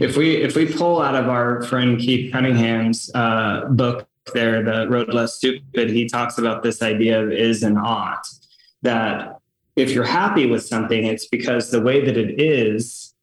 If 0.00 0.16
we 0.16 0.36
if 0.36 0.54
we 0.56 0.66
pull 0.72 1.02
out 1.02 1.14
of 1.14 1.28
our 1.28 1.62
friend 1.62 1.98
Keith 1.98 2.32
Cunningham's 2.32 3.10
uh, 3.14 3.66
book 3.70 4.08
there, 4.32 4.62
The 4.62 4.88
Road 4.88 5.12
Less 5.12 5.34
Stupid, 5.34 5.90
he 5.90 6.08
talks 6.08 6.38
about 6.38 6.62
this 6.62 6.82
idea 6.82 7.22
of 7.22 7.32
is 7.32 7.62
and 7.62 7.78
ought 7.78 8.26
that 8.82 9.39
if 9.80 9.90
you're 9.92 10.04
happy 10.04 10.46
with 10.46 10.64
something, 10.64 11.04
it's 11.04 11.26
because 11.26 11.70
the 11.70 11.80
way 11.80 12.04
that 12.04 12.16
it 12.16 12.40
is 12.40 13.14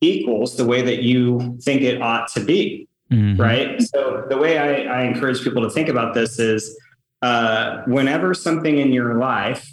equals 0.00 0.56
the 0.56 0.64
way 0.64 0.82
that 0.82 1.02
you 1.02 1.58
think 1.62 1.82
it 1.82 2.00
ought 2.00 2.28
to 2.28 2.40
be. 2.40 2.88
Mm-hmm. 3.12 3.40
Right. 3.40 3.82
So 3.82 4.24
the 4.28 4.38
way 4.38 4.56
I, 4.56 5.00
I, 5.00 5.02
encourage 5.02 5.42
people 5.42 5.62
to 5.62 5.70
think 5.70 5.88
about 5.88 6.14
this 6.14 6.38
is 6.38 6.78
uh, 7.22 7.82
whenever 7.86 8.34
something 8.34 8.78
in 8.78 8.92
your 8.92 9.18
life, 9.18 9.68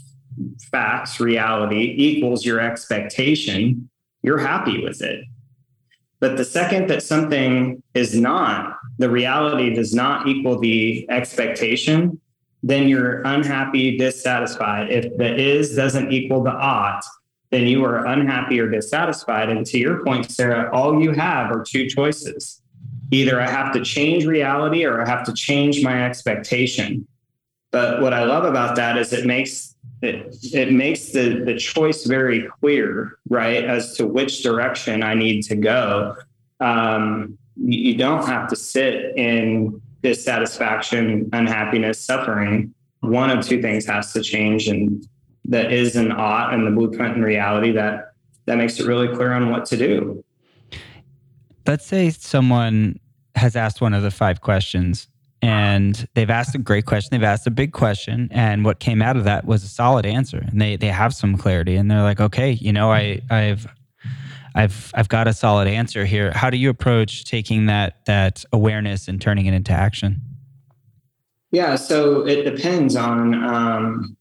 facts, 0.71 1.19
reality 1.19 1.93
equals 1.97 2.43
your 2.43 2.59
expectation, 2.59 3.89
you're 4.23 4.39
happy 4.39 4.83
with 4.83 5.03
it. 5.03 5.23
But 6.19 6.37
the 6.37 6.45
second 6.45 6.89
that 6.89 7.03
something 7.03 7.83
is 7.93 8.19
not, 8.19 8.75
the 8.97 9.09
reality 9.09 9.75
does 9.75 9.93
not 9.93 10.27
equal 10.27 10.59
the 10.59 11.05
expectation, 11.11 12.19
then 12.67 12.87
you're 12.89 13.21
unhappy, 13.21 13.97
dissatisfied. 13.97 14.91
If 14.91 15.15
the 15.17 15.35
is 15.35 15.75
doesn't 15.75 16.11
equal 16.11 16.43
the 16.43 16.51
ought, 16.51 17.03
then 17.49 17.65
you 17.65 17.83
are 17.85 18.05
unhappy 18.05 18.59
or 18.59 18.69
dissatisfied. 18.69 19.49
And 19.49 19.65
to 19.67 19.77
your 19.77 20.03
point, 20.03 20.29
Sarah, 20.29 20.69
all 20.73 21.01
you 21.01 21.11
have 21.11 21.49
are 21.49 21.63
two 21.63 21.87
choices. 21.87 22.61
Either 23.11 23.39
I 23.39 23.49
have 23.49 23.71
to 23.71 23.83
change 23.85 24.25
reality 24.25 24.83
or 24.83 25.01
I 25.01 25.07
have 25.07 25.23
to 25.27 25.33
change 25.33 25.81
my 25.81 26.05
expectation. 26.05 27.07
But 27.71 28.01
what 28.01 28.13
I 28.13 28.25
love 28.25 28.43
about 28.43 28.75
that 28.75 28.97
is 28.97 29.13
it 29.13 29.25
makes 29.25 29.75
it, 30.01 30.35
it 30.53 30.71
makes 30.71 31.11
the, 31.11 31.43
the 31.45 31.55
choice 31.55 32.05
very 32.05 32.47
clear, 32.59 33.17
right, 33.29 33.63
as 33.63 33.95
to 33.95 34.05
which 34.05 34.43
direction 34.43 35.01
I 35.01 35.15
need 35.15 35.41
to 35.43 35.55
go. 35.55 36.15
Um, 36.59 37.37
you, 37.55 37.91
you 37.91 37.97
don't 37.97 38.27
have 38.27 38.49
to 38.49 38.55
sit 38.55 39.15
in 39.17 39.81
dissatisfaction, 40.01 41.29
unhappiness, 41.33 41.99
suffering. 41.99 42.73
One 43.01 43.29
of 43.29 43.45
two 43.45 43.61
things 43.61 43.85
has 43.85 44.13
to 44.13 44.21
change, 44.21 44.67
and 44.67 45.05
that 45.45 45.71
is 45.71 45.95
an 45.95 46.11
ought 46.11 46.53
and 46.53 46.65
the 46.65 46.71
blueprint 46.71 47.15
in 47.15 47.23
reality 47.23 47.71
that 47.73 48.11
that 48.45 48.57
makes 48.57 48.79
it 48.79 48.87
really 48.87 49.13
clear 49.13 49.33
on 49.33 49.49
what 49.49 49.65
to 49.65 49.77
do. 49.77 50.23
Let's 51.65 51.85
say 51.85 52.09
someone 52.09 52.99
has 53.35 53.55
asked 53.55 53.81
one 53.81 53.93
of 53.93 54.01
the 54.01 54.11
five 54.11 54.39
questions 54.41 55.07
and 55.41 56.07
they've 56.13 56.29
asked 56.29 56.55
a 56.55 56.57
great 56.57 56.85
question. 56.85 57.09
They've 57.11 57.27
asked 57.27 57.45
a 57.45 57.51
big 57.51 57.71
question, 57.71 58.27
and 58.31 58.65
what 58.65 58.79
came 58.79 59.01
out 59.01 59.17
of 59.17 59.23
that 59.25 59.45
was 59.45 59.63
a 59.63 59.67
solid 59.67 60.05
answer. 60.05 60.39
And 60.39 60.59
they 60.59 60.75
they 60.75 60.87
have 60.87 61.13
some 61.13 61.37
clarity, 61.37 61.75
and 61.75 61.89
they're 61.89 62.01
like, 62.01 62.19
okay, 62.19 62.51
you 62.51 62.73
know, 62.73 62.91
I 62.91 63.21
I've 63.29 63.67
I've 64.57 64.91
I've 64.95 65.07
got 65.07 65.27
a 65.27 65.33
solid 65.33 65.67
answer 65.67 66.03
here. 66.03 66.31
How 66.31 66.49
do 66.49 66.57
you 66.57 66.71
approach 66.71 67.25
taking 67.25 67.67
that 67.67 68.03
that 68.05 68.43
awareness 68.51 69.07
and 69.07 69.21
turning 69.21 69.45
it 69.45 69.53
into 69.53 69.71
action? 69.71 70.19
Yeah, 71.51 71.75
so 71.75 72.25
it 72.25 72.43
depends 72.43 72.95
on 72.95 73.35
um, 73.35 74.17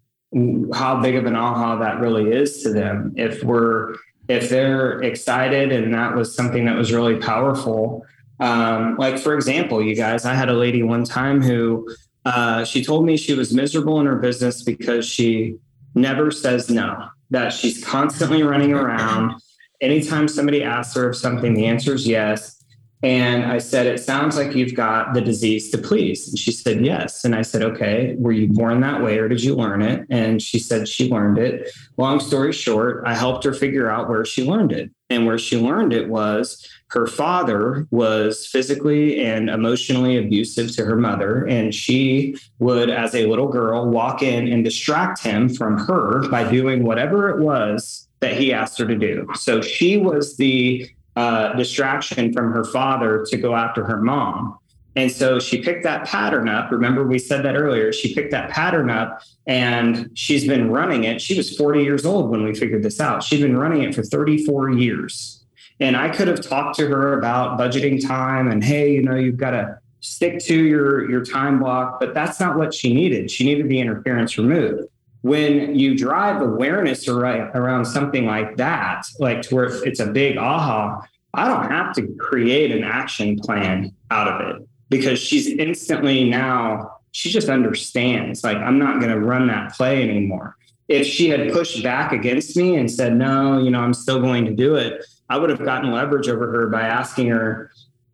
how 0.74 1.00
big 1.00 1.16
of 1.16 1.24
an 1.24 1.34
aha 1.34 1.76
that 1.76 2.00
really 2.00 2.30
is 2.30 2.62
to 2.62 2.72
them. 2.72 3.14
If 3.16 3.42
we're 3.42 3.94
if 4.28 4.50
they're 4.50 5.02
excited 5.02 5.72
and 5.72 5.94
that 5.94 6.14
was 6.14 6.34
something 6.36 6.66
that 6.66 6.76
was 6.76 6.92
really 6.92 7.16
powerful, 7.16 8.04
um, 8.38 8.96
like 8.98 9.18
for 9.18 9.34
example, 9.34 9.82
you 9.82 9.96
guys, 9.96 10.26
I 10.26 10.34
had 10.34 10.50
a 10.50 10.54
lady 10.54 10.82
one 10.82 11.04
time 11.04 11.40
who 11.40 11.88
uh, 12.26 12.62
she 12.64 12.84
told 12.84 13.06
me 13.06 13.16
she 13.16 13.32
was 13.32 13.54
miserable 13.54 14.00
in 14.00 14.06
her 14.06 14.16
business 14.16 14.62
because 14.62 15.06
she 15.06 15.56
never 15.94 16.30
says 16.30 16.68
no. 16.68 17.08
That 17.30 17.52
she's 17.52 17.82
constantly 17.82 18.44
running 18.44 18.72
around. 18.72 19.40
Anytime 19.80 20.28
somebody 20.28 20.62
asks 20.62 20.94
her 20.94 21.10
if 21.10 21.16
something, 21.16 21.54
the 21.54 21.66
answer 21.66 21.94
is 21.94 22.06
yes. 22.06 22.56
And 23.02 23.44
I 23.44 23.58
said, 23.58 23.86
It 23.86 24.00
sounds 24.00 24.36
like 24.36 24.54
you've 24.54 24.74
got 24.74 25.12
the 25.12 25.20
disease 25.20 25.70
to 25.70 25.78
please. 25.78 26.28
And 26.28 26.38
she 26.38 26.50
said, 26.50 26.84
Yes. 26.84 27.24
And 27.24 27.34
I 27.34 27.42
said, 27.42 27.62
Okay, 27.62 28.16
were 28.18 28.32
you 28.32 28.48
born 28.48 28.80
that 28.80 29.02
way 29.02 29.18
or 29.18 29.28
did 29.28 29.42
you 29.42 29.54
learn 29.54 29.82
it? 29.82 30.06
And 30.10 30.40
she 30.40 30.58
said 30.58 30.88
she 30.88 31.10
learned 31.10 31.38
it. 31.38 31.70
Long 31.98 32.20
story 32.20 32.52
short, 32.52 33.02
I 33.06 33.14
helped 33.14 33.44
her 33.44 33.52
figure 33.52 33.90
out 33.90 34.08
where 34.08 34.24
she 34.24 34.44
learned 34.44 34.72
it. 34.72 34.90
And 35.08 35.24
where 35.24 35.38
she 35.38 35.56
learned 35.56 35.92
it 35.92 36.08
was 36.08 36.66
her 36.88 37.06
father 37.06 37.86
was 37.90 38.46
physically 38.46 39.24
and 39.24 39.50
emotionally 39.50 40.16
abusive 40.16 40.74
to 40.76 40.84
her 40.84 40.96
mother. 40.96 41.44
And 41.44 41.74
she 41.74 42.36
would, 42.58 42.90
as 42.90 43.14
a 43.14 43.26
little 43.26 43.48
girl, 43.48 43.88
walk 43.88 44.22
in 44.22 44.48
and 44.48 44.64
distract 44.64 45.22
him 45.22 45.48
from 45.48 45.78
her 45.78 46.28
by 46.28 46.50
doing 46.50 46.82
whatever 46.82 47.28
it 47.28 47.44
was 47.44 48.05
that 48.20 48.36
he 48.36 48.52
asked 48.52 48.78
her 48.78 48.86
to 48.86 48.96
do. 48.96 49.28
So 49.34 49.60
she 49.60 49.96
was 49.96 50.36
the 50.36 50.88
uh, 51.16 51.54
distraction 51.54 52.32
from 52.32 52.52
her 52.52 52.64
father 52.64 53.24
to 53.28 53.36
go 53.36 53.54
after 53.54 53.84
her 53.84 54.00
mom. 54.00 54.58
And 54.96 55.12
so 55.12 55.38
she 55.38 55.60
picked 55.60 55.82
that 55.84 56.06
pattern 56.06 56.48
up. 56.48 56.70
Remember, 56.70 57.06
we 57.06 57.18
said 57.18 57.44
that 57.44 57.54
earlier. 57.54 57.92
She 57.92 58.14
picked 58.14 58.30
that 58.30 58.50
pattern 58.50 58.88
up 58.88 59.20
and 59.46 60.10
she's 60.14 60.46
been 60.46 60.70
running 60.70 61.04
it. 61.04 61.20
She 61.20 61.36
was 61.36 61.54
40 61.54 61.82
years 61.84 62.06
old 62.06 62.30
when 62.30 62.42
we 62.42 62.54
figured 62.54 62.82
this 62.82 62.98
out. 62.98 63.22
She'd 63.22 63.42
been 63.42 63.58
running 63.58 63.82
it 63.82 63.94
for 63.94 64.02
34 64.02 64.70
years. 64.70 65.44
And 65.80 65.96
I 65.96 66.08
could 66.08 66.28
have 66.28 66.40
talked 66.40 66.76
to 66.76 66.88
her 66.88 67.18
about 67.18 67.58
budgeting 67.58 68.04
time 68.06 68.50
and, 68.50 68.64
hey, 68.64 68.94
you 68.94 69.02
know, 69.02 69.14
you've 69.14 69.36
got 69.36 69.50
to 69.50 69.78
stick 70.00 70.38
to 70.44 70.64
your, 70.64 71.10
your 71.10 71.22
time 71.22 71.58
block, 71.58 72.00
but 72.00 72.14
that's 72.14 72.40
not 72.40 72.56
what 72.56 72.72
she 72.72 72.94
needed. 72.94 73.30
She 73.30 73.44
needed 73.44 73.68
the 73.68 73.78
interference 73.78 74.38
removed. 74.38 74.88
When 75.26 75.76
you 75.76 75.96
drive 75.96 76.40
awareness 76.40 77.08
around 77.08 77.84
something 77.84 78.26
like 78.26 78.56
that, 78.58 79.06
like 79.18 79.42
to 79.42 79.54
where 79.56 79.84
it's 79.84 79.98
a 79.98 80.06
big 80.06 80.36
aha, 80.36 81.00
I 81.34 81.48
don't 81.48 81.68
have 81.68 81.94
to 81.96 82.06
create 82.18 82.70
an 82.70 82.84
action 82.84 83.36
plan 83.38 83.92
out 84.12 84.28
of 84.28 84.48
it 84.48 84.68
because 84.88 85.18
she's 85.18 85.48
instantly 85.48 86.30
now 86.30 86.92
she 87.12 87.30
just 87.30 87.48
understands 87.48 88.44
like 88.44 88.56
i'm 88.58 88.78
not 88.78 89.00
going 89.00 89.10
to 89.10 89.18
run 89.20 89.46
that 89.48 89.72
play 89.72 90.02
anymore. 90.02 90.56
If 90.88 91.04
she 91.04 91.28
had 91.28 91.52
pushed 91.52 91.82
back 91.82 92.12
against 92.12 92.56
me 92.56 92.76
and 92.76 92.88
said 92.88 93.16
no 93.16 93.58
you 93.58 93.70
know 93.70 93.80
i'm 93.80 93.94
still 93.94 94.20
going 94.20 94.44
to 94.44 94.52
do 94.52 94.76
it 94.76 95.04
i 95.28 95.36
would 95.36 95.50
have 95.50 95.64
gotten 95.64 95.90
leverage 95.90 96.28
over 96.28 96.50
her 96.52 96.68
by 96.68 96.82
asking 96.82 97.28
her 97.28 97.70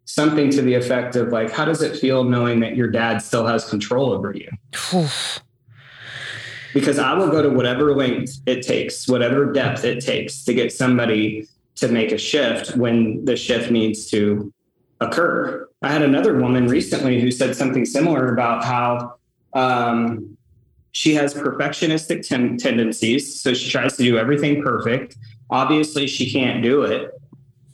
something 0.07 0.51
to 0.51 0.63
the 0.63 0.75
effect 0.75 1.15
of 1.17 1.29
like 1.29 1.51
how 1.51 1.67
does 1.67 1.83
it 1.83 1.99
feel 1.99 2.25
knowing 2.25 2.61
that 2.61 2.75
your 2.75 2.89
dad 2.89 3.19
still 3.19 3.47
has 3.47 3.69
control 3.69 4.13
over 4.13 4.33
you 4.33 4.49
because 6.75 6.99
i 6.99 7.13
will 7.13 7.29
go 7.29 7.43
to 7.43 7.51
whatever 7.51 7.95
length 7.95 8.39
it 8.47 8.63
takes 8.63 9.09
whatever 9.09 9.53
depth 9.53 9.85
it 9.85 10.01
takes 10.01 10.45
to 10.45 10.55
get 10.55 10.73
somebody 10.73 11.47
to 11.75 11.89
make 11.89 12.13
a 12.13 12.19
shift 12.19 12.77
when 12.77 13.25
the 13.25 13.37
shift 13.37 13.71
needs 13.71 14.11
to 14.11 14.53
occur 15.01 15.69
I 15.83 15.91
had 15.91 16.03
another 16.03 16.39
woman 16.39 16.69
recently 16.69 17.21
who 17.21 17.31
said 17.31 17.57
something 17.57 17.85
similar 17.85 18.33
about 18.33 18.65
how 18.65 19.17
um, 19.53 20.37
she 20.93 21.15
has 21.15 21.35
perfectionistic 21.35 22.27
ten- 22.27 22.57
tendencies. 22.57 23.41
So 23.41 23.53
she 23.53 23.69
tries 23.69 23.97
to 23.97 24.05
do 24.05 24.17
everything 24.17 24.63
perfect. 24.63 25.17
Obviously, 25.51 26.07
she 26.07 26.31
can't 26.31 26.63
do 26.63 26.83
it. 26.83 27.11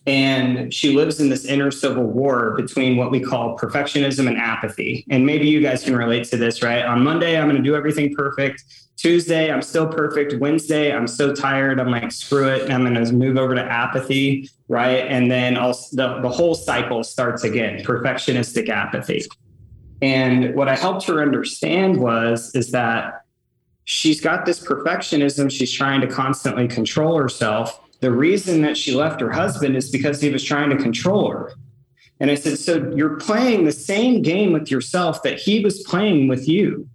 And 0.07 0.72
she 0.72 0.96
lives 0.96 1.20
in 1.20 1.28
this 1.28 1.44
inner 1.44 1.70
civil 1.70 2.05
war 2.05 2.57
between 2.57 2.96
what 2.96 3.11
we 3.11 3.20
call 3.20 3.59
perfectionism 3.59 4.26
and 4.26 4.38
apathy. 4.38 5.05
And 5.11 5.26
maybe 5.26 5.46
you 5.46 5.61
guys 5.61 5.84
can 5.84 5.94
relate 5.94 6.24
to 6.28 6.38
this, 6.38 6.62
right? 6.62 6.82
On 6.82 7.05
Monday, 7.05 7.38
I'm 7.38 7.44
going 7.44 7.62
to 7.62 7.62
do 7.62 7.76
everything 7.76 8.14
perfect. 8.14 8.64
Tuesday, 8.99 9.51
I'm 9.51 9.62
still 9.62 9.86
perfect. 9.86 10.40
Wednesday, 10.40 10.92
I'm 10.92 11.07
so 11.07 11.32
tired. 11.32 11.78
I'm 11.78 11.90
like, 11.90 12.11
screw 12.11 12.49
it. 12.49 12.68
I'm 12.68 12.82
going 12.82 13.03
to 13.03 13.12
move 13.12 13.36
over 13.36 13.55
to 13.55 13.62
apathy, 13.62 14.51
right? 14.66 15.07
And 15.07 15.30
then 15.30 15.57
I'll, 15.57 15.72
the, 15.92 16.18
the 16.20 16.28
whole 16.28 16.57
cycle 16.57 17.05
starts 17.05 17.44
again, 17.44 17.84
perfectionistic 17.84 18.68
apathy. 18.68 19.24
And 20.03 20.53
what 20.57 20.68
I 20.68 20.74
helped 20.74 21.07
her 21.07 21.22
understand 21.22 22.01
was, 22.01 22.53
is 22.57 22.72
that 22.72 23.24
she's 23.84 24.20
got 24.20 24.46
this 24.46 24.59
perfectionism. 24.59 25.49
She's 25.49 25.72
trying 25.72 26.01
to 26.01 26.09
constantly 26.09 26.66
control 26.66 27.16
herself. 27.16 27.80
The 28.01 28.11
reason 28.11 28.62
that 28.62 28.76
she 28.76 28.94
left 28.94 29.20
her 29.20 29.30
husband 29.30 29.76
is 29.76 29.90
because 29.90 30.20
he 30.20 30.28
was 30.28 30.42
trying 30.42 30.70
to 30.70 30.76
control 30.76 31.30
her. 31.30 31.53
And 32.18 32.32
I 32.32 32.34
said, 32.34 32.59
So 32.59 32.92
you're 32.96 33.16
playing 33.16 33.64
the 33.64 33.72
same 33.72 34.22
game 34.22 34.53
with 34.53 34.72
yourself 34.72 35.22
that 35.22 35.38
he 35.38 35.62
was 35.62 35.82
playing 35.84 36.26
with 36.26 36.49
you. 36.49 36.88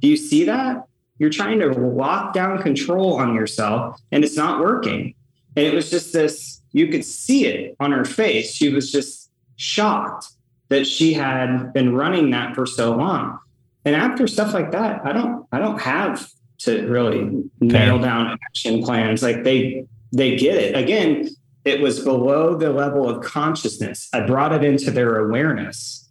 Do 0.00 0.08
you 0.08 0.16
see 0.16 0.44
that? 0.44 0.86
You're 1.20 1.30
trying 1.30 1.60
to 1.60 1.68
lock 1.68 2.32
down 2.32 2.62
control 2.62 3.14
on 3.16 3.34
yourself 3.34 4.00
and 4.10 4.24
it's 4.24 4.38
not 4.38 4.58
working. 4.58 5.14
And 5.54 5.66
it 5.66 5.74
was 5.74 5.90
just 5.90 6.14
this, 6.14 6.62
you 6.72 6.88
could 6.88 7.04
see 7.04 7.46
it 7.46 7.76
on 7.78 7.92
her 7.92 8.06
face. 8.06 8.54
She 8.54 8.70
was 8.70 8.90
just 8.90 9.30
shocked 9.56 10.28
that 10.70 10.86
she 10.86 11.12
had 11.12 11.74
been 11.74 11.94
running 11.94 12.30
that 12.30 12.54
for 12.54 12.64
so 12.64 12.96
long. 12.96 13.38
And 13.84 13.94
after 13.94 14.26
stuff 14.26 14.54
like 14.54 14.72
that, 14.72 15.04
I 15.04 15.12
don't, 15.12 15.46
I 15.52 15.58
don't 15.58 15.80
have 15.82 16.26
to 16.60 16.86
really 16.88 17.44
nail 17.60 17.98
down 17.98 18.38
action 18.46 18.82
plans. 18.82 19.22
Like 19.22 19.44
they, 19.44 19.84
they 20.12 20.36
get 20.36 20.56
it. 20.56 20.74
Again, 20.74 21.28
it 21.66 21.82
was 21.82 22.02
below 22.02 22.56
the 22.56 22.70
level 22.70 23.06
of 23.10 23.22
consciousness. 23.22 24.08
I 24.14 24.20
brought 24.20 24.54
it 24.54 24.64
into 24.64 24.90
their 24.90 25.18
awareness. 25.18 26.08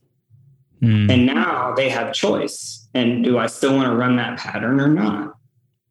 Mm. 0.84 1.12
And 1.12 1.26
now 1.26 1.74
they 1.74 1.90
have 1.90 2.14
choice 2.14 2.79
and 2.94 3.24
do 3.24 3.38
I 3.38 3.48
still 3.48 3.76
want 3.76 3.88
to 3.88 3.96
run 3.96 4.16
that 4.18 4.38
pattern 4.38 4.80
or 4.80 4.88
not? 4.88 5.36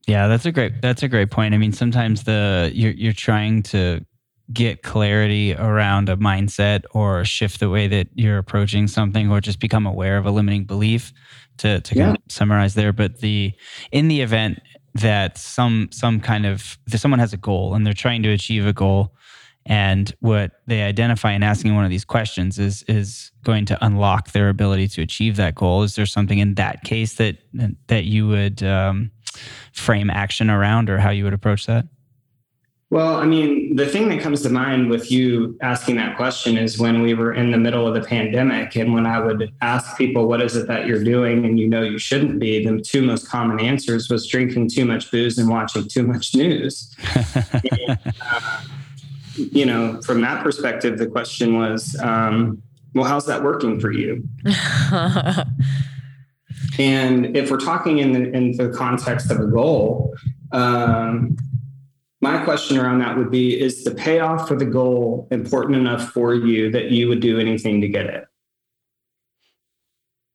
Yeah, 0.06 0.26
that's 0.26 0.46
a 0.46 0.52
great 0.52 0.80
that's 0.80 1.02
a 1.02 1.08
great 1.08 1.30
point. 1.30 1.54
I 1.54 1.58
mean, 1.58 1.72
sometimes 1.72 2.24
the 2.24 2.70
you're 2.74 2.92
you're 2.92 3.12
trying 3.12 3.62
to 3.64 4.04
get 4.52 4.82
clarity 4.82 5.54
around 5.54 6.08
a 6.08 6.16
mindset 6.16 6.84
or 6.92 7.24
shift 7.24 7.60
the 7.60 7.68
way 7.68 7.86
that 7.86 8.08
you're 8.14 8.38
approaching 8.38 8.88
something 8.88 9.30
or 9.30 9.40
just 9.40 9.60
become 9.60 9.86
aware 9.86 10.16
of 10.16 10.24
a 10.24 10.30
limiting 10.30 10.64
belief 10.64 11.12
to 11.58 11.80
to 11.82 11.94
yeah. 11.94 12.04
kind 12.06 12.16
of 12.16 12.22
summarize 12.32 12.74
there 12.74 12.92
but 12.92 13.20
the 13.20 13.52
in 13.92 14.08
the 14.08 14.22
event 14.22 14.58
that 14.94 15.36
some 15.36 15.88
some 15.92 16.18
kind 16.18 16.46
of 16.46 16.78
someone 16.88 17.20
has 17.20 17.34
a 17.34 17.36
goal 17.36 17.74
and 17.74 17.86
they're 17.86 17.92
trying 17.92 18.22
to 18.22 18.30
achieve 18.30 18.66
a 18.66 18.72
goal 18.72 19.14
and 19.68 20.14
what 20.20 20.52
they 20.66 20.82
identify 20.82 21.32
in 21.32 21.42
asking 21.42 21.74
one 21.74 21.84
of 21.84 21.90
these 21.90 22.04
questions 22.04 22.58
is 22.58 22.82
is 22.84 23.30
going 23.44 23.66
to 23.66 23.84
unlock 23.84 24.32
their 24.32 24.48
ability 24.48 24.88
to 24.88 25.02
achieve 25.02 25.36
that 25.36 25.54
goal. 25.54 25.82
Is 25.82 25.94
there 25.94 26.06
something 26.06 26.38
in 26.38 26.54
that 26.54 26.82
case 26.84 27.14
that 27.14 27.36
that 27.86 28.04
you 28.04 28.26
would 28.26 28.62
um, 28.62 29.10
frame 29.72 30.08
action 30.08 30.48
around, 30.48 30.88
or 30.88 30.98
how 30.98 31.10
you 31.10 31.24
would 31.24 31.34
approach 31.34 31.66
that? 31.66 31.86
Well, 32.90 33.16
I 33.16 33.26
mean, 33.26 33.76
the 33.76 33.84
thing 33.86 34.08
that 34.08 34.22
comes 34.22 34.40
to 34.44 34.48
mind 34.48 34.88
with 34.88 35.12
you 35.12 35.58
asking 35.60 35.96
that 35.96 36.16
question 36.16 36.56
is 36.56 36.78
when 36.78 37.02
we 37.02 37.12
were 37.12 37.34
in 37.34 37.50
the 37.50 37.58
middle 37.58 37.86
of 37.86 37.92
the 37.92 38.00
pandemic, 38.00 38.74
and 38.76 38.94
when 38.94 39.04
I 39.04 39.20
would 39.20 39.52
ask 39.60 39.98
people, 39.98 40.26
"What 40.26 40.40
is 40.40 40.56
it 40.56 40.66
that 40.68 40.86
you're 40.86 41.04
doing?" 41.04 41.44
and 41.44 41.60
you 41.60 41.68
know 41.68 41.82
you 41.82 41.98
shouldn't 41.98 42.38
be, 42.38 42.64
the 42.64 42.80
two 42.80 43.02
most 43.02 43.28
common 43.28 43.60
answers 43.60 44.08
was 44.08 44.26
drinking 44.26 44.70
too 44.70 44.86
much 44.86 45.10
booze 45.10 45.36
and 45.36 45.50
watching 45.50 45.86
too 45.86 46.04
much 46.04 46.34
news. 46.34 46.90
and, 47.14 47.98
uh, 48.22 48.60
you 49.38 49.64
know, 49.64 50.00
from 50.02 50.20
that 50.22 50.42
perspective, 50.42 50.98
the 50.98 51.06
question 51.06 51.56
was, 51.56 51.96
um, 52.00 52.62
well, 52.94 53.04
how's 53.04 53.26
that 53.26 53.42
working 53.42 53.78
for 53.80 53.92
you? 53.92 54.28
and 56.78 57.36
if 57.36 57.50
we're 57.50 57.58
talking 57.60 57.98
in 57.98 58.12
the, 58.12 58.32
in 58.32 58.56
the 58.56 58.70
context 58.70 59.30
of 59.30 59.40
a 59.40 59.46
goal, 59.46 60.14
um, 60.52 61.36
my 62.20 62.42
question 62.44 62.78
around 62.78 62.98
that 62.98 63.16
would 63.16 63.30
be 63.30 63.58
is 63.58 63.84
the 63.84 63.94
payoff 63.94 64.48
for 64.48 64.56
the 64.56 64.64
goal 64.64 65.28
important 65.30 65.76
enough 65.76 66.10
for 66.10 66.34
you 66.34 66.70
that 66.70 66.90
you 66.90 67.08
would 67.08 67.20
do 67.20 67.38
anything 67.38 67.80
to 67.80 67.88
get 67.88 68.06
it 68.06 68.24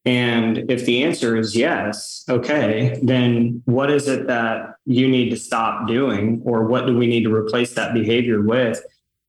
and 0.06 0.70
if 0.70 0.86
the 0.86 1.04
answer 1.04 1.36
is 1.38 1.56
yes 1.56 2.24
okay 2.30 3.00
then 3.04 3.62
what 3.66 3.90
is 3.90 4.08
it 4.08 4.28
that 4.28 4.76
you 4.86 5.08
need 5.08 5.30
to 5.30 5.38
stop 5.38 5.88
doing 5.88 6.42
or 6.46 6.66
what 6.66 6.86
do 6.86 6.98
we 6.98 7.08
need 7.08 7.24
to 7.24 7.34
replace 7.34 7.74
that 7.74 7.94
behavior 7.94 8.42
with 8.42 8.82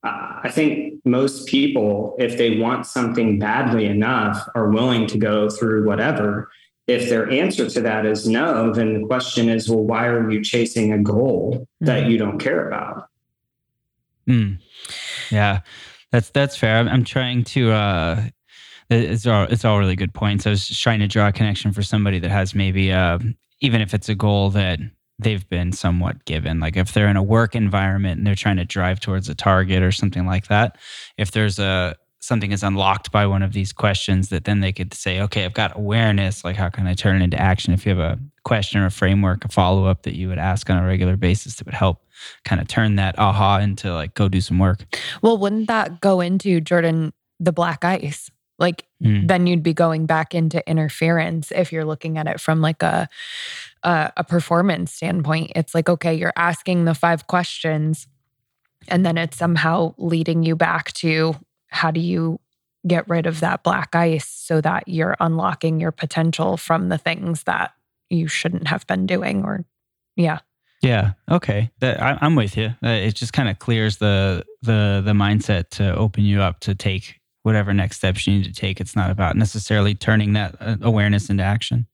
i 0.05 0.51
think 0.51 0.95
most 1.05 1.47
people 1.47 2.15
if 2.19 2.37
they 2.39 2.59
want 2.59 2.87
something 2.87 3.39
badly 3.39 3.87
enough 3.87 4.47
are 4.55 4.71
willing 4.71 5.07
to 5.07 5.19
go 5.19 5.49
through 5.51 5.87
whatever 5.87 6.49
if 6.87 7.09
their 7.09 7.31
answer 7.31 7.69
to 7.69 7.81
that 7.81 8.05
is 8.05 8.29
no, 8.29 8.73
then 8.73 9.01
the 9.01 9.07
question 9.07 9.49
is, 9.49 9.69
well, 9.69 9.83
why 9.85 10.07
are 10.07 10.31
you 10.31 10.43
chasing 10.43 10.93
a 10.93 10.99
goal 10.99 11.67
that 11.81 12.03
mm-hmm. 12.03 12.11
you 12.11 12.19
don't 12.19 12.39
care 12.39 12.69
about? 12.69 13.09
Mm. 14.29 14.59
Yeah, 15.31 15.61
that's 16.11 16.31
that's 16.31 16.57
fair. 16.57 16.77
I'm, 16.77 16.89
I'm 16.89 17.05
trying 17.05 17.45
to. 17.45 17.73
Uh, 17.73 18.25
it's 18.91 19.27
all 19.27 19.45
it's 19.45 19.65
all 19.65 19.79
really 19.79 19.97
good 19.97 20.13
points. 20.13 20.47
I 20.47 20.51
was 20.51 20.69
just 20.69 20.83
trying 20.83 21.01
to 21.01 21.09
draw 21.09 21.29
a 21.29 21.33
connection 21.33 21.73
for 21.73 21.83
somebody 21.83 22.19
that 22.19 22.31
has 22.31 22.55
maybe, 22.55 22.93
uh, 22.93 23.19
even 23.61 23.81
if 23.81 23.95
it's 23.95 24.11
a 24.11 24.15
goal 24.15 24.51
that 24.51 24.79
they've 25.19 25.49
been 25.49 25.73
somewhat 25.73 26.25
given. 26.25 26.61
Like 26.61 26.77
if 26.77 26.93
they're 26.93 27.09
in 27.09 27.17
a 27.17 27.23
work 27.23 27.55
environment 27.55 28.19
and 28.19 28.27
they're 28.27 28.35
trying 28.35 28.57
to 28.57 28.65
drive 28.65 29.01
towards 29.01 29.29
a 29.29 29.35
target 29.35 29.83
or 29.83 29.93
something 29.93 30.27
like 30.27 30.49
that. 30.49 30.77
If 31.17 31.31
there's 31.31 31.59
a 31.59 31.97
something 32.25 32.53
is 32.53 32.63
unlocked 32.63 33.13
by 33.13 33.27
one 33.27 33.43
of 33.43 33.53
these 33.53 33.73
questions 33.73 34.31
that 34.31 34.45
then 34.45 34.61
they 34.61 34.73
could 34.73 34.95
say, 34.95 35.21
okay, 35.21 35.45
I've 35.45 35.55
got 35.55 35.77
awareness. 35.77 36.43
Like, 36.43 36.57
how 36.57 36.71
can 36.71 36.87
I 36.87 36.95
turn 36.95 37.21
it 37.21 37.25
into 37.25 37.39
action? 37.39 37.75
If 37.75 37.85
you 37.85 37.95
have 37.95 37.99
a 37.99 38.19
question 38.45 38.81
or 38.81 38.87
a 38.87 38.91
framework, 38.91 39.45
a 39.45 39.49
follow 39.49 39.85
up 39.87 40.03
that 40.03 40.17
you 40.17 40.29
would 40.29 40.39
ask 40.39 40.69
on 40.71 40.83
a 40.83 40.87
regular 40.87 41.17
basis 41.17 41.57
that 41.57 41.67
would 41.67 41.75
help 41.75 42.03
kind 42.45 42.61
of 42.61 42.69
turn 42.69 42.97
that 42.97 43.19
aha 43.19 43.59
into 43.59 43.93
like, 43.93 44.15
go 44.15 44.29
do 44.29 44.41
some 44.41 44.59
work. 44.59 44.85
Well, 45.23 45.37
wouldn't 45.37 45.69
that 45.69 46.01
go 46.01 46.21
into 46.21 46.61
Jordan, 46.61 47.13
the 47.39 47.53
black 47.53 47.85
ice? 47.85 48.31
Like, 48.59 48.87
mm. 49.03 49.27
then 49.27 49.47
you'd 49.47 49.63
be 49.63 49.75
going 49.75 50.07
back 50.07 50.35
into 50.35 50.67
interference 50.69 51.51
if 51.51 51.73
you're 51.73 51.85
looking 51.85 52.19
at 52.19 52.27
it 52.27 52.41
from 52.41 52.61
like 52.61 52.83
a, 52.83 53.09
a, 53.83 54.13
a 54.17 54.25
performance 54.25 54.93
standpoint. 54.93 55.53
It's 55.57 55.75
like, 55.75 55.89
okay, 55.89 56.15
you're 56.15 56.33
asking 56.37 56.85
the 56.85 56.95
five 56.95 57.27
questions 57.27 58.07
and 58.89 59.05
then 59.05 59.19
it's 59.19 59.37
somehow 59.37 59.95
leading 59.99 60.43
you 60.43 60.57
back 60.57 60.93
to 60.93 61.35
how 61.69 61.91
do 61.91 62.01
you 62.01 62.41
get 62.87 63.09
rid 63.09 63.27
of 63.27 63.41
that 63.41 63.63
black 63.63 63.95
ice 63.95 64.29
so 64.29 64.61
that 64.61 64.87
you're 64.87 65.17
unlocking 65.21 65.81
your 65.81 65.93
potential 65.93 66.57
from 66.57 66.89
the 66.89 66.99
things 66.99 67.45
that 67.45 67.73
you 68.11 68.29
shouldn't 68.29 68.69
have 68.69 68.87
been 68.87 69.07
doing 69.07 69.43
or 69.45 69.65
yeah 70.17 70.39
yeah 70.83 71.13
okay 71.31 71.71
that, 71.81 72.01
I, 72.01 72.19
am 72.21 72.35
with 72.35 72.57
you 72.57 72.75
uh, 72.85 72.89
it 72.89 73.15
just 73.15 73.33
kind 73.33 73.49
of 73.49 73.59
clears 73.59 73.97
the 73.97 74.45
the 74.63 75.03
the 75.05 75.13
mindset 75.13 75.71
to 75.71 75.95
open 75.97 76.25
you 76.25 76.43
up 76.43 76.61
to 76.61 76.75
take 76.75 77.21
whatever 77.45 77.73
next 77.73 77.99
steps 77.99 78.27
you 78.27 78.35
need 78.35 78.45
to 78.45 78.53
take 78.53 78.81
it's 78.81 78.97
not 78.97 79.11
about 79.11 79.37
necessarily 79.37 79.95
turning 79.95 80.33
that 80.33 80.55
uh, 80.61 80.77
awareness 80.83 81.31
into 81.31 81.43
action 81.43 81.87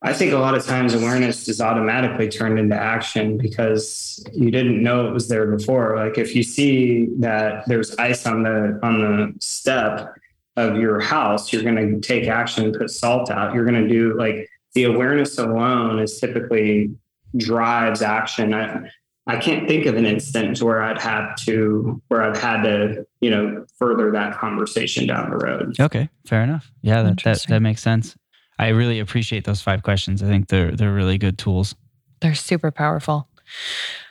I 0.00 0.12
think 0.12 0.32
a 0.32 0.38
lot 0.38 0.54
of 0.54 0.64
times 0.64 0.94
awareness 0.94 1.48
is 1.48 1.60
automatically 1.60 2.28
turned 2.28 2.58
into 2.58 2.76
action 2.76 3.36
because 3.36 4.24
you 4.32 4.50
didn't 4.52 4.80
know 4.80 5.08
it 5.08 5.12
was 5.12 5.26
there 5.26 5.46
before. 5.46 5.96
Like 5.96 6.18
if 6.18 6.36
you 6.36 6.44
see 6.44 7.08
that 7.18 7.64
there's 7.66 7.96
ice 7.96 8.24
on 8.24 8.44
the 8.44 8.78
on 8.84 9.00
the 9.00 9.34
step 9.40 10.14
of 10.56 10.76
your 10.76 11.00
house, 11.00 11.52
you're 11.52 11.64
going 11.64 12.00
to 12.00 12.00
take 12.00 12.28
action 12.28 12.72
put 12.72 12.90
salt 12.90 13.28
out. 13.28 13.54
You're 13.54 13.64
going 13.64 13.82
to 13.82 13.88
do 13.88 14.16
like 14.16 14.48
the 14.74 14.84
awareness 14.84 15.36
alone 15.36 15.98
is 15.98 16.20
typically 16.20 16.94
drives 17.36 18.00
action. 18.00 18.54
I, 18.54 18.88
I 19.28 19.36
can't 19.36 19.68
think 19.68 19.84
of 19.84 19.96
an 19.96 20.06
instance 20.06 20.62
where 20.62 20.82
I'd 20.82 21.00
have 21.00 21.36
to 21.44 22.00
where 22.08 22.22
I've 22.22 22.38
had 22.38 22.62
to, 22.62 23.06
you 23.20 23.30
know, 23.30 23.66
further 23.78 24.10
that 24.12 24.38
conversation 24.38 25.06
down 25.06 25.28
the 25.28 25.36
road. 25.36 25.78
Okay, 25.78 26.08
fair 26.26 26.42
enough. 26.42 26.70
Yeah, 26.80 27.02
that 27.02 27.22
that, 27.24 27.44
that 27.48 27.60
makes 27.60 27.82
sense. 27.82 28.16
I 28.58 28.68
really 28.68 28.98
appreciate 28.98 29.44
those 29.44 29.60
five 29.60 29.82
questions. 29.82 30.22
I 30.22 30.26
think 30.26 30.48
they're 30.48 30.72
they're 30.72 30.94
really 30.94 31.18
good 31.18 31.36
tools. 31.36 31.74
They're 32.20 32.34
super 32.34 32.70
powerful. 32.70 33.28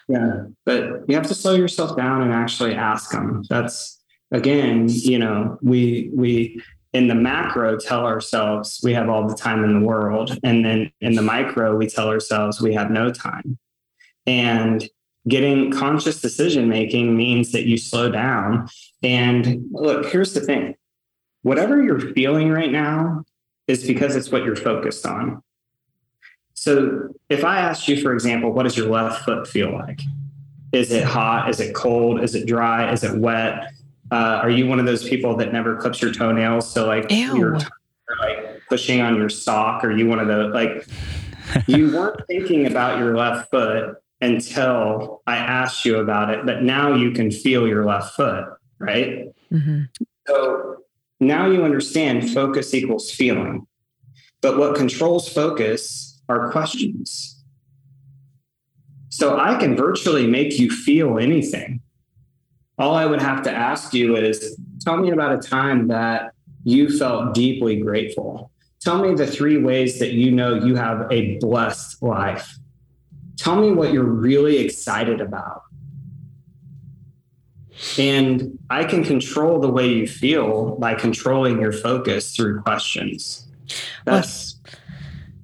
Yeah, 0.08 0.44
but 0.66 1.04
you 1.10 1.16
have 1.16 1.28
to 1.28 1.36
slow 1.36 1.56
yourself 1.56 1.98
down 1.98 2.22
and 2.22 2.32
actually 2.32 2.76
ask 2.76 3.10
them. 3.12 3.44
That's 3.50 4.00
again, 4.32 4.86
you 4.88 5.18
know, 5.18 5.58
we 5.64 6.12
we 6.14 6.62
in 6.94 7.08
the 7.08 7.16
macro 7.16 7.76
tell 7.78 8.06
ourselves 8.06 8.80
we 8.84 8.94
have 8.94 9.10
all 9.10 9.28
the 9.28 9.36
time 9.36 9.64
in 9.64 9.80
the 9.80 9.86
world, 9.86 10.38
and 10.44 10.64
then 10.64 10.92
in 11.02 11.16
the 11.16 11.24
micro 11.24 11.76
we 11.76 11.88
tell 11.88 12.08
ourselves 12.08 12.62
we 12.62 12.76
have 12.76 12.92
no 12.92 13.12
time. 13.12 13.58
And 14.28 14.88
getting 15.28 15.72
conscious 15.72 16.22
decision 16.22 16.70
making 16.70 17.16
means 17.16 17.52
that 17.52 17.66
you 17.66 17.78
slow 17.78 18.10
down. 18.10 18.68
And 19.04 19.66
look, 19.72 20.08
here's 20.08 20.34
the 20.34 20.42
thing: 20.42 20.76
whatever 21.42 21.82
you're 21.82 22.00
feeling 22.14 22.50
right 22.50 22.72
now 22.72 23.24
is 23.68 23.86
because 23.86 24.16
it's 24.16 24.32
what 24.32 24.44
you're 24.44 24.56
focused 24.56 25.06
on. 25.06 25.42
So 26.54 27.10
if 27.30 27.44
I 27.44 27.60
asked 27.60 27.88
you, 27.88 28.02
for 28.02 28.14
example, 28.14 28.52
what 28.52 28.64
does 28.64 28.76
your 28.76 28.90
left 28.90 29.24
foot 29.26 29.48
feel 29.48 29.72
like? 29.72 30.02
Is 30.72 30.92
it 30.92 31.04
hot? 31.04 31.50
Is 31.50 31.60
it 31.60 31.76
cold? 31.76 32.22
Is 32.22 32.36
it 32.36 32.48
dry? 32.48 32.92
Is 32.92 33.04
it 33.04 33.18
wet? 33.18 33.72
Uh, 34.12 34.40
are 34.42 34.50
you 34.50 34.68
one 34.68 34.80
of 34.80 34.86
those 34.86 35.08
people 35.08 35.36
that 35.38 35.54
never 35.54 35.76
clips 35.76 36.02
your 36.02 36.12
toenails? 36.12 36.70
So 36.70 36.88
like 36.88 37.12
Ew. 37.12 37.38
you're 37.38 37.60
like 38.20 38.62
pushing 38.70 39.02
on 39.02 39.16
your 39.18 39.30
sock. 39.30 39.84
Are 39.84 39.92
you 39.92 40.08
one 40.08 40.20
of 40.20 40.28
the 40.28 40.48
like 40.48 40.88
you 41.68 41.96
weren't 41.96 42.26
thinking 42.28 42.66
about 42.66 43.00
your 43.00 43.16
left 43.16 43.50
foot 43.52 43.98
until 44.22 45.22
I 45.28 45.38
asked 45.38 45.86
you 45.86 45.98
about 45.98 46.30
it, 46.32 46.46
but 46.46 46.64
now 46.64 46.94
you 46.94 47.12
can 47.12 47.32
feel 47.32 47.68
your 47.68 47.86
left 47.86 48.16
foot, 48.16 48.46
right? 48.80 49.26
Mm-hmm. 49.52 49.84
So 50.28 50.78
now 51.20 51.50
you 51.50 51.64
understand 51.64 52.32
focus 52.32 52.74
equals 52.74 53.12
feeling. 53.12 53.68
But 54.42 54.58
what 54.58 54.76
controls 54.76 55.28
focus 55.28 56.22
are 56.30 56.52
questions. 56.52 57.44
So 59.10 59.40
I 59.40 59.56
can 59.56 59.76
virtually 59.76 60.28
make 60.28 60.60
you 60.60 60.70
feel 60.70 61.18
anything. 61.18 61.82
All 62.78 62.94
I 62.94 63.06
would 63.06 63.22
have 63.22 63.42
to 63.44 63.52
ask 63.52 63.94
you 63.94 64.16
is 64.16 64.60
tell 64.82 64.98
me 64.98 65.10
about 65.10 65.34
a 65.34 65.48
time 65.48 65.88
that 65.88 66.34
you 66.64 66.96
felt 66.96 67.34
deeply 67.34 67.78
grateful. 67.78 68.52
Tell 68.80 69.00
me 69.02 69.16
the 69.16 69.26
three 69.26 69.58
ways 69.58 69.98
that 70.00 70.12
you 70.12 70.32
know 70.32 70.54
you 70.54 70.76
have 70.76 71.12
a 71.12 71.38
blessed 71.40 72.04
life. 72.04 72.58
Tell 73.38 73.56
me 73.56 73.72
what 73.72 73.94
you're 73.94 74.04
really 74.04 74.58
excited 74.58 75.22
about. 75.22 75.64
And 77.98 78.58
I 78.70 78.84
can 78.84 79.04
control 79.04 79.60
the 79.60 79.70
way 79.70 79.88
you 79.88 80.08
feel 80.08 80.76
by 80.78 80.96
controlling 80.96 81.62
your 81.62 81.72
focus 81.72 82.36
through 82.36 82.62
questions. 82.62 83.48
That's 84.06 84.56
well, 84.66 84.74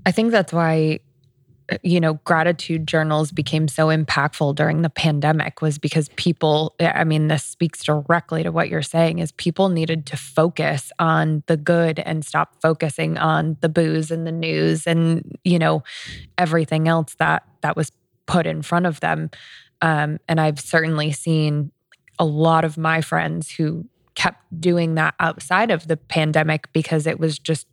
I 0.08 0.12
think 0.12 0.32
that's 0.32 0.52
why 0.52 1.00
you 1.82 2.00
know 2.00 2.16
gratitude 2.26 2.88
journals 2.88 3.32
became 3.32 3.68
so 3.68 3.88
impactful 3.88 4.56
during 4.56 4.82
the 4.82 4.90
pandemic 4.90 5.62
was 5.62 5.78
because 5.78 6.10
people 6.10 6.76
i 6.82 7.04
mean 7.04 7.30
this 7.30 7.44
speaks 7.44 7.84
directly 7.84 8.44
to 8.44 8.52
what 8.52 8.70
you're 8.70 8.82
saying 8.82 9.20
is 9.20 9.32
people 9.34 9.70
needed 9.70 10.06
to 10.06 10.18
focus 10.18 10.92
on 11.00 11.42
the 11.48 11.56
good 11.56 12.00
and 12.00 12.26
stop 12.26 12.62
focusing 12.62 13.18
on 13.18 13.58
the 13.62 13.70
booze 13.70 14.12
and 14.12 14.28
the 14.28 14.32
news 14.32 14.86
and 14.86 15.38
you 15.44 15.58
know 15.58 15.82
everything 16.38 16.88
else 16.88 17.16
that 17.16 17.48
that 17.64 17.76
was 17.76 17.92
put 18.28 18.46
in 18.46 18.62
front 18.62 18.86
of 18.86 19.00
them. 19.00 19.30
Um, 19.82 20.20
and 20.30 20.40
i've 20.40 20.62
certainly 20.62 21.12
seen 21.12 21.72
a 22.20 22.26
lot 22.26 22.64
of 22.64 22.78
my 22.78 23.02
friends 23.02 23.52
who 23.52 23.86
kept 24.16 24.40
doing 24.60 24.96
that 24.96 25.16
outside 25.20 25.72
of 25.72 25.88
the 25.88 25.98
pandemic 25.98 26.72
because 26.74 27.08
it 27.08 27.20
was 27.20 27.40
just, 27.40 27.68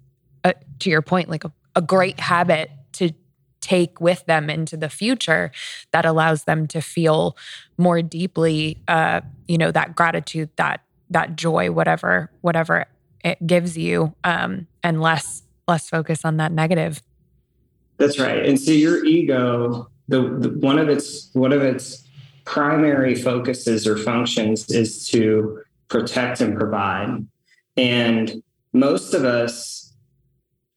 a, 0.44 0.54
to 0.78 0.90
your 0.90 1.02
point, 1.02 1.28
like 1.28 1.44
a, 1.44 1.52
a 1.76 1.82
great 1.82 2.18
habit 2.18 2.70
to 2.92 3.12
take 3.60 4.00
with 4.00 4.24
them 4.24 4.48
into 4.48 4.76
the 4.76 4.88
future 4.88 5.50
that 5.92 6.06
allows 6.06 6.44
them 6.44 6.66
to 6.66 6.80
feel 6.80 7.36
more 7.76 8.00
deeply 8.00 8.78
uh, 8.88 9.20
you 9.46 9.58
know 9.58 9.70
that 9.70 9.94
gratitude 9.94 10.48
that 10.56 10.80
that 11.10 11.36
joy 11.36 11.70
whatever 11.70 12.30
whatever 12.40 12.86
it 13.22 13.46
gives 13.46 13.76
you 13.76 14.14
um, 14.24 14.66
and 14.82 15.02
less 15.02 15.42
less 15.68 15.90
focus 15.90 16.24
on 16.24 16.38
that 16.38 16.50
negative 16.50 17.02
that's 18.00 18.18
right 18.18 18.44
and 18.44 18.58
so 18.58 18.72
your 18.72 19.04
ego 19.04 19.88
the, 20.10 20.22
the 20.22 20.48
one 20.58 20.78
of 20.78 20.88
its 20.88 21.30
one 21.34 21.52
of 21.52 21.62
its 21.62 22.04
primary 22.44 23.14
focuses 23.14 23.86
or 23.86 23.96
functions 23.96 24.68
is 24.70 25.06
to 25.08 25.62
protect 25.88 26.40
and 26.40 26.56
provide. 26.56 27.24
And 27.76 28.42
most 28.72 29.14
of 29.14 29.24
us 29.24 29.94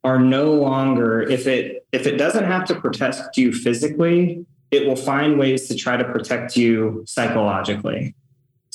are 0.04 0.20
no 0.20 0.54
longer 0.54 1.22
if 1.22 1.48
it 1.48 1.88
if 1.92 2.06
it 2.06 2.18
doesn't 2.18 2.44
have 2.44 2.66
to 2.66 2.76
protect 2.76 3.38
you 3.38 3.52
physically, 3.52 4.46
it 4.70 4.86
will 4.86 4.96
find 4.96 5.40
ways 5.40 5.68
to 5.70 5.76
try 5.76 5.98
to 5.98 6.04
protect 6.04 6.56
you 6.56 7.04
psychologically. 7.08 8.16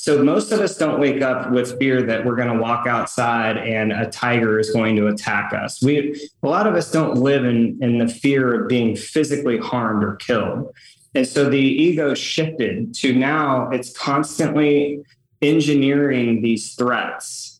So 0.01 0.23
most 0.23 0.53
of 0.53 0.61
us 0.61 0.77
don't 0.77 0.97
wake 0.97 1.21
up 1.21 1.51
with 1.51 1.77
fear 1.77 2.01
that 2.03 2.23
we're 2.23 2.37
going 2.37 2.47
to 2.47 2.57
walk 2.57 2.87
outside 2.87 3.57
and 3.57 3.91
a 3.91 4.09
tiger 4.09 4.57
is 4.57 4.71
going 4.71 4.95
to 4.95 5.07
attack 5.07 5.51
us. 5.51 5.83
We 5.83 6.17
a 6.41 6.47
lot 6.47 6.67
of 6.67 6.75
us 6.75 6.89
don't 6.89 7.17
live 7.17 7.43
in 7.43 7.77
in 7.81 7.97
the 7.97 8.07
fear 8.07 8.61
of 8.61 8.69
being 8.69 8.95
physically 8.95 9.57
harmed 9.57 10.05
or 10.05 10.15
killed. 10.15 10.73
And 11.15 11.27
so 11.27 11.49
the 11.49 11.59
ego 11.59 12.13
shifted 12.13 12.93
to 12.93 13.13
now 13.13 13.69
it's 13.71 13.91
constantly 13.91 15.03
engineering 15.41 16.41
these 16.41 16.75
threats 16.75 17.59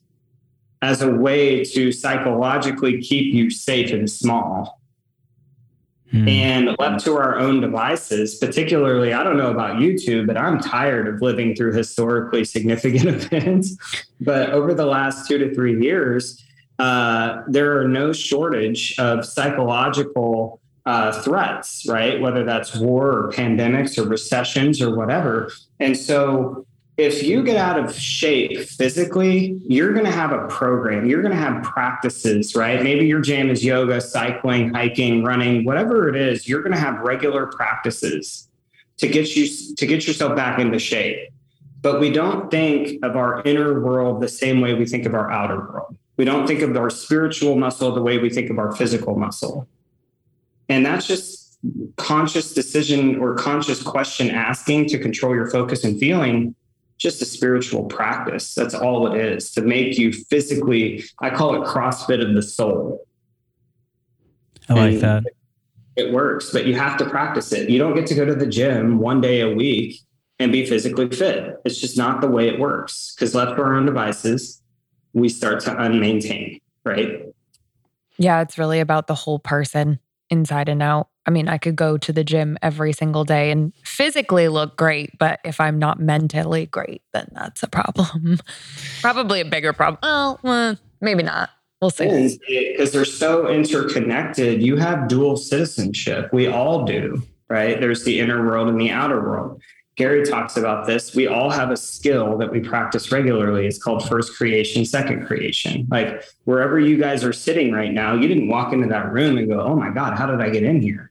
as 0.82 1.02
a 1.02 1.12
way 1.12 1.66
to 1.66 1.92
psychologically 1.92 3.02
keep 3.02 3.34
you 3.34 3.50
safe 3.50 3.92
and 3.92 4.10
small. 4.10 4.79
Hmm. 6.12 6.28
And 6.28 6.76
left 6.80 7.04
to 7.06 7.16
our 7.18 7.38
own 7.38 7.62
devices, 7.62 8.36
particularly, 8.36 9.14
I 9.14 9.24
don't 9.24 9.38
know 9.38 9.52
about 9.52 9.80
you 9.80 9.98
two, 9.98 10.26
but 10.26 10.38
I'm 10.38 10.60
tired 10.60 11.08
of 11.08 11.22
living 11.22 11.56
through 11.56 11.74
historically 11.74 12.46
significant 12.46 13.06
events. 13.08 13.78
But 14.20 14.50
over 14.50 14.74
the 14.74 14.88
last 14.88 15.28
two 15.28 15.38
to 15.38 15.54
three 15.54 15.80
years, 15.80 16.44
uh, 16.80 17.44
there 17.48 17.80
are 17.80 17.88
no 17.88 18.12
shortage 18.12 18.98
of 18.98 19.24
psychological 19.26 20.60
uh, 20.86 21.22
threats, 21.22 21.86
right? 21.88 22.20
Whether 22.20 22.44
that's 22.44 22.76
war 22.76 23.12
or 23.12 23.32
pandemics 23.32 23.98
or 23.98 24.08
recessions 24.08 24.82
or 24.82 24.96
whatever. 24.96 25.52
And 25.80 25.96
so 25.96 26.66
if 27.00 27.24
you 27.24 27.44
get 27.44 27.56
out 27.56 27.80
of 27.80 27.96
shape 27.96 28.60
physically, 28.60 29.58
you're 29.66 29.94
going 29.94 30.06
to 30.06 30.12
have 30.12 30.34
a 30.34 30.48
program. 30.48 31.08
You're 31.08 31.22
going 31.22 31.34
to 31.34 31.42
have 31.42 31.64
practices, 31.64 32.56
right? 32.56 32.84
Maybe 32.84 33.06
your 33.06 33.22
jam 33.22 33.50
is 33.50 33.64
yoga, 33.64 34.02
cycling, 34.02 34.74
hiking, 34.74 35.24
running, 35.24 35.64
whatever 35.64 36.10
it 36.10 36.18
is. 36.18 36.48
You're 36.48 36.62
going 36.62 36.74
to 36.74 36.80
have 36.80 37.00
regular 37.00 37.48
practices 37.48 38.50
to 38.98 39.08
get 39.08 39.34
you 39.36 39.48
to 39.76 39.86
get 39.86 40.08
yourself 40.08 40.36
back 40.36 40.60
into 40.60 40.78
shape. 40.78 41.30
But 41.82 42.02
we 42.02 42.12
don't 42.12 42.52
think 42.52 43.00
of 43.06 43.16
our 43.16 43.42
inner 43.44 43.80
world 43.80 44.22
the 44.22 44.28
same 44.28 44.60
way 44.60 44.74
we 44.74 44.86
think 44.86 45.06
of 45.06 45.14
our 45.14 45.32
outer 45.32 45.58
world. 45.58 45.96
We 46.18 46.26
don't 46.26 46.46
think 46.46 46.60
of 46.62 46.76
our 46.76 46.90
spiritual 46.90 47.56
muscle 47.56 47.94
the 47.94 48.02
way 48.02 48.18
we 48.18 48.30
think 48.30 48.50
of 48.50 48.60
our 48.60 48.76
physical 48.76 49.18
muscle. 49.18 49.70
And 50.68 50.86
that's 50.86 51.08
just 51.08 51.58
conscious 51.96 52.54
decision 52.54 53.20
or 53.20 53.36
conscious 53.36 53.82
question 53.82 54.30
asking 54.30 54.90
to 54.90 55.00
control 55.00 55.34
your 55.34 55.50
focus 55.50 55.86
and 55.86 55.98
feeling 55.98 56.56
just 57.00 57.22
a 57.22 57.26
spiritual 57.26 57.86
practice. 57.86 58.54
That's 58.54 58.76
all 58.76 59.12
it 59.12 59.20
is 59.20 59.52
to 59.52 59.62
make 59.62 59.98
you 59.98 60.12
physically, 60.12 61.04
I 61.20 61.30
call 61.32 61.56
it 61.56 61.66
CrossFit 61.66 62.24
of 62.24 62.36
the 62.36 62.44
soul. 62.44 63.08
I 64.68 64.74
like 64.74 64.94
and 64.94 65.02
that. 65.02 65.24
It 65.96 66.14
works, 66.14 66.52
but 66.52 66.66
you 66.66 66.76
have 66.76 66.98
to 66.98 67.10
practice 67.10 67.52
it. 67.52 67.70
You 67.70 67.80
don't 67.80 67.96
get 67.96 68.06
to 68.08 68.16
go 68.16 68.26
to 68.26 68.36
the 68.36 68.46
gym 68.46 69.00
one 69.00 69.22
day 69.22 69.42
a 69.42 69.50
week 69.50 70.00
and 70.38 70.52
be 70.52 70.66
physically 70.66 71.10
fit. 71.10 71.56
It's 71.66 71.80
just 71.80 71.98
not 71.98 72.22
the 72.22 72.28
way 72.28 72.48
it 72.48 72.60
works 72.60 73.14
because 73.16 73.34
left 73.34 73.56
to 73.56 73.64
our 73.64 73.76
own 73.76 73.86
devices, 73.86 74.62
we 75.14 75.28
start 75.30 75.62
to 75.62 75.82
unmaintain, 75.82 76.60
right? 76.86 77.24
Yeah, 78.18 78.42
it's 78.42 78.58
really 78.58 78.80
about 78.80 79.08
the 79.08 79.16
whole 79.16 79.40
person 79.40 80.00
inside 80.30 80.70
and 80.70 80.84
out. 80.84 81.09
I 81.26 81.32
mean, 81.32 81.48
I 81.48 81.58
could 81.58 81.76
go 81.76 81.98
to 81.98 82.14
the 82.14 82.24
gym 82.24 82.58
every 82.62 82.94
single 82.94 83.24
day 83.24 83.52
and 83.52 83.74
physically 83.84 84.48
look 84.48 84.78
great, 84.78 85.18
but 85.20 85.40
if 85.44 85.60
I'm 85.60 85.78
not 85.78 86.00
mentally 86.00 86.66
great, 86.66 87.04
then 87.14 87.28
that's 87.34 87.62
a 87.62 87.68
problem. 87.68 88.40
Probably 89.02 89.42
a 89.42 89.46
bigger 89.46 89.74
problem. 89.74 90.00
Oh, 90.02 90.40
well, 90.42 90.78
maybe 91.02 91.24
not. 91.24 91.50
We'll 91.82 91.92
see. 91.92 92.38
Because 92.48 92.92
they're 92.92 93.06
so 93.06 93.48
interconnected, 93.48 94.62
you 94.62 94.76
have 94.78 95.08
dual 95.08 95.38
citizenship. 95.38 96.30
We 96.34 96.48
all 96.48 96.84
do, 96.84 97.22
right? 97.50 97.80
There's 97.80 98.04
the 98.04 98.20
inner 98.20 98.46
world 98.46 98.68
and 98.68 98.80
the 98.80 98.92
outer 98.92 99.22
world. 99.22 99.62
Gary 99.96 100.24
talks 100.24 100.56
about 100.56 100.88
this. 100.88 101.14
We 101.14 101.28
all 101.28 101.50
have 101.50 101.72
a 101.72 101.78
skill 101.78 102.38
that 102.38 102.52
we 102.52 102.62
practice 102.62 103.12
regularly. 103.12 103.68
It's 103.68 103.78
called 103.78 104.08
first 104.08 104.34
creation, 104.34 104.86
second 104.86 105.28
creation. 105.28 105.88
Like 105.92 106.24
wherever 106.46 106.80
you 106.80 106.98
guys 106.98 107.24
are 107.26 107.34
sitting 107.34 107.74
right 107.74 107.92
now, 107.92 108.14
you 108.16 108.28
didn't 108.30 108.48
walk 108.48 108.72
into 108.72 108.88
that 108.88 109.12
room 109.12 109.38
and 109.38 109.50
go, 109.50 109.60
oh 109.60 109.76
my 109.76 109.90
God, 109.90 110.18
how 110.18 110.26
did 110.26 110.40
I 110.40 110.50
get 110.52 110.64
in 110.64 110.82
here? 110.82 111.09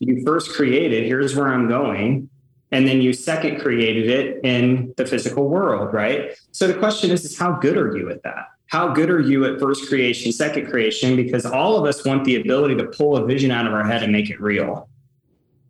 You 0.00 0.22
first 0.24 0.52
created, 0.52 1.04
here's 1.04 1.34
where 1.34 1.48
I'm 1.48 1.68
going. 1.68 2.28
And 2.70 2.86
then 2.86 3.00
you 3.00 3.12
second 3.14 3.60
created 3.60 4.10
it 4.10 4.44
in 4.44 4.92
the 4.96 5.06
physical 5.06 5.48
world, 5.48 5.94
right? 5.94 6.38
So 6.52 6.66
the 6.66 6.74
question 6.74 7.10
is, 7.10 7.24
is 7.24 7.38
how 7.38 7.52
good 7.52 7.78
are 7.78 7.96
you 7.96 8.10
at 8.10 8.22
that? 8.24 8.48
How 8.66 8.88
good 8.92 9.08
are 9.08 9.20
you 9.20 9.46
at 9.46 9.58
first 9.58 9.88
creation, 9.88 10.30
second 10.30 10.68
creation? 10.68 11.16
Because 11.16 11.46
all 11.46 11.76
of 11.76 11.86
us 11.86 12.04
want 12.04 12.24
the 12.24 12.36
ability 12.36 12.76
to 12.76 12.84
pull 12.84 13.16
a 13.16 13.24
vision 13.24 13.50
out 13.50 13.66
of 13.66 13.72
our 13.72 13.84
head 13.84 14.02
and 14.02 14.12
make 14.12 14.28
it 14.28 14.38
real. 14.40 14.90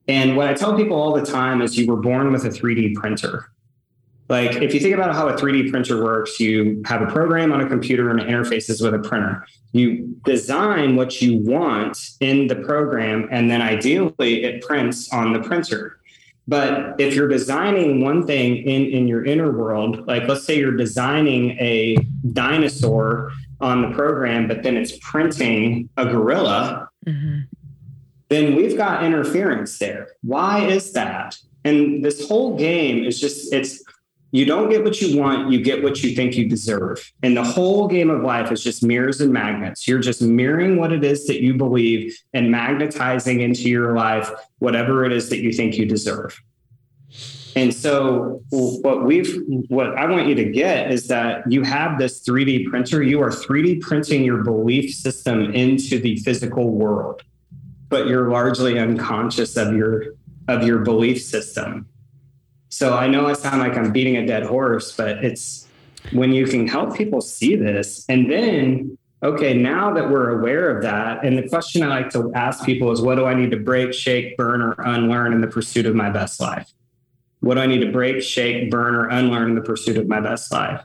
And 0.08 0.36
what 0.36 0.48
I 0.48 0.54
tell 0.54 0.76
people 0.76 1.00
all 1.00 1.12
the 1.12 1.24
time 1.24 1.62
is 1.62 1.78
you 1.78 1.86
were 1.86 2.00
born 2.00 2.32
with 2.32 2.44
a 2.44 2.48
3D 2.48 2.94
printer. 2.94 3.52
Like 4.28 4.56
if 4.56 4.74
you 4.74 4.80
think 4.80 4.94
about 4.94 5.14
how 5.14 5.28
a 5.28 5.34
3D 5.34 5.70
printer 5.70 6.02
works, 6.02 6.38
you 6.38 6.82
have 6.84 7.00
a 7.00 7.06
program 7.06 7.52
on 7.52 7.60
a 7.60 7.68
computer 7.68 8.10
and 8.10 8.20
it 8.20 8.28
interfaces 8.28 8.82
with 8.82 8.94
a 8.94 9.08
printer. 9.08 9.46
You 9.72 10.16
design 10.24 10.96
what 10.96 11.22
you 11.22 11.38
want 11.38 11.98
in 12.20 12.46
the 12.46 12.56
program, 12.56 13.28
and 13.30 13.50
then 13.50 13.62
ideally 13.62 14.44
it 14.44 14.62
prints 14.62 15.12
on 15.12 15.32
the 15.32 15.40
printer. 15.40 15.98
But 16.46 16.98
if 16.98 17.14
you're 17.14 17.28
designing 17.28 18.02
one 18.02 18.26
thing 18.26 18.56
in, 18.56 18.86
in 18.86 19.08
your 19.08 19.24
inner 19.24 19.52
world, 19.52 20.06
like 20.06 20.26
let's 20.26 20.44
say 20.44 20.58
you're 20.58 20.76
designing 20.76 21.50
a 21.58 21.96
dinosaur 22.32 23.32
on 23.60 23.82
the 23.82 23.90
program, 23.90 24.48
but 24.48 24.62
then 24.62 24.76
it's 24.76 24.96
printing 25.00 25.90
a 25.96 26.06
gorilla, 26.06 26.88
mm-hmm 27.06 27.40
then 28.28 28.54
we've 28.54 28.76
got 28.76 29.04
interference 29.04 29.78
there. 29.78 30.08
Why 30.22 30.66
is 30.66 30.92
that? 30.92 31.36
And 31.64 32.04
this 32.04 32.28
whole 32.28 32.56
game 32.56 33.04
is 33.04 33.20
just, 33.20 33.52
it's, 33.52 33.82
you 34.30 34.44
don't 34.44 34.68
get 34.68 34.84
what 34.84 35.00
you 35.00 35.18
want, 35.18 35.50
you 35.50 35.62
get 35.62 35.82
what 35.82 36.02
you 36.02 36.14
think 36.14 36.36
you 36.36 36.48
deserve. 36.48 37.12
And 37.22 37.36
the 37.36 37.42
whole 37.42 37.88
game 37.88 38.10
of 38.10 38.22
life 38.22 38.52
is 38.52 38.62
just 38.62 38.82
mirrors 38.82 39.20
and 39.20 39.32
magnets. 39.32 39.88
You're 39.88 40.00
just 40.00 40.20
mirroring 40.20 40.76
what 40.76 40.92
it 40.92 41.02
is 41.04 41.26
that 41.26 41.40
you 41.40 41.54
believe 41.54 42.16
and 42.34 42.50
magnetizing 42.50 43.40
into 43.40 43.68
your 43.68 43.96
life 43.96 44.30
whatever 44.58 45.04
it 45.04 45.12
is 45.12 45.30
that 45.30 45.38
you 45.38 45.52
think 45.52 45.76
you 45.76 45.86
deserve. 45.86 46.38
And 47.56 47.74
so 47.74 48.42
what 48.50 49.04
we've 49.04 49.42
what 49.68 49.96
I 49.98 50.06
want 50.06 50.28
you 50.28 50.34
to 50.36 50.44
get 50.44 50.92
is 50.92 51.08
that 51.08 51.50
you 51.50 51.62
have 51.62 51.98
this 51.98 52.22
3D 52.22 52.68
printer, 52.68 53.02
you 53.02 53.20
are 53.22 53.30
3D 53.30 53.80
printing 53.80 54.22
your 54.22 54.44
belief 54.44 54.94
system 54.94 55.52
into 55.54 55.98
the 55.98 56.16
physical 56.18 56.70
world 56.70 57.22
but 57.88 58.06
you're 58.06 58.30
largely 58.30 58.78
unconscious 58.78 59.56
of 59.56 59.74
your 59.74 60.14
of 60.46 60.62
your 60.62 60.78
belief 60.78 61.22
system. 61.22 61.86
So 62.78 62.94
I 62.94 63.08
know 63.08 63.26
I 63.26 63.32
sound 63.32 63.58
like 63.58 63.76
I'm 63.76 63.90
beating 63.90 64.18
a 64.18 64.24
dead 64.24 64.44
horse, 64.44 64.92
but 64.92 65.24
it's 65.24 65.66
when 66.12 66.30
you 66.30 66.46
can 66.46 66.68
help 66.68 66.96
people 66.96 67.20
see 67.20 67.56
this 67.56 68.04
and 68.08 68.30
then 68.30 68.96
okay, 69.20 69.52
now 69.52 69.92
that 69.94 70.08
we're 70.08 70.38
aware 70.38 70.70
of 70.70 70.84
that, 70.84 71.24
and 71.24 71.36
the 71.36 71.48
question 71.48 71.82
I 71.82 71.88
like 71.88 72.10
to 72.10 72.30
ask 72.36 72.64
people 72.64 72.92
is 72.92 73.02
what 73.02 73.16
do 73.16 73.24
I 73.24 73.34
need 73.34 73.50
to 73.50 73.56
break, 73.56 73.92
shake, 73.92 74.36
burn, 74.36 74.62
or 74.62 74.76
unlearn 74.78 75.32
in 75.32 75.40
the 75.40 75.48
pursuit 75.48 75.86
of 75.86 75.96
my 75.96 76.08
best 76.08 76.38
life? 76.38 76.72
What 77.40 77.56
do 77.56 77.62
I 77.62 77.66
need 77.66 77.80
to 77.80 77.90
break, 77.90 78.22
shake, 78.22 78.70
burn, 78.70 78.94
or 78.94 79.08
unlearn 79.08 79.48
in 79.48 79.54
the 79.56 79.60
pursuit 79.60 79.96
of 79.96 80.06
my 80.06 80.20
best 80.20 80.52
life? 80.52 80.80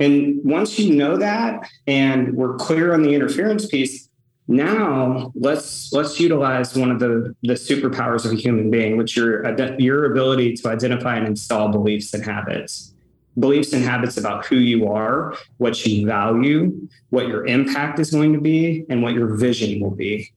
And 0.00 0.42
once 0.42 0.78
you 0.78 0.96
know 0.96 1.18
that 1.18 1.68
and 1.86 2.32
we're 2.32 2.54
clear 2.54 2.94
on 2.94 3.02
the 3.02 3.14
interference 3.14 3.66
piece, 3.66 4.08
now 4.52 5.32
let's 5.34 5.92
let's 5.92 6.20
utilize 6.20 6.76
one 6.76 6.90
of 6.90 7.00
the 7.00 7.34
the 7.42 7.54
superpowers 7.54 8.24
of 8.24 8.32
a 8.32 8.36
human 8.36 8.70
being 8.70 8.96
which 8.96 9.16
your 9.16 9.44
your 9.80 10.12
ability 10.12 10.54
to 10.54 10.68
identify 10.68 11.16
and 11.16 11.26
install 11.26 11.68
beliefs 11.68 12.12
and 12.14 12.24
habits. 12.24 12.94
Beliefs 13.38 13.72
and 13.72 13.82
habits 13.82 14.18
about 14.18 14.44
who 14.44 14.56
you 14.56 14.86
are 14.88 15.34
what 15.56 15.84
you 15.86 16.06
value 16.06 16.88
what 17.08 17.28
your 17.28 17.46
impact 17.46 17.98
is 17.98 18.10
going 18.10 18.34
to 18.34 18.40
be 18.40 18.84
and 18.90 19.02
what 19.02 19.14
your 19.14 19.34
vision 19.36 19.80
will 19.80 19.90
be. 19.90 20.30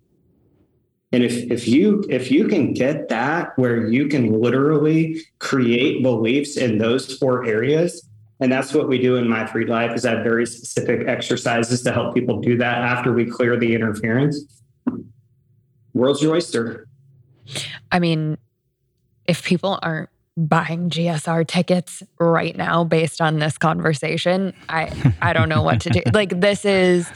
And 1.12 1.24
if 1.24 1.52
if 1.52 1.68
you 1.68 2.06
if 2.10 2.32
you 2.32 2.48
can 2.48 2.74
get 2.74 3.10
that 3.10 3.58
where 3.58 3.88
you 3.88 4.08
can 4.08 4.40
literally 4.42 5.22
create 5.40 6.02
beliefs 6.02 6.58
in 6.58 6.78
those 6.78 7.18
four 7.18 7.46
areas 7.46 8.08
and 8.40 8.52
that's 8.52 8.74
what 8.74 8.88
we 8.88 9.00
do 9.00 9.16
in 9.16 9.30
My 9.30 9.46
Freed 9.46 9.70
Life 9.70 9.96
is 9.96 10.06
I 10.06 10.12
have 10.12 10.24
very 10.24 10.46
specific 10.46 11.08
exercises 11.08 11.82
to 11.84 11.92
help 11.92 12.14
people 12.14 12.42
do 12.42 12.58
that 12.58 12.80
after 12.80 13.14
we 13.14 13.26
clear 13.26 13.58
the 13.58 13.74
interference. 13.74 14.62
World's 15.94 16.22
your 16.22 16.36
oyster. 16.36 16.88
I 17.92 18.00
mean, 18.00 18.38
if 19.26 19.44
people 19.44 19.80
aren't 19.82 20.10
buying 20.38 20.90
GSR 20.90 21.48
tickets 21.48 22.04
right 22.20 22.56
now 22.58 22.84
based 22.84 23.22
on 23.22 23.40
this 23.40 23.58
conversation, 23.58 24.54
I 24.68 25.14
I 25.22 25.32
don't 25.32 25.48
know 25.48 25.64
what 25.64 25.80
to 25.82 25.90
do. 25.90 26.02
like 26.14 26.42
this 26.42 26.66
is 26.66 27.10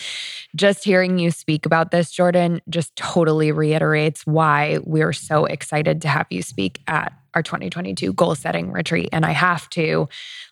just 0.55 0.83
hearing 0.85 1.19
you 1.19 1.31
speak 1.31 1.65
about 1.65 1.91
this, 1.91 2.11
Jordan, 2.11 2.61
just 2.69 2.95
totally 2.95 3.51
reiterates 3.51 4.25
why 4.25 4.79
we're 4.83 5.13
so 5.13 5.45
excited 5.45 6.01
to 6.03 6.07
have 6.07 6.27
you 6.29 6.41
speak 6.41 6.81
at 6.87 7.11
our 7.33 7.43
2022 7.43 8.13
goal 8.13 8.35
setting 8.35 8.71
retreat. 8.71 9.09
And 9.11 9.25
I 9.25 9.31
have 9.31 9.69
to 9.71 10.07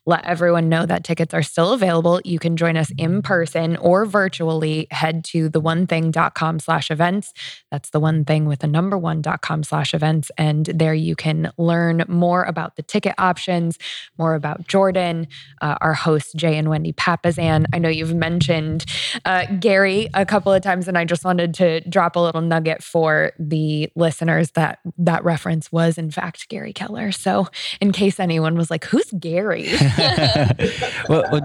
let 0.06 0.26
everyone 0.26 0.70
know 0.70 0.86
that 0.86 1.04
tickets 1.04 1.34
are 1.34 1.44
still 1.44 1.74
available. 1.74 2.22
You 2.24 2.40
can 2.40 2.56
join 2.56 2.78
us 2.78 2.92
in 2.98 3.22
person 3.22 3.76
or 3.78 4.06
virtually. 4.06 4.88
Head 4.90 5.24
to 5.26 5.50
the 5.50 5.62
theonething.com 5.62 6.60
slash 6.60 6.90
events. 6.90 7.34
That's 7.72 7.90
the 7.90 8.00
one 8.00 8.26
thing 8.26 8.46
with 8.46 8.60
the 8.60 8.68
number 8.68 8.98
one.com 8.98 9.64
slash 9.64 9.94
events. 9.94 10.32
And 10.38 10.66
there 10.66 10.94
you 10.94 11.16
can 11.16 11.52
learn 11.58 12.06
more 12.08 12.44
about 12.44 12.76
the 12.78 12.84
ticket 12.84 13.16
options, 13.18 13.78
more 14.18 14.36
about 14.36 14.68
Jordan, 14.68 15.28
uh, 15.62 15.76
our 15.82 15.94
hosts, 15.94 16.34
Jay 16.34 16.58
and 16.58 16.70
Wendy 16.70 16.94
Papasan. 16.94 17.66
I 17.74 17.80
know 17.80 17.90
you've 17.90 18.16
mentioned 18.16 18.86
uh, 19.26 19.46
Gary 19.60 20.08
a 20.14 20.26
couple 20.26 20.54
of 20.54 20.62
times, 20.62 20.88
and 20.88 20.98
I 20.98 21.06
just 21.06 21.26
wanted 21.26 21.54
to 21.56 21.82
drop 21.90 22.16
a 22.16 22.20
little 22.20 22.42
nugget 22.42 22.84
for 22.84 23.34
the 23.38 23.92
listeners 23.96 24.52
that 24.52 24.80
that 24.98 25.24
reference 25.24 25.72
was, 25.72 25.98
in 25.98 26.12
fact, 26.12 26.48
Gary 26.68 26.74
Keller. 26.74 27.11
So, 27.11 27.47
in 27.80 27.91
case 27.91 28.20
anyone 28.20 28.55
was 28.55 28.70
like, 28.70 28.84
who's 28.86 29.09
Gary? 29.11 29.68
well, 31.09 31.24
well 31.32 31.41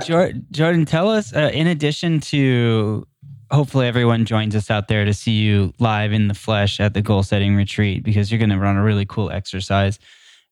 Jordan, 0.51 0.85
tell 0.85 1.11
us, 1.11 1.35
uh, 1.35 1.51
in 1.53 1.67
addition 1.67 2.21
to 2.21 3.07
hopefully 3.51 3.87
everyone 3.87 4.25
joins 4.25 4.57
us 4.57 4.71
out 4.71 4.89
there 4.89 5.05
to 5.05 5.15
see 5.15 5.33
you 5.33 5.73
live 5.79 6.13
in 6.13 6.27
the 6.29 6.35
flesh 6.35 6.81
at 6.81 6.95
the 6.95 7.03
goal 7.03 7.23
setting 7.23 7.55
retreat 7.55 8.03
because 8.03 8.33
you're 8.33 8.39
going 8.39 8.51
to 8.51 8.59
run 8.59 8.77
a 8.77 8.83
really 8.83 9.05
cool 9.05 9.31
exercise, 9.31 9.99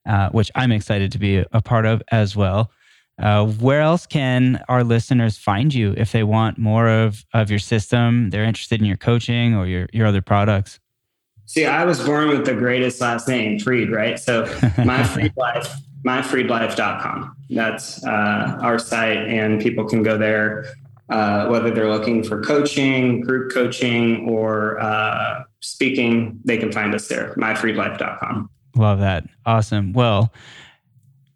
uh, 0.07 0.29
which 0.31 0.51
I'm 0.55 0.71
excited 0.71 1.11
to 1.13 1.19
be 1.19 1.45
a 1.53 1.63
part 1.63 1.87
of 1.87 2.03
as 2.13 2.37
well. 2.37 2.71
Uh, 3.19 3.47
where 3.47 3.81
else 3.81 4.07
can 4.07 4.63
our 4.69 4.85
listeners 4.85 5.37
find 5.37 5.75
you 5.75 5.95
if 5.97 6.13
they 6.13 6.23
want 6.23 6.59
more 6.59 6.89
of, 6.89 7.25
of 7.35 7.51
your 7.51 7.59
system? 7.59 8.31
They're 8.31 8.45
interested 8.45 8.81
in 8.81 8.87
your 8.87 8.97
coaching 8.97 9.55
or 9.55 9.67
your, 9.67 9.89
your 9.93 10.07
other 10.07 10.23
products. 10.23 10.79
See, 11.51 11.67
I 11.67 11.85
was 11.85 11.99
born 11.99 12.29
with 12.29 12.47
the 12.47 12.55
greatest 12.55 13.01
last 13.01 13.27
name, 13.27 13.59
Freed, 13.59 13.91
right? 13.91 14.21
So 14.21 14.45
my 14.85 15.03
Freed 15.13 15.33
Life, 15.37 15.69
myfreedlife.com. 16.07 17.37
That's 17.51 18.05
uh, 18.07 18.59
our 18.61 18.79
site, 18.79 19.27
and 19.27 19.61
people 19.61 19.85
can 19.85 20.05
go 20.05 20.17
there 20.17 20.67
uh, 21.09 21.49
whether 21.49 21.73
they're 21.73 21.91
looking 21.91 22.23
for 22.23 22.41
coaching, 22.41 23.21
group 23.21 23.53
coaching, 23.53 24.29
or 24.29 24.79
uh, 24.79 25.43
speaking. 25.59 26.39
They 26.45 26.57
can 26.57 26.71
find 26.71 26.95
us 26.95 27.09
there, 27.09 27.35
myfreedlife.com. 27.35 28.49
Love 28.77 29.01
that. 29.01 29.25
Awesome. 29.45 29.93
Well, 29.93 30.33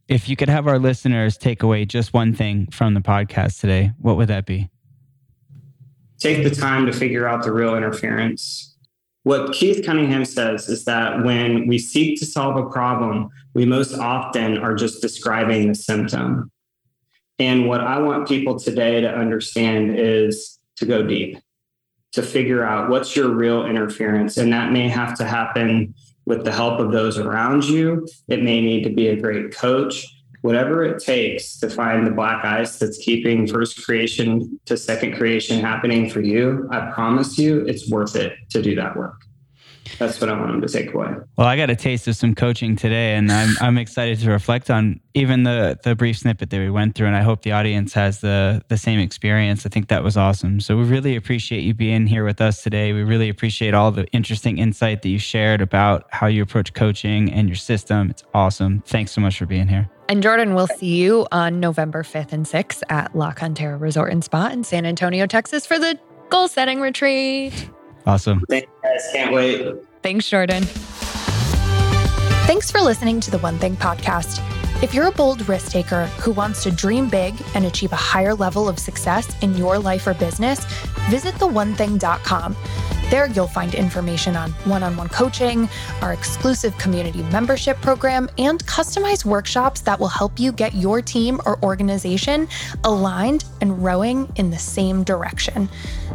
if 0.06 0.28
you 0.28 0.36
could 0.36 0.48
have 0.48 0.68
our 0.68 0.78
listeners 0.78 1.36
take 1.36 1.64
away 1.64 1.86
just 1.86 2.14
one 2.14 2.32
thing 2.34 2.68
from 2.70 2.94
the 2.94 3.00
podcast 3.00 3.60
today, 3.60 3.90
what 3.98 4.16
would 4.16 4.28
that 4.28 4.46
be? 4.46 4.70
Take 6.20 6.44
the 6.44 6.54
time 6.54 6.86
to 6.86 6.92
figure 6.92 7.26
out 7.26 7.42
the 7.42 7.50
real 7.50 7.74
interference. 7.74 8.73
What 9.24 9.52
Keith 9.52 9.84
Cunningham 9.84 10.26
says 10.26 10.68
is 10.68 10.84
that 10.84 11.24
when 11.24 11.66
we 11.66 11.78
seek 11.78 12.18
to 12.20 12.26
solve 12.26 12.56
a 12.56 12.68
problem, 12.68 13.30
we 13.54 13.64
most 13.64 13.94
often 13.94 14.58
are 14.58 14.74
just 14.74 15.00
describing 15.00 15.68
the 15.68 15.74
symptom. 15.74 16.50
And 17.38 17.66
what 17.66 17.80
I 17.80 17.98
want 17.98 18.28
people 18.28 18.58
today 18.58 19.00
to 19.00 19.08
understand 19.08 19.98
is 19.98 20.58
to 20.76 20.84
go 20.84 21.06
deep, 21.06 21.38
to 22.12 22.22
figure 22.22 22.64
out 22.64 22.90
what's 22.90 23.16
your 23.16 23.30
real 23.30 23.64
interference. 23.64 24.36
And 24.36 24.52
that 24.52 24.72
may 24.72 24.88
have 24.88 25.16
to 25.16 25.24
happen 25.24 25.94
with 26.26 26.44
the 26.44 26.52
help 26.52 26.78
of 26.78 26.92
those 26.92 27.18
around 27.18 27.64
you. 27.64 28.06
It 28.28 28.42
may 28.42 28.60
need 28.60 28.84
to 28.84 28.90
be 28.90 29.08
a 29.08 29.16
great 29.16 29.54
coach, 29.54 30.06
whatever 30.44 30.84
it 30.84 31.02
takes 31.02 31.58
to 31.58 31.70
find 31.70 32.06
the 32.06 32.10
black 32.10 32.44
ice 32.44 32.78
that's 32.78 32.98
keeping 32.98 33.46
first 33.46 33.82
creation 33.82 34.60
to 34.66 34.76
second 34.76 35.16
creation 35.16 35.58
happening 35.58 36.10
for 36.10 36.20
you. 36.20 36.68
I 36.70 36.90
promise 36.92 37.38
you, 37.38 37.64
it's 37.66 37.90
worth 37.90 38.14
it 38.14 38.34
to 38.50 38.60
do 38.60 38.74
that 38.74 38.94
work 38.94 39.24
that's 39.98 40.20
what 40.20 40.30
I 40.30 40.38
want 40.38 40.52
them 40.52 40.60
to 40.60 40.68
take 40.68 40.92
away. 40.92 41.14
Well, 41.36 41.46
I 41.46 41.56
got 41.56 41.70
a 41.70 41.76
taste 41.76 42.08
of 42.08 42.16
some 42.16 42.34
coaching 42.34 42.76
today, 42.76 43.14
and 43.14 43.30
I'm 43.30 43.54
I'm 43.60 43.78
excited 43.78 44.18
to 44.20 44.30
reflect 44.30 44.70
on 44.70 45.00
even 45.14 45.44
the 45.44 45.78
the 45.82 45.94
brief 45.94 46.18
snippet 46.18 46.50
that 46.50 46.58
we 46.58 46.70
went 46.70 46.94
through, 46.94 47.06
and 47.06 47.16
I 47.16 47.22
hope 47.22 47.42
the 47.42 47.52
audience 47.52 47.92
has 47.94 48.20
the 48.20 48.62
the 48.68 48.76
same 48.76 48.98
experience. 48.98 49.66
I 49.66 49.68
think 49.68 49.88
that 49.88 50.02
was 50.02 50.16
awesome. 50.16 50.60
So 50.60 50.76
we 50.76 50.84
really 50.84 51.16
appreciate 51.16 51.60
you 51.60 51.74
being 51.74 52.06
here 52.06 52.24
with 52.24 52.40
us 52.40 52.62
today. 52.62 52.92
We 52.92 53.02
really 53.02 53.28
appreciate 53.28 53.74
all 53.74 53.90
the 53.90 54.06
interesting 54.06 54.58
insight 54.58 55.02
that 55.02 55.08
you 55.08 55.18
shared 55.18 55.60
about 55.60 56.06
how 56.10 56.26
you 56.26 56.42
approach 56.42 56.72
coaching 56.74 57.32
and 57.32 57.48
your 57.48 57.56
system. 57.56 58.10
It's 58.10 58.24
awesome. 58.34 58.82
Thanks 58.86 59.12
so 59.12 59.20
much 59.20 59.38
for 59.38 59.46
being 59.46 59.68
here. 59.68 59.90
And 60.08 60.22
Jordan, 60.22 60.54
we'll 60.54 60.66
see 60.66 60.96
you 60.96 61.26
on 61.32 61.60
November 61.60 62.02
5th 62.02 62.32
and 62.32 62.44
6th 62.46 62.82
at 62.90 63.16
La 63.16 63.32
Cantera 63.32 63.80
Resort 63.80 64.12
and 64.12 64.22
Spa 64.22 64.48
in 64.48 64.62
San 64.64 64.84
Antonio, 64.84 65.26
Texas 65.26 65.64
for 65.64 65.78
the 65.78 65.98
goal 66.28 66.48
setting 66.48 66.80
retreat. 66.80 67.70
Awesome. 68.06 68.42
Thanks, 68.50 68.68
guys. 68.82 69.10
Can't 69.12 69.32
wait. 69.32 69.76
Thanks, 70.02 70.28
Jordan. 70.28 70.64
Thanks 72.44 72.70
for 72.70 72.80
listening 72.82 73.20
to 73.20 73.30
the 73.30 73.38
One 73.38 73.58
Thing 73.58 73.76
podcast. 73.76 74.42
If 74.82 74.92
you're 74.92 75.06
a 75.06 75.12
bold 75.12 75.48
risk 75.48 75.72
taker 75.72 76.04
who 76.20 76.32
wants 76.32 76.62
to 76.64 76.70
dream 76.70 77.08
big 77.08 77.34
and 77.54 77.64
achieve 77.64 77.92
a 77.92 77.96
higher 77.96 78.34
level 78.34 78.68
of 78.68 78.78
success 78.78 79.34
in 79.42 79.56
your 79.56 79.78
life 79.78 80.06
or 80.06 80.12
business, 80.12 80.62
visit 81.08 81.34
theonething.com. 81.36 82.54
There, 83.10 83.28
you'll 83.28 83.46
find 83.46 83.74
information 83.74 84.34
on 84.34 84.50
one 84.64 84.82
on 84.82 84.96
one 84.96 85.08
coaching, 85.08 85.68
our 86.02 86.12
exclusive 86.12 86.76
community 86.78 87.22
membership 87.24 87.80
program, 87.80 88.28
and 88.38 88.64
customized 88.66 89.24
workshops 89.24 89.82
that 89.82 90.00
will 90.00 90.08
help 90.08 90.40
you 90.40 90.50
get 90.50 90.74
your 90.74 91.00
team 91.00 91.40
or 91.46 91.62
organization 91.62 92.48
aligned 92.82 93.44
and 93.60 93.84
rowing 93.84 94.32
in 94.34 94.50
the 94.50 94.58
same 94.58 95.04
direction. 95.04 95.68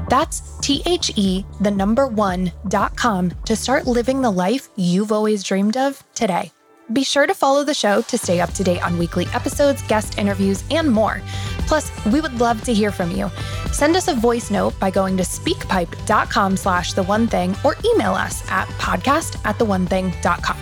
That's 0.09 0.57
T 0.59 0.83
H 0.85 1.11
E, 1.15 1.45
the 1.61 1.71
number 1.71 2.05
one, 2.07 2.51
dot 2.67 2.97
com 2.97 3.31
to 3.45 3.55
start 3.55 3.87
living 3.87 4.21
the 4.21 4.31
life 4.31 4.67
you've 4.75 5.11
always 5.11 5.41
dreamed 5.43 5.77
of 5.77 6.03
today. 6.15 6.51
Be 6.91 7.03
sure 7.03 7.27
to 7.27 7.33
follow 7.35 7.63
the 7.63 7.73
show 7.73 8.01
to 8.03 8.17
stay 8.17 8.39
up 8.39 8.51
to 8.53 8.63
date 8.63 8.83
on 8.83 8.97
weekly 8.97 9.27
episodes, 9.33 9.81
guest 9.83 10.17
interviews, 10.17 10.63
and 10.71 10.91
more. 10.91 11.21
Plus, 11.67 11.91
we 12.07 12.19
would 12.19 12.39
love 12.39 12.63
to 12.63 12.73
hear 12.73 12.91
from 12.91 13.11
you. 13.11 13.29
Send 13.71 13.95
us 13.95 14.07
a 14.07 14.15
voice 14.15 14.49
note 14.49 14.79
by 14.79 14.89
going 14.89 15.15
to 15.17 15.23
speakpipe.com 15.23 16.57
slash 16.57 16.93
the 16.93 17.03
one 17.03 17.27
thing 17.27 17.55
or 17.63 17.75
email 17.85 18.13
us 18.13 18.43
at 18.49 18.67
podcast 18.79 19.39
at 19.45 19.59
the 19.59 19.65
one 19.65 19.85
thing.com. 19.85 20.57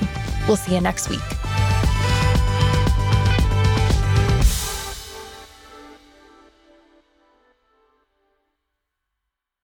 We'll 0.47 0.57
see 0.57 0.75
you 0.75 0.81
next 0.81 1.09
week. 1.09 1.46